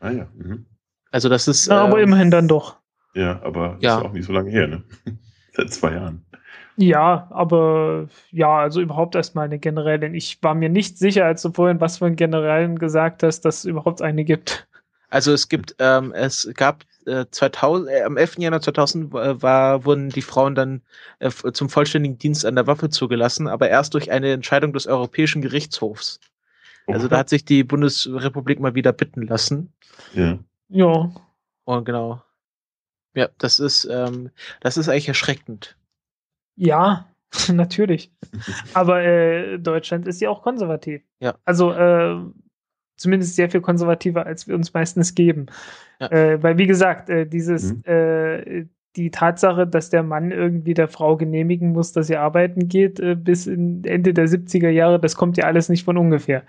Ah 0.00 0.10
ja. 0.10 0.28
Mhm. 0.34 0.66
Also 1.10 1.28
das 1.28 1.48
ist. 1.48 1.68
Na, 1.68 1.82
aber 1.84 1.98
ähm, 1.98 2.08
immerhin 2.08 2.30
dann 2.30 2.48
doch. 2.48 2.77
Ja, 3.14 3.40
aber 3.42 3.76
Ja. 3.80 3.98
ist 3.98 4.04
auch 4.04 4.12
nicht 4.12 4.26
so 4.26 4.32
lange 4.32 4.50
her, 4.50 4.66
ne? 4.68 4.82
Seit 5.52 5.72
zwei 5.72 5.92
Jahren. 5.92 6.24
Ja, 6.76 7.26
aber 7.30 8.08
ja, 8.30 8.56
also 8.58 8.80
überhaupt 8.80 9.16
erstmal 9.16 9.46
eine 9.46 9.58
Generälin. 9.58 10.14
Ich 10.14 10.40
war 10.42 10.54
mir 10.54 10.68
nicht 10.68 10.96
sicher, 10.96 11.24
als 11.24 11.42
du 11.42 11.52
vorhin 11.52 11.80
was 11.80 11.98
von 11.98 12.14
Generälen 12.14 12.78
gesagt 12.78 13.24
hast, 13.24 13.40
dass 13.40 13.58
es 13.58 13.64
überhaupt 13.64 14.00
eine 14.00 14.24
gibt. 14.24 14.68
Also 15.10 15.32
es 15.32 15.48
gibt, 15.48 15.74
ähm, 15.80 16.12
es 16.12 16.48
gab 16.54 16.84
äh, 17.06 17.24
2000, 17.30 17.88
äh, 17.90 18.02
am 18.02 18.16
11. 18.16 18.36
Januar 18.38 18.60
2000 18.60 19.12
äh, 19.14 19.42
war, 19.42 19.84
wurden 19.84 20.10
die 20.10 20.22
Frauen 20.22 20.54
dann 20.54 20.82
äh, 21.18 21.30
zum 21.30 21.68
vollständigen 21.68 22.18
Dienst 22.18 22.44
an 22.46 22.54
der 22.54 22.66
Waffe 22.68 22.90
zugelassen, 22.90 23.48
aber 23.48 23.68
erst 23.68 23.94
durch 23.94 24.12
eine 24.12 24.30
Entscheidung 24.32 24.72
des 24.72 24.86
Europäischen 24.86 25.42
Gerichtshofs. 25.42 26.20
Also 26.86 27.06
Oh, 27.06 27.08
da 27.08 27.18
hat 27.18 27.28
sich 27.28 27.44
die 27.44 27.64
Bundesrepublik 27.64 28.60
mal 28.60 28.74
wieder 28.74 28.92
bitten 28.92 29.22
lassen. 29.22 29.72
ja. 30.14 30.38
Ja, 30.68 31.10
Und 31.64 31.84
genau. 31.86 32.22
Ja, 33.18 33.28
das 33.38 33.58
ist, 33.58 33.84
ähm, 33.90 34.30
das 34.60 34.76
ist 34.76 34.88
eigentlich 34.88 35.08
erschreckend. 35.08 35.76
ja, 36.56 37.06
natürlich. 37.52 38.10
Aber 38.72 39.02
äh, 39.02 39.58
Deutschland 39.58 40.08
ist 40.08 40.20
ja 40.22 40.30
auch 40.30 40.42
konservativ. 40.42 41.02
Ja. 41.20 41.34
Also 41.44 41.72
äh, 41.72 42.16
zumindest 42.96 43.36
sehr 43.36 43.50
viel 43.50 43.60
konservativer, 43.60 44.24
als 44.24 44.48
wir 44.48 44.54
uns 44.54 44.72
meistens 44.72 45.14
geben. 45.14 45.46
Ja. 46.00 46.10
Äh, 46.10 46.42
weil, 46.42 46.56
wie 46.56 46.66
gesagt, 46.66 47.10
äh, 47.10 47.26
dieses, 47.26 47.74
Mhm. 47.74 47.82
Die 48.98 49.10
Tatsache, 49.10 49.66
dass 49.66 49.90
der 49.90 50.02
Mann 50.02 50.32
irgendwie 50.32 50.74
der 50.74 50.88
Frau 50.88 51.16
genehmigen 51.16 51.72
muss, 51.72 51.92
dass 51.92 52.08
sie 52.08 52.16
arbeiten 52.16 52.68
geht, 52.68 52.98
äh, 53.00 53.14
bis 53.14 53.46
in 53.46 53.84
Ende 53.84 54.12
der 54.12 54.26
70er 54.26 54.68
Jahre, 54.68 54.98
das 54.98 55.14
kommt 55.14 55.36
ja 55.36 55.44
alles 55.44 55.68
nicht 55.68 55.84
von 55.84 55.96
ungefähr. 55.96 56.42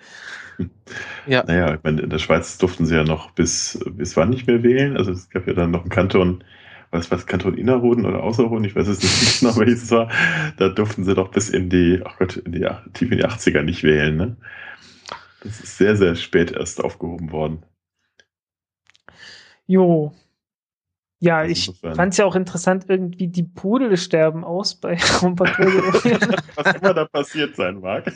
Ja. 1.25 1.43
Naja, 1.45 1.75
ich 1.75 1.83
meine, 1.83 2.01
in 2.01 2.09
der 2.09 2.17
Schweiz 2.17 2.57
durften 2.57 2.85
sie 2.85 2.95
ja 2.95 3.03
noch 3.03 3.31
bis, 3.31 3.79
bis 3.91 4.17
wann 4.17 4.29
nicht 4.29 4.47
mehr 4.47 4.63
wählen. 4.63 4.97
Also 4.97 5.11
es 5.11 5.29
gab 5.29 5.47
ja 5.47 5.53
dann 5.53 5.71
noch 5.71 5.81
einen 5.81 5.89
Kanton, 5.89 6.43
was 6.91 7.09
was 7.11 7.27
Kanton 7.27 7.53
Innerrhoden 7.53 8.05
oder 8.05 8.23
Außerrhoden, 8.23 8.65
ich 8.65 8.75
weiß 8.75 8.87
es 8.87 9.01
nicht 9.01 9.39
genau, 9.39 9.55
welches 9.57 9.83
es 9.83 9.91
war. 9.91 10.09
Da 10.57 10.69
durften 10.69 11.03
sie 11.03 11.13
doch 11.13 11.29
bis 11.29 11.49
in 11.49 11.69
die, 11.69 12.01
ach 12.03 12.17
Gott, 12.17 12.37
in 12.37 12.51
die, 12.51 12.67
tief 12.93 13.11
in 13.11 13.19
die 13.19 13.25
80er 13.25 13.61
nicht 13.61 13.83
wählen, 13.83 14.17
ne? 14.17 14.37
Das 15.41 15.61
ist 15.61 15.77
sehr, 15.77 15.95
sehr 15.95 16.15
spät 16.15 16.51
erst 16.51 16.83
aufgehoben 16.83 17.31
worden. 17.31 17.63
Jo. 19.67 20.11
Ja, 21.21 21.39
Also 21.39 21.51
ich 21.51 21.71
fand 21.81 22.13
es 22.13 22.17
ja 22.17 22.23
auch 22.25 22.35
interessant, 22.35 22.85
irgendwie 22.87 23.27
die 23.27 23.43
Pudel 23.43 23.97
sterben 23.97 24.45
aus 24.45 24.75
bei 24.75 24.97
Raumpatrouille. 25.21 25.81
Was 26.55 26.75
immer 26.75 26.93
da 26.93 27.05
passiert 27.05 27.55
sein 27.57 27.79
mag. 27.81 28.05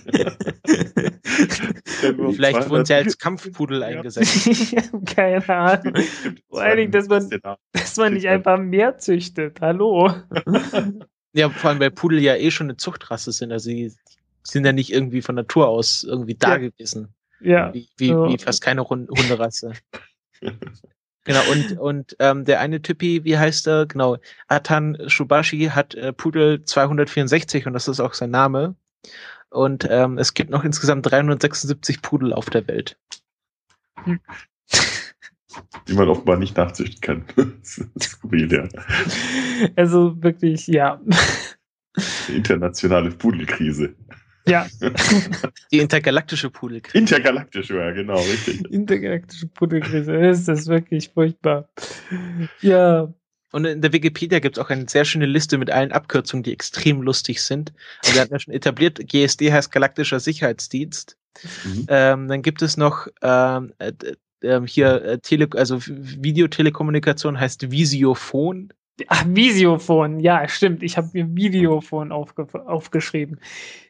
Vielleicht 2.34 2.70
wurden 2.70 2.86
sie 2.86 2.94
als 2.94 3.18
Kampfpudel 3.18 3.82
Ja. 3.82 3.88
eingesetzt. 3.88 4.76
Keine 5.16 5.48
Ahnung. 5.50 5.94
Vor 6.50 6.62
allen 6.62 6.78
Dingen, 6.78 6.92
dass 6.92 7.08
man- 7.08 7.30
Dass 7.74 7.98
man 7.98 8.14
nicht 8.14 8.28
einfach 8.28 8.58
mehr 8.58 8.98
züchtet. 8.98 9.60
Hallo. 9.62 10.12
Ja, 11.34 11.50
vor 11.50 11.72
allem, 11.72 11.80
weil 11.80 11.92
Pudel 11.92 12.20
ja 12.22 12.36
eh 12.36 12.52
schon 12.52 12.68
eine 12.68 12.78
Zuchtrasse 12.78 13.32
sind. 13.32 13.52
Also 13.52 13.70
sie 13.70 13.92
sind 14.44 14.66
ja 14.66 14.72
nicht 14.72 14.92
irgendwie 14.94 15.22
von 15.22 15.36
Natur 15.36 15.68
aus 15.68 16.04
irgendwie 16.04 16.36
da 16.36 16.52
Ja. 16.52 16.58
gewesen. 16.70 17.14
Ja. 17.42 17.74
Wie, 17.74 17.90
wie, 17.98 18.08
Ja. 18.10 18.28
wie 18.30 18.38
fast 18.38 18.62
keine 18.62 18.88
Hund 18.88 19.10
Hunderasse. 19.10 19.74
Genau, 21.26 21.40
und, 21.52 21.80
und 21.80 22.16
ähm, 22.20 22.44
der 22.44 22.60
eine 22.60 22.82
Typi, 22.82 23.24
wie 23.24 23.38
heißt 23.38 23.68
er? 23.68 23.86
Genau, 23.86 24.18
Atan 24.48 24.98
Shubashi 25.08 25.70
hat 25.74 25.96
äh, 25.96 26.12
Pudel 26.12 26.64
264 26.66 27.66
und 27.66 27.74
das 27.74 27.88
ist 27.88 28.02
auch 28.02 28.14
sein 28.14 28.32
Name. 28.32 28.76
Und 29.50 29.88
ähm, 29.90 30.18
es 30.18 30.34
gibt 30.34 30.50
noch 30.50 30.64
insgesamt 30.64 31.06
376 31.10 32.02
Pudel 32.02 32.34
auf 32.34 32.50
der 32.50 32.68
Welt. 32.68 32.98
Die 35.88 35.94
man 35.94 36.10
offenbar 36.10 36.38
nicht 36.38 36.58
nachzüchten 36.58 37.02
kann. 37.02 37.26
Das 37.62 37.78
ist 37.78 38.04
skurril, 38.04 38.52
ja. 38.52 38.68
Also 39.76 40.22
wirklich, 40.22 40.68
ja. 40.68 41.00
Die 42.28 42.36
internationale 42.36 43.12
Pudelkrise. 43.12 43.96
Ja. 44.46 44.68
Die 45.72 45.80
intergalaktische 45.80 46.50
Pudelkrieg. 46.50 46.96
Intergalaktisch, 46.96 47.70
ja, 47.70 47.92
genau, 47.92 48.18
richtig. 48.18 48.70
Intergalaktische 48.70 49.48
Pudelkrise. 49.48 50.20
Das 50.20 50.48
ist 50.48 50.68
wirklich 50.68 51.10
furchtbar. 51.10 51.70
Ja. 52.62 53.14
Und 53.52 53.66
in 53.66 53.82
der 53.82 53.94
Wikipedia 53.94 54.40
gibt 54.40 54.58
es 54.58 54.64
auch 54.64 54.72
eine 54.72 54.90
sehr 54.90 55.06
schöne 55.06 55.28
Liste 55.28 55.60
mit 55.60 55.70
allen 55.70 55.92
Abkürzungen, 55.92 56.44
die 56.44 56.52
extrem 56.52 57.04
lustig 57.04 57.42
sind. 57.42 57.72
Also 58.02 58.16
wir 58.16 58.22
hatten 58.22 58.34
ja 58.34 58.40
schon 58.40 58.54
etabliert, 58.54 59.00
GSD 59.08 59.52
heißt 59.52 59.72
Galaktischer 59.72 60.20
Sicherheitsdienst. 60.20 61.18
Mhm. 61.64 61.86
Ähm, 61.88 62.28
dann 62.28 62.42
gibt 62.42 62.64
es 62.64 62.78
noch 62.78 63.08
ähm, 63.22 63.74
äh, 63.78 63.94
ähm, 64.42 64.66
hier 64.66 65.04
äh, 65.04 65.20
Tele 65.20 65.48
also 65.54 65.80
Videotelekommunikation 65.86 67.40
heißt 67.40 67.72
Visiophon. 67.72 68.74
Ach, 69.08 69.26
Visiophon. 69.28 70.20
Ja, 70.20 70.48
stimmt. 70.48 70.84
Ich 70.84 70.98
habe 70.98 71.10
mir 71.14 71.36
Videophon 71.36 72.12
aufge 72.12 72.48
aufgeschrieben. 72.66 73.40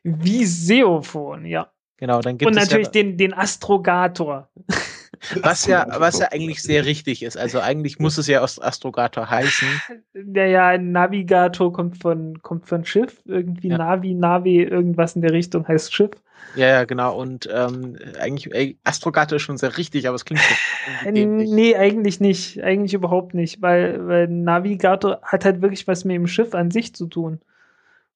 Viseophon, 0.04 1.46
ja. 1.46 1.72
Genau, 1.98 2.20
dann 2.22 2.38
gibt 2.38 2.50
Und 2.50 2.58
es 2.58 2.66
natürlich 2.66 2.88
ja, 2.88 2.92
den, 2.92 3.18
den 3.18 3.34
Astrogator. 3.34 4.50
was 5.42 5.66
ja, 5.66 5.86
was 5.98 6.20
ja 6.20 6.28
eigentlich 6.32 6.62
sehr 6.62 6.86
richtig 6.86 7.24
ist. 7.24 7.38
Also 7.38 7.60
eigentlich 7.60 8.00
muss 8.00 8.18
es 8.18 8.28
ja 8.28 8.42
aus 8.42 8.62
Astrogator 8.62 9.30
heißen. 9.30 9.68
Der 10.14 10.48
ja 10.48 10.78
Navigator 10.78 11.72
kommt 11.72 12.02
von, 12.02 12.42
kommt 12.42 12.68
von 12.68 12.86
Schiff. 12.86 13.22
Irgendwie 13.26 13.70
Ja. 13.70 13.78
Navi, 13.78 14.14
Navi, 14.14 14.64
irgendwas 14.64 15.16
in 15.16 15.22
der 15.22 15.32
Richtung 15.32 15.68
heißt 15.68 15.94
Schiff. 15.94 16.12
Ja, 16.56 16.68
ja, 16.68 16.84
genau. 16.86 17.20
Und 17.20 17.50
ähm, 17.52 17.98
eigentlich 18.20 18.54
ey, 18.54 18.78
Astrogator 18.84 19.38
ist 19.38 19.42
schon 19.42 19.58
sehr 19.58 19.78
richtig, 19.78 20.08
aber 20.08 20.16
es 20.16 20.26
klingt 20.26 20.42
dämlich. 21.06 21.50
Nee, 21.50 21.76
eigentlich 21.76 22.20
nicht. 22.20 22.64
Eigentlich 22.64 22.94
überhaupt 22.94 23.34
nicht, 23.34 23.62
weil, 23.62 24.08
weil 24.08 24.28
Navigator 24.28 25.20
hat 25.24 25.46
halt 25.46 25.62
wirklich 25.62 25.88
was 25.88 26.06
mit 26.06 26.16
dem 26.16 26.28
Schiff 26.28 26.54
an 26.54 26.72
sich 26.72 26.94
zu 26.94 27.08
tun. 27.08 27.42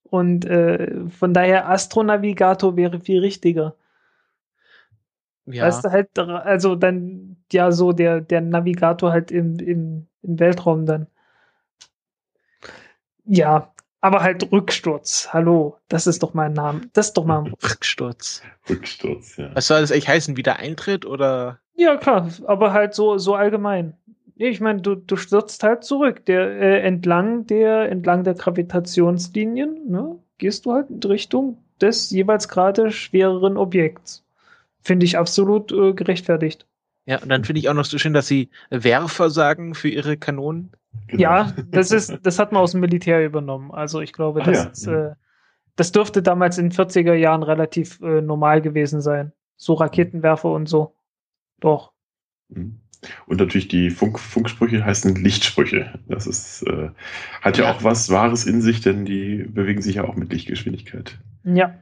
Und 0.04 0.46
äh, 0.46 1.08
von 1.10 1.34
daher 1.34 1.70
Astronavigator 1.70 2.78
wäre 2.78 3.00
viel 3.00 3.20
richtiger. 3.20 3.76
Ja. 5.46 5.66
Weißt 5.66 5.86
du 5.86 5.92
halt, 5.92 6.18
also 6.20 6.76
dann 6.76 7.38
ja 7.52 7.72
so 7.72 7.94
der, 7.94 8.22
der 8.22 8.42
Navigator 8.42 9.12
halt 9.12 9.32
im, 9.32 9.58
im, 9.60 10.08
im 10.22 10.40
Weltraum 10.40 10.86
dann. 10.86 11.08
Ja, 13.26 13.74
aber 14.02 14.22
halt 14.22 14.52
Rücksturz. 14.52 15.30
Hallo, 15.32 15.78
das 15.88 16.08
ist 16.08 16.24
doch 16.24 16.34
mein 16.34 16.54
Name. 16.54 16.82
Das 16.94 17.08
ist 17.08 17.18
doch 17.18 17.26
mal. 17.26 17.52
Rücksturz. 17.64 18.42
Rücksturz, 18.70 19.38
ja. 19.38 19.52
Was 19.54 19.68
soll 19.68 19.82
das 19.82 19.92
eigentlich 19.92 20.08
heißen? 20.08 20.38
Wieder 20.38 20.58
Eintritt 20.58 21.06
oder? 21.06 21.60
Ja, 21.76 21.98
klar, 21.98 22.30
aber 22.46 22.74
halt 22.74 22.94
so, 22.94 23.18
so 23.18 23.36
allgemein. 23.36 23.94
Nee, 24.36 24.50
Ich 24.50 24.62
meine, 24.62 24.82
du, 24.82 24.96
du 24.96 25.16
stürzt 25.16 25.64
halt 25.64 25.84
zurück. 25.84 26.26
Der, 26.26 26.42
äh, 26.60 26.82
entlang 26.82 27.48
der, 27.48 27.90
entlang 27.90 28.24
der 28.24 28.36
Gravitationslinien, 28.36 29.90
ne, 29.90 30.18
gehst 30.38 30.66
du 30.66 30.74
halt 30.74 30.90
in 30.90 31.00
Richtung 31.04 31.58
des 31.82 32.12
jeweils 32.12 32.48
gerade 32.48 32.92
schwereren 32.92 33.58
Objekts. 33.58 34.24
Finde 34.82 35.06
ich 35.06 35.18
absolut 35.18 35.72
äh, 35.72 35.94
gerechtfertigt. 35.94 36.66
Ja, 37.06 37.22
und 37.22 37.30
dann 37.30 37.46
finde 37.46 37.60
ich 37.60 37.70
auch 37.70 37.74
noch 37.74 37.86
so 37.86 37.98
schön, 37.98 38.14
dass 38.14 38.28
sie 38.28 38.50
Werfer 38.70 39.30
sagen 39.30 39.76
für 39.76 39.90
ihre 39.90 40.18
Kanonen. 40.18 40.72
Genau. 41.08 41.22
Ja, 41.22 41.54
das 41.70 41.92
ist, 41.92 42.18
das 42.24 42.40
hat 42.40 42.52
man 42.52 42.62
aus 42.62 42.72
dem 42.72 42.82
Militär 42.82 43.26
übernommen. 43.26 43.72
Also 43.72 44.02
ich 44.02 44.14
glaube, 44.14 44.42
Ah, 44.42 44.46
das, 44.46 44.58
ja. 44.58 44.70
ist, 44.70 44.88
äh, 44.88 45.16
das 45.76 45.92
dürfte 45.92 46.22
damals 46.22 46.58
in 46.58 46.70
den 46.70 46.78
40er 46.78 47.14
Jahren 47.14 47.44
relativ 47.44 48.00
äh, 48.02 48.22
normal 48.22 48.62
gewesen 48.62 49.02
sein. 49.02 49.32
So 49.56 49.74
Raketenwerfer 49.74 50.52
und 50.52 50.68
so. 50.68 50.96
Doch. 51.60 51.94
Mhm. 52.50 52.82
Und 53.28 53.40
natürlich 53.40 53.68
die 53.68 53.92
Funk 53.92 54.20
Funksprüche 54.20 54.84
heißen 54.84 55.16
Lichtsprüche. 55.16 56.00
Das 56.08 56.26
ist, 56.26 56.64
äh, 56.64 56.90
hat 57.42 57.58
ja, 57.58 57.66
ja, 57.66 57.72
auch 57.72 57.84
was 57.84 58.10
Wahres 58.10 58.46
in 58.46 58.62
sich, 58.62 58.82
denn 58.82 59.06
die 59.06 59.44
bewegen 59.44 59.82
sich 59.82 59.96
ja 59.96 60.04
auch 60.04 60.16
mit 60.16 60.34
Lichtgeschwindigkeit. 60.34 61.18
Ja. 61.44 61.76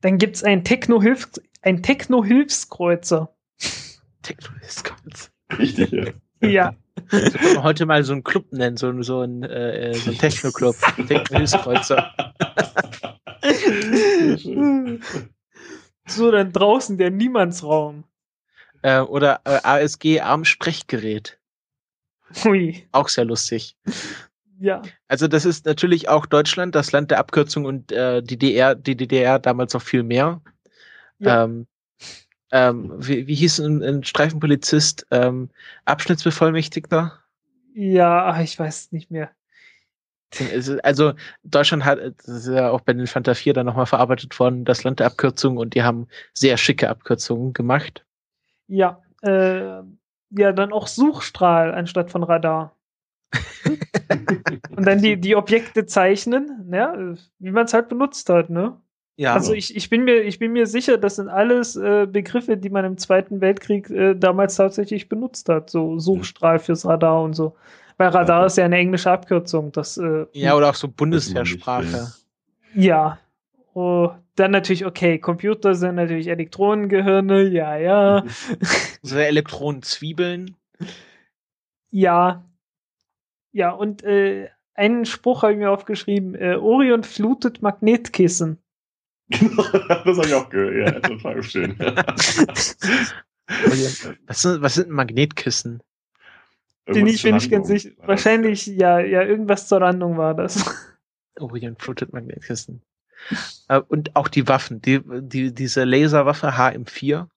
Dann 0.00 0.18
gibt 0.18 0.36
es 0.36 0.44
ein 0.44 0.64
Techno-Hilfskreuzer. 0.64 1.46
Ein 1.62 1.82
Techno-Hilfskreuzer. 1.82 3.34
Techno-Hilfskreuzer. 4.22 5.30
Richtig, 5.58 5.90
ja. 5.92 6.04
ja. 6.46 6.74
So 7.08 7.38
können 7.38 7.54
wir 7.54 7.62
heute 7.62 7.86
mal 7.86 8.04
so 8.04 8.12
einen 8.12 8.24
Club 8.24 8.52
nennen, 8.52 8.76
so, 8.76 9.02
so 9.02 9.22
ein, 9.22 9.42
äh, 9.42 9.94
so 9.94 10.10
ein 10.10 10.18
Techno-Club. 10.18 10.76
Techno-Hilfskreuzer. 11.08 12.12
so, 16.06 16.30
dann 16.30 16.52
draußen 16.52 16.98
der 16.98 17.10
Niemandsraum. 17.10 18.04
Äh, 18.82 19.00
oder 19.00 19.40
äh, 19.44 19.60
ASG 19.62 20.20
Arm-Sprechgerät. 20.20 21.38
Hui. 22.44 22.86
Auch 22.92 23.08
sehr 23.08 23.24
lustig. 23.24 23.76
Ja. 24.58 24.82
Also 25.08 25.26
das 25.26 25.44
ist 25.44 25.66
natürlich 25.66 26.08
auch 26.08 26.26
Deutschland, 26.26 26.74
das 26.74 26.92
Land 26.92 27.10
der 27.10 27.18
Abkürzung 27.18 27.64
und 27.64 27.92
äh, 27.92 28.22
die 28.22 28.38
DDR, 28.38 28.74
die 28.74 28.96
DDR 28.96 29.38
damals 29.38 29.74
noch 29.74 29.82
viel 29.82 30.02
mehr. 30.02 30.42
Ja. 31.18 31.44
Ähm, 31.44 31.66
ähm, 32.52 32.92
wie, 32.98 33.26
wie 33.26 33.34
hieß 33.34 33.60
ein, 33.60 33.82
ein 33.82 34.04
Streifenpolizist? 34.04 35.06
Ähm, 35.10 35.50
Abschnittsbevollmächtigter? 35.84 37.18
Ja, 37.74 38.40
ich 38.40 38.58
weiß 38.58 38.92
nicht 38.92 39.10
mehr. 39.10 39.30
Also 40.84 41.14
Deutschland 41.42 41.84
hat, 41.84 41.98
das 42.18 42.28
ist 42.28 42.48
ja 42.48 42.70
auch 42.70 42.82
bei 42.82 42.92
den 42.92 43.08
Fanta 43.08 43.34
4 43.34 43.52
dann 43.52 43.66
nochmal 43.66 43.86
verarbeitet 43.86 44.38
worden, 44.38 44.64
das 44.64 44.84
Land 44.84 45.00
der 45.00 45.06
Abkürzung 45.06 45.56
und 45.56 45.74
die 45.74 45.82
haben 45.82 46.06
sehr 46.32 46.56
schicke 46.56 46.88
Abkürzungen 46.88 47.52
gemacht. 47.52 48.04
Ja, 48.68 49.02
äh, 49.22 49.82
ja, 50.30 50.52
dann 50.52 50.72
auch 50.72 50.86
Suchstrahl 50.86 51.74
anstatt 51.74 52.12
von 52.12 52.22
Radar. 52.22 52.76
und 54.76 54.86
dann 54.86 55.02
die, 55.02 55.20
die 55.20 55.34
Objekte 55.34 55.86
zeichnen, 55.86 56.68
ja, 56.72 56.94
wie 57.38 57.50
man 57.50 57.64
es 57.64 57.74
halt 57.74 57.88
benutzt 57.88 58.28
hat, 58.28 58.50
ne? 58.50 58.80
Ja. 59.20 59.34
Also 59.34 59.52
ich, 59.52 59.76
ich, 59.76 59.90
bin 59.90 60.04
mir, 60.04 60.22
ich 60.22 60.38
bin 60.38 60.54
mir 60.54 60.66
sicher, 60.66 60.96
das 60.96 61.16
sind 61.16 61.28
alles 61.28 61.76
äh, 61.76 62.06
Begriffe, 62.10 62.56
die 62.56 62.70
man 62.70 62.86
im 62.86 62.96
Zweiten 62.96 63.42
Weltkrieg 63.42 63.90
äh, 63.90 64.14
damals 64.14 64.56
tatsächlich 64.56 65.10
benutzt 65.10 65.50
hat. 65.50 65.68
So 65.68 65.98
Suchstrahl 65.98 66.58
fürs 66.58 66.86
Radar 66.86 67.22
und 67.22 67.34
so. 67.34 67.54
Weil 67.98 68.08
Radar 68.08 68.46
ist 68.46 68.56
ja 68.56 68.64
eine 68.64 68.78
englische 68.78 69.10
Abkürzung. 69.10 69.72
Das, 69.72 69.98
äh, 69.98 70.24
ja, 70.32 70.56
oder 70.56 70.70
auch 70.70 70.74
so 70.74 70.88
Bundeswehrsprache. 70.88 72.14
Ja. 72.74 73.18
Oh, 73.74 74.08
dann 74.36 74.52
natürlich, 74.52 74.86
okay, 74.86 75.18
Computer 75.18 75.74
sind 75.74 75.96
natürlich 75.96 76.28
Elektronengehirne, 76.28 77.42
ja, 77.42 77.76
ja. 77.76 78.24
So 79.02 79.18
Elektronenzwiebeln. 79.18 80.56
Ja. 81.90 82.46
Ja, 83.52 83.72
und 83.72 84.02
äh, 84.02 84.48
einen 84.72 85.04
Spruch 85.04 85.42
habe 85.42 85.52
ich 85.52 85.58
mir 85.58 85.70
aufgeschrieben: 85.70 86.34
äh, 86.36 86.54
Orion 86.54 87.02
flutet 87.02 87.60
Magnetkissen. 87.60 88.62
das 90.04 90.18
habe 90.18 90.26
ich 90.26 90.34
auch 90.34 90.48
gehört. 90.48 90.94
Ja, 90.94 91.00
total 91.00 91.42
schön. 91.42 91.78
was, 91.78 92.76
sind, 94.42 94.62
was 94.62 94.74
sind 94.74 94.90
Magnetkissen? 94.90 95.82
Den 96.88 97.06
ich 97.06 97.22
bin 97.22 97.36
nicht 97.36 97.50
ganz 97.50 97.68
sicher. 97.68 97.90
Wahrscheinlich, 97.98 98.66
ja, 98.66 98.98
ja, 98.98 99.22
irgendwas 99.22 99.68
zur 99.68 99.80
Landung 99.80 100.16
war 100.16 100.34
das. 100.34 100.64
Orion 101.38 101.76
flutet 101.76 102.12
Magnetkissen. 102.12 102.82
Äh, 103.68 103.80
und 103.88 104.16
auch 104.16 104.28
die 104.28 104.48
Waffen, 104.48 104.82
die, 104.82 105.00
die, 105.04 105.54
diese 105.54 105.84
Laserwaffe 105.84 106.54
HM4, 106.54 107.28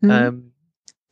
mhm. 0.00 0.10
ähm, 0.10 0.52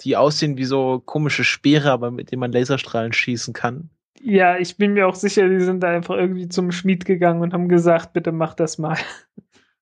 die 0.03 0.17
aussehen 0.17 0.57
wie 0.57 0.65
so 0.65 1.01
komische 1.05 1.45
Speere, 1.45 1.91
aber 1.91 2.11
mit 2.11 2.31
denen 2.31 2.41
man 2.41 2.53
Laserstrahlen 2.53 3.13
schießen 3.13 3.55
kann. 3.55 3.91
Ja, 4.21 4.59
ich 4.59 4.77
bin 4.77 4.93
mir 4.93 5.09
auch 5.09 5.15
sicher, 5.15 5.49
die 5.49 5.61
sind 5.61 5.81
da 5.81 5.89
einfach 5.89 6.17
irgendwie 6.17 6.49
zum 6.49 6.71
Schmied 6.71 7.05
gegangen 7.05 7.41
und 7.41 7.53
haben 7.53 7.69
gesagt, 7.69 8.13
bitte 8.13 8.33
mach 8.33 8.55
das 8.55 8.79
mal. 8.79 8.99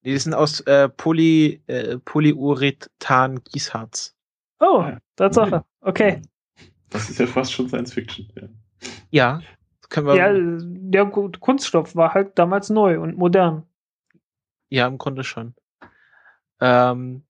Die 0.04 0.16
sind 0.16 0.34
aus 0.34 0.60
äh, 0.60 0.88
Poly, 0.88 1.62
äh, 1.66 1.98
Polyurethan 1.98 3.42
Gießharz. 3.44 4.14
Oh, 4.60 4.84
Tatsache. 5.16 5.64
Okay. 5.80 6.22
Das 6.90 7.08
ist 7.08 7.18
ja 7.18 7.26
fast 7.26 7.52
schon 7.52 7.68
Science 7.68 7.92
Fiction. 7.92 8.28
Ja. 8.34 8.48
ja 9.10 9.40
können 9.90 10.06
wir. 10.06 10.16
Ja, 10.16 10.30
der 10.32 11.06
Kunststoff 11.06 11.94
war 11.94 12.14
halt 12.14 12.38
damals 12.38 12.70
neu 12.70 13.00
und 13.00 13.18
modern. 13.18 13.64
Ja, 14.70 14.86
im 14.86 14.98
Grunde 14.98 15.24
schon. 15.24 15.54
Ähm, 16.60 17.24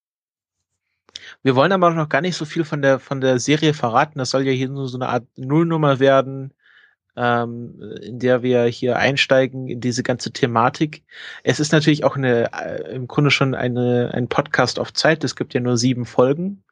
wir 1.42 1.56
wollen 1.56 1.72
aber 1.72 1.90
noch 1.90 2.08
gar 2.08 2.20
nicht 2.20 2.36
so 2.36 2.44
viel 2.44 2.64
von 2.64 2.82
der 2.82 2.98
von 2.98 3.20
der 3.20 3.38
Serie 3.38 3.74
verraten. 3.74 4.18
Das 4.18 4.30
soll 4.30 4.42
ja 4.42 4.52
hier 4.52 4.68
nur 4.68 4.88
so 4.88 4.98
eine 4.98 5.08
Art 5.08 5.26
Nullnummer 5.36 5.98
werden 5.98 6.54
ähm, 7.16 7.80
in 8.02 8.18
der 8.18 8.42
wir 8.42 8.64
hier 8.64 8.96
einsteigen 8.96 9.68
in 9.68 9.80
diese 9.80 10.02
ganze 10.02 10.32
Thematik. 10.32 11.02
Es 11.42 11.60
ist 11.60 11.72
natürlich 11.72 12.04
auch 12.04 12.16
eine, 12.16 12.52
äh, 12.52 12.94
im 12.94 13.08
Grunde 13.08 13.30
schon 13.30 13.54
eine, 13.54 14.10
ein 14.14 14.28
Podcast 14.28 14.78
auf 14.78 14.92
Zeit. 14.92 15.24
Es 15.24 15.36
gibt 15.36 15.54
ja 15.54 15.60
nur 15.60 15.76
sieben 15.76 16.06
Folgen. 16.06 16.62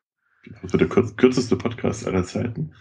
Also 0.63 0.79
der 0.79 0.89
kürzeste 0.89 1.57
Podcast 1.57 2.07
aller 2.07 2.25
Zeiten. 2.25 2.73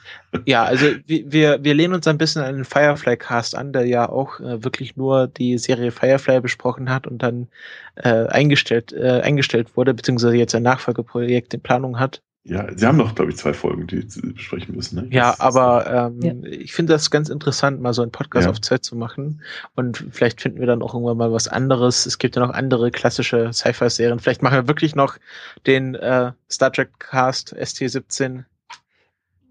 Ja, 0.46 0.64
also 0.64 0.88
wir, 1.06 1.64
wir 1.64 1.74
lehnen 1.74 1.94
uns 1.94 2.08
ein 2.08 2.18
bisschen 2.18 2.42
an 2.44 2.56
den 2.56 2.66
Firefly 2.66 3.18
Cast 3.18 3.56
an, 3.56 3.74
der 3.74 3.86
ja 3.86 4.08
auch 4.08 4.40
äh, 4.40 4.64
wirklich 4.64 4.96
nur 4.96 5.28
die 5.28 5.58
Serie 5.58 5.92
Firefly 5.92 6.40
besprochen 6.42 6.90
hat 6.90 7.08
und 7.08 7.22
dann 7.24 7.48
äh, 7.96 8.28
eingestellt, 8.28 8.94
äh, 8.94 9.22
eingestellt 9.22 9.76
wurde, 9.76 9.94
beziehungsweise 9.94 10.38
jetzt 10.38 10.56
ein 10.56 10.64
Nachfolgeprojekt 10.64 11.54
in 11.54 11.62
Planung 11.62 12.00
hat. 12.00 12.22
Ja, 12.48 12.66
Sie 12.74 12.86
haben 12.88 12.98
noch, 12.98 13.14
glaube 13.14 13.32
ich, 13.32 13.38
zwei 13.38 13.54
Folgen, 13.54 13.88
die 13.88 14.04
Sie 14.08 14.22
besprechen 14.22 14.74
müssen. 14.74 15.04
Ne? 15.04 15.08
Ja, 15.14 15.36
aber 15.40 16.12
ähm, 16.16 16.22
ja. 16.22 16.50
ich 16.50 16.74
finde 16.74 16.94
das 16.94 17.12
ganz 17.12 17.28
interessant, 17.28 17.82
mal 17.82 17.94
so 17.94 18.02
einen 18.02 18.12
Podcast 18.12 18.46
ja. 18.46 18.52
auf 18.52 18.62
Zeit 18.62 18.86
zu 18.86 18.96
machen. 18.96 19.42
Und 19.76 20.06
vielleicht 20.12 20.40
finden 20.40 20.62
wir 20.62 20.68
dann 20.68 20.82
auch 20.82 20.94
irgendwann 20.94 21.18
mal 21.18 21.34
was 21.34 21.50
anderes. 21.50 22.06
Es 22.06 22.20
gibt 22.20 22.38
ja 22.38 22.46
noch 22.46 22.54
andere 22.54 22.90
klassische 22.92 23.52
Sci-Fi-Serien. 23.52 24.20
Vielleicht 24.20 24.44
machen 24.44 24.56
wir 24.56 24.68
wirklich 24.70 24.96
noch 24.96 25.18
den 25.66 25.96
äh, 25.96 26.32
Star 26.50 26.72
Trek 26.72 26.98
Cast 27.00 27.54
ST17. 27.54 28.46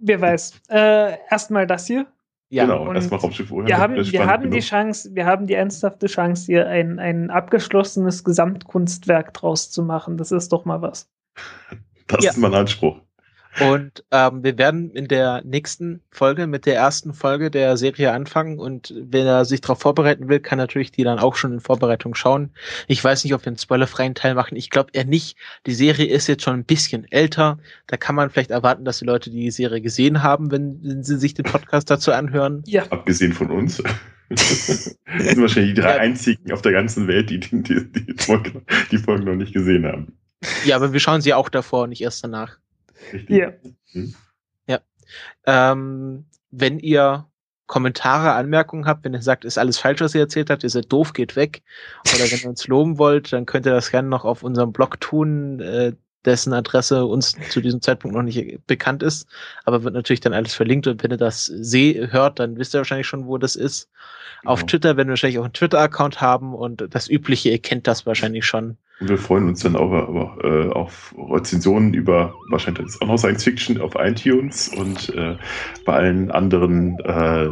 Wer 0.00 0.20
weiß. 0.20 0.62
Äh, 0.70 1.18
Erstmal 1.30 1.66
das 1.66 1.86
hier. 1.86 2.06
Ja, 2.48 2.64
genau, 2.64 2.94
erstmal 2.94 3.20
Raumschiff 3.20 3.50
Wir 3.50 3.76
haben, 3.76 3.96
wir 3.96 4.26
haben 4.26 4.52
die 4.52 4.60
Chance, 4.60 5.10
wir 5.14 5.26
haben 5.26 5.48
die 5.48 5.54
ernsthafte 5.54 6.06
Chance, 6.06 6.46
hier 6.46 6.68
ein, 6.68 7.00
ein 7.00 7.28
abgeschlossenes 7.28 8.22
Gesamtkunstwerk 8.22 9.34
draus 9.34 9.70
zu 9.70 9.82
machen. 9.82 10.16
Das 10.16 10.30
ist 10.30 10.52
doch 10.52 10.64
mal 10.64 10.80
was. 10.80 11.10
Das 12.06 12.24
ja. 12.24 12.30
ist 12.30 12.36
mein 12.36 12.54
Anspruch. 12.54 13.00
Und 13.60 14.04
ähm, 14.10 14.44
wir 14.44 14.58
werden 14.58 14.90
in 14.90 15.08
der 15.08 15.42
nächsten 15.44 16.02
Folge 16.10 16.46
mit 16.46 16.66
der 16.66 16.76
ersten 16.76 17.14
Folge 17.14 17.50
der 17.50 17.76
Serie 17.76 18.12
anfangen. 18.12 18.58
Und 18.58 18.92
wer 18.96 19.44
sich 19.44 19.62
darauf 19.62 19.80
vorbereiten 19.80 20.28
will, 20.28 20.40
kann 20.40 20.58
natürlich 20.58 20.90
die 20.90 21.04
dann 21.04 21.18
auch 21.18 21.36
schon 21.36 21.54
in 21.54 21.60
Vorbereitung 21.60 22.14
schauen. 22.14 22.50
Ich 22.86 23.02
weiß 23.02 23.24
nicht, 23.24 23.32
ob 23.34 23.42
wir 23.42 23.48
einen 23.48 23.58
spoilerfreien 23.58 24.14
Teil 24.14 24.34
machen. 24.34 24.56
Ich 24.56 24.70
glaube 24.70 24.90
eher 24.92 25.06
nicht. 25.06 25.38
Die 25.66 25.72
Serie 25.72 26.06
ist 26.06 26.26
jetzt 26.26 26.42
schon 26.42 26.54
ein 26.54 26.64
bisschen 26.64 27.10
älter. 27.10 27.58
Da 27.86 27.96
kann 27.96 28.14
man 28.14 28.28
vielleicht 28.30 28.50
erwarten, 28.50 28.84
dass 28.84 28.98
die 28.98 29.06
Leute 29.06 29.30
die 29.30 29.50
Serie 29.50 29.80
gesehen 29.80 30.22
haben, 30.22 30.50
wenn, 30.50 30.80
wenn 30.82 31.02
sie 31.02 31.18
sich 31.18 31.32
den 31.34 31.46
Podcast 31.46 31.90
dazu 31.90 32.12
anhören. 32.12 32.62
Ja. 32.66 32.84
Abgesehen 32.90 33.32
von 33.32 33.50
uns. 33.50 33.82
das 34.28 34.66
sind 34.66 35.40
wahrscheinlich 35.40 35.74
die 35.74 35.80
drei 35.80 35.94
ja. 35.94 36.00
einzigen 36.00 36.52
auf 36.52 36.60
der 36.60 36.72
ganzen 36.72 37.06
Welt, 37.06 37.30
die 37.30 37.40
die, 37.40 37.62
die, 37.62 37.90
die, 37.90 38.14
Folge, 38.22 38.60
die 38.90 38.98
Folgen 38.98 39.24
noch 39.24 39.36
nicht 39.36 39.54
gesehen 39.54 39.86
haben. 39.86 40.12
Ja, 40.64 40.76
aber 40.76 40.92
wir 40.92 41.00
schauen 41.00 41.20
sie 41.20 41.34
auch 41.34 41.48
davor, 41.48 41.86
nicht 41.86 42.02
erst 42.02 42.22
danach. 42.24 42.58
Richtig. 43.12 43.36
Ja. 43.36 43.52
Hm. 43.92 44.14
Ja. 44.66 44.80
Ähm, 45.46 46.26
wenn 46.50 46.78
ihr 46.78 47.26
Kommentare, 47.66 48.32
Anmerkungen 48.32 48.86
habt, 48.86 49.04
wenn 49.04 49.14
ihr 49.14 49.22
sagt, 49.22 49.44
ist 49.44 49.58
alles 49.58 49.78
falsch, 49.78 50.00
was 50.00 50.14
ihr 50.14 50.20
erzählt 50.20 50.50
habt, 50.50 50.62
ihr 50.62 50.70
seid 50.70 50.92
doof, 50.92 51.12
geht 51.12 51.34
weg. 51.34 51.62
Oder 52.14 52.30
wenn 52.30 52.38
ihr 52.38 52.48
uns 52.48 52.66
loben 52.68 52.98
wollt, 52.98 53.32
dann 53.32 53.46
könnt 53.46 53.66
ihr 53.66 53.72
das 53.72 53.90
gerne 53.90 54.08
noch 54.08 54.24
auf 54.24 54.42
unserem 54.42 54.72
Blog 54.72 55.00
tun, 55.00 55.60
äh, 55.60 55.92
dessen 56.26 56.52
Adresse 56.52 57.06
uns 57.06 57.36
zu 57.50 57.60
diesem 57.60 57.80
Zeitpunkt 57.80 58.14
noch 58.14 58.22
nicht 58.22 58.66
bekannt 58.66 59.02
ist, 59.02 59.26
aber 59.64 59.84
wird 59.84 59.94
natürlich 59.94 60.20
dann 60.20 60.34
alles 60.34 60.54
verlinkt 60.54 60.86
und 60.86 61.02
wenn 61.02 61.12
ihr 61.12 61.16
das 61.16 61.46
seh, 61.46 62.08
hört, 62.10 62.40
dann 62.40 62.58
wisst 62.58 62.74
ihr 62.74 62.78
wahrscheinlich 62.78 63.06
schon, 63.06 63.26
wo 63.26 63.38
das 63.38 63.56
ist. 63.56 63.88
Genau. 64.42 64.52
Auf 64.52 64.66
Twitter 64.66 64.96
werden 64.96 65.08
wir 65.08 65.12
wahrscheinlich 65.12 65.38
auch 65.38 65.44
einen 65.44 65.52
Twitter-Account 65.52 66.20
haben 66.20 66.54
und 66.54 66.84
das 66.90 67.08
Übliche, 67.08 67.50
ihr 67.50 67.60
kennt 67.60 67.86
das 67.86 68.04
wahrscheinlich 68.06 68.44
schon. 68.44 68.76
Und 68.98 69.10
wir 69.10 69.18
freuen 69.18 69.48
uns 69.48 69.62
dann 69.62 69.76
auch, 69.76 69.92
auch 69.92 70.38
äh, 70.42 70.70
auf 70.70 71.14
Rezensionen 71.18 71.92
über 71.92 72.32
wahrscheinlich 72.50 72.86
auch 73.02 73.06
noch 73.06 73.18
Science 73.18 73.44
Fiction 73.44 73.80
auf 73.80 73.94
iTunes 73.96 74.68
und 74.68 75.14
äh, 75.14 75.36
bei 75.84 75.92
allen 75.92 76.30
anderen 76.30 76.98
äh, 77.00 77.48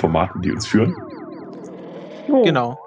Formaten, 0.00 0.42
die 0.42 0.50
uns 0.50 0.66
führen. 0.66 0.96
Oh. 2.28 2.42
Genau. 2.42 2.78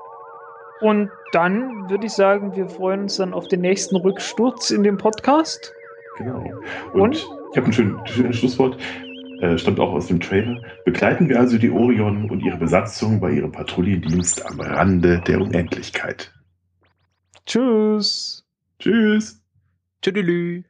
Und 0.82 1.10
dann 1.32 1.89
würde 1.89 2.06
ich 2.08 2.12
sagen, 2.12 2.54
wir 2.56 2.68
freuen 2.68 3.04
uns 3.04 3.16
dann 3.16 3.34
auf 3.34 3.47
den 3.47 3.62
nächsten 3.62 3.95
Rücksturz 3.95 4.72
in 4.72 4.84
dem 4.84 4.97
Podcast. 4.97 5.74
Genau. 6.18 6.43
Und, 6.91 7.01
und? 7.01 7.28
ich 7.51 7.58
habe 7.58 7.68
ein 7.68 7.74
schönes, 7.74 8.10
schönes 8.10 8.36
Schlusswort. 8.36 8.78
Äh, 9.39 9.58
stammt 9.58 9.80
auch 9.80 9.93
aus 9.93 10.08
dem 10.08 10.20
Trailer. 10.20 10.62
Begleiten 10.84 11.30
wir 11.30 11.39
also 11.39 11.58
die 11.58 11.72
Orion 11.72 12.30
und 12.30 12.41
ihre 12.41 12.58
Besatzung 12.58 13.22
bei 13.22 13.32
ihrem 13.32 13.51
Patrouillendienst 13.51 14.45
am 14.45 14.60
Rande 14.60 15.22
der 15.26 15.39
Unendlichkeit. 15.39 16.34
Tschüss. 17.46 18.44
Tschüss. 18.80 19.41
Tschüdelü. 20.02 20.64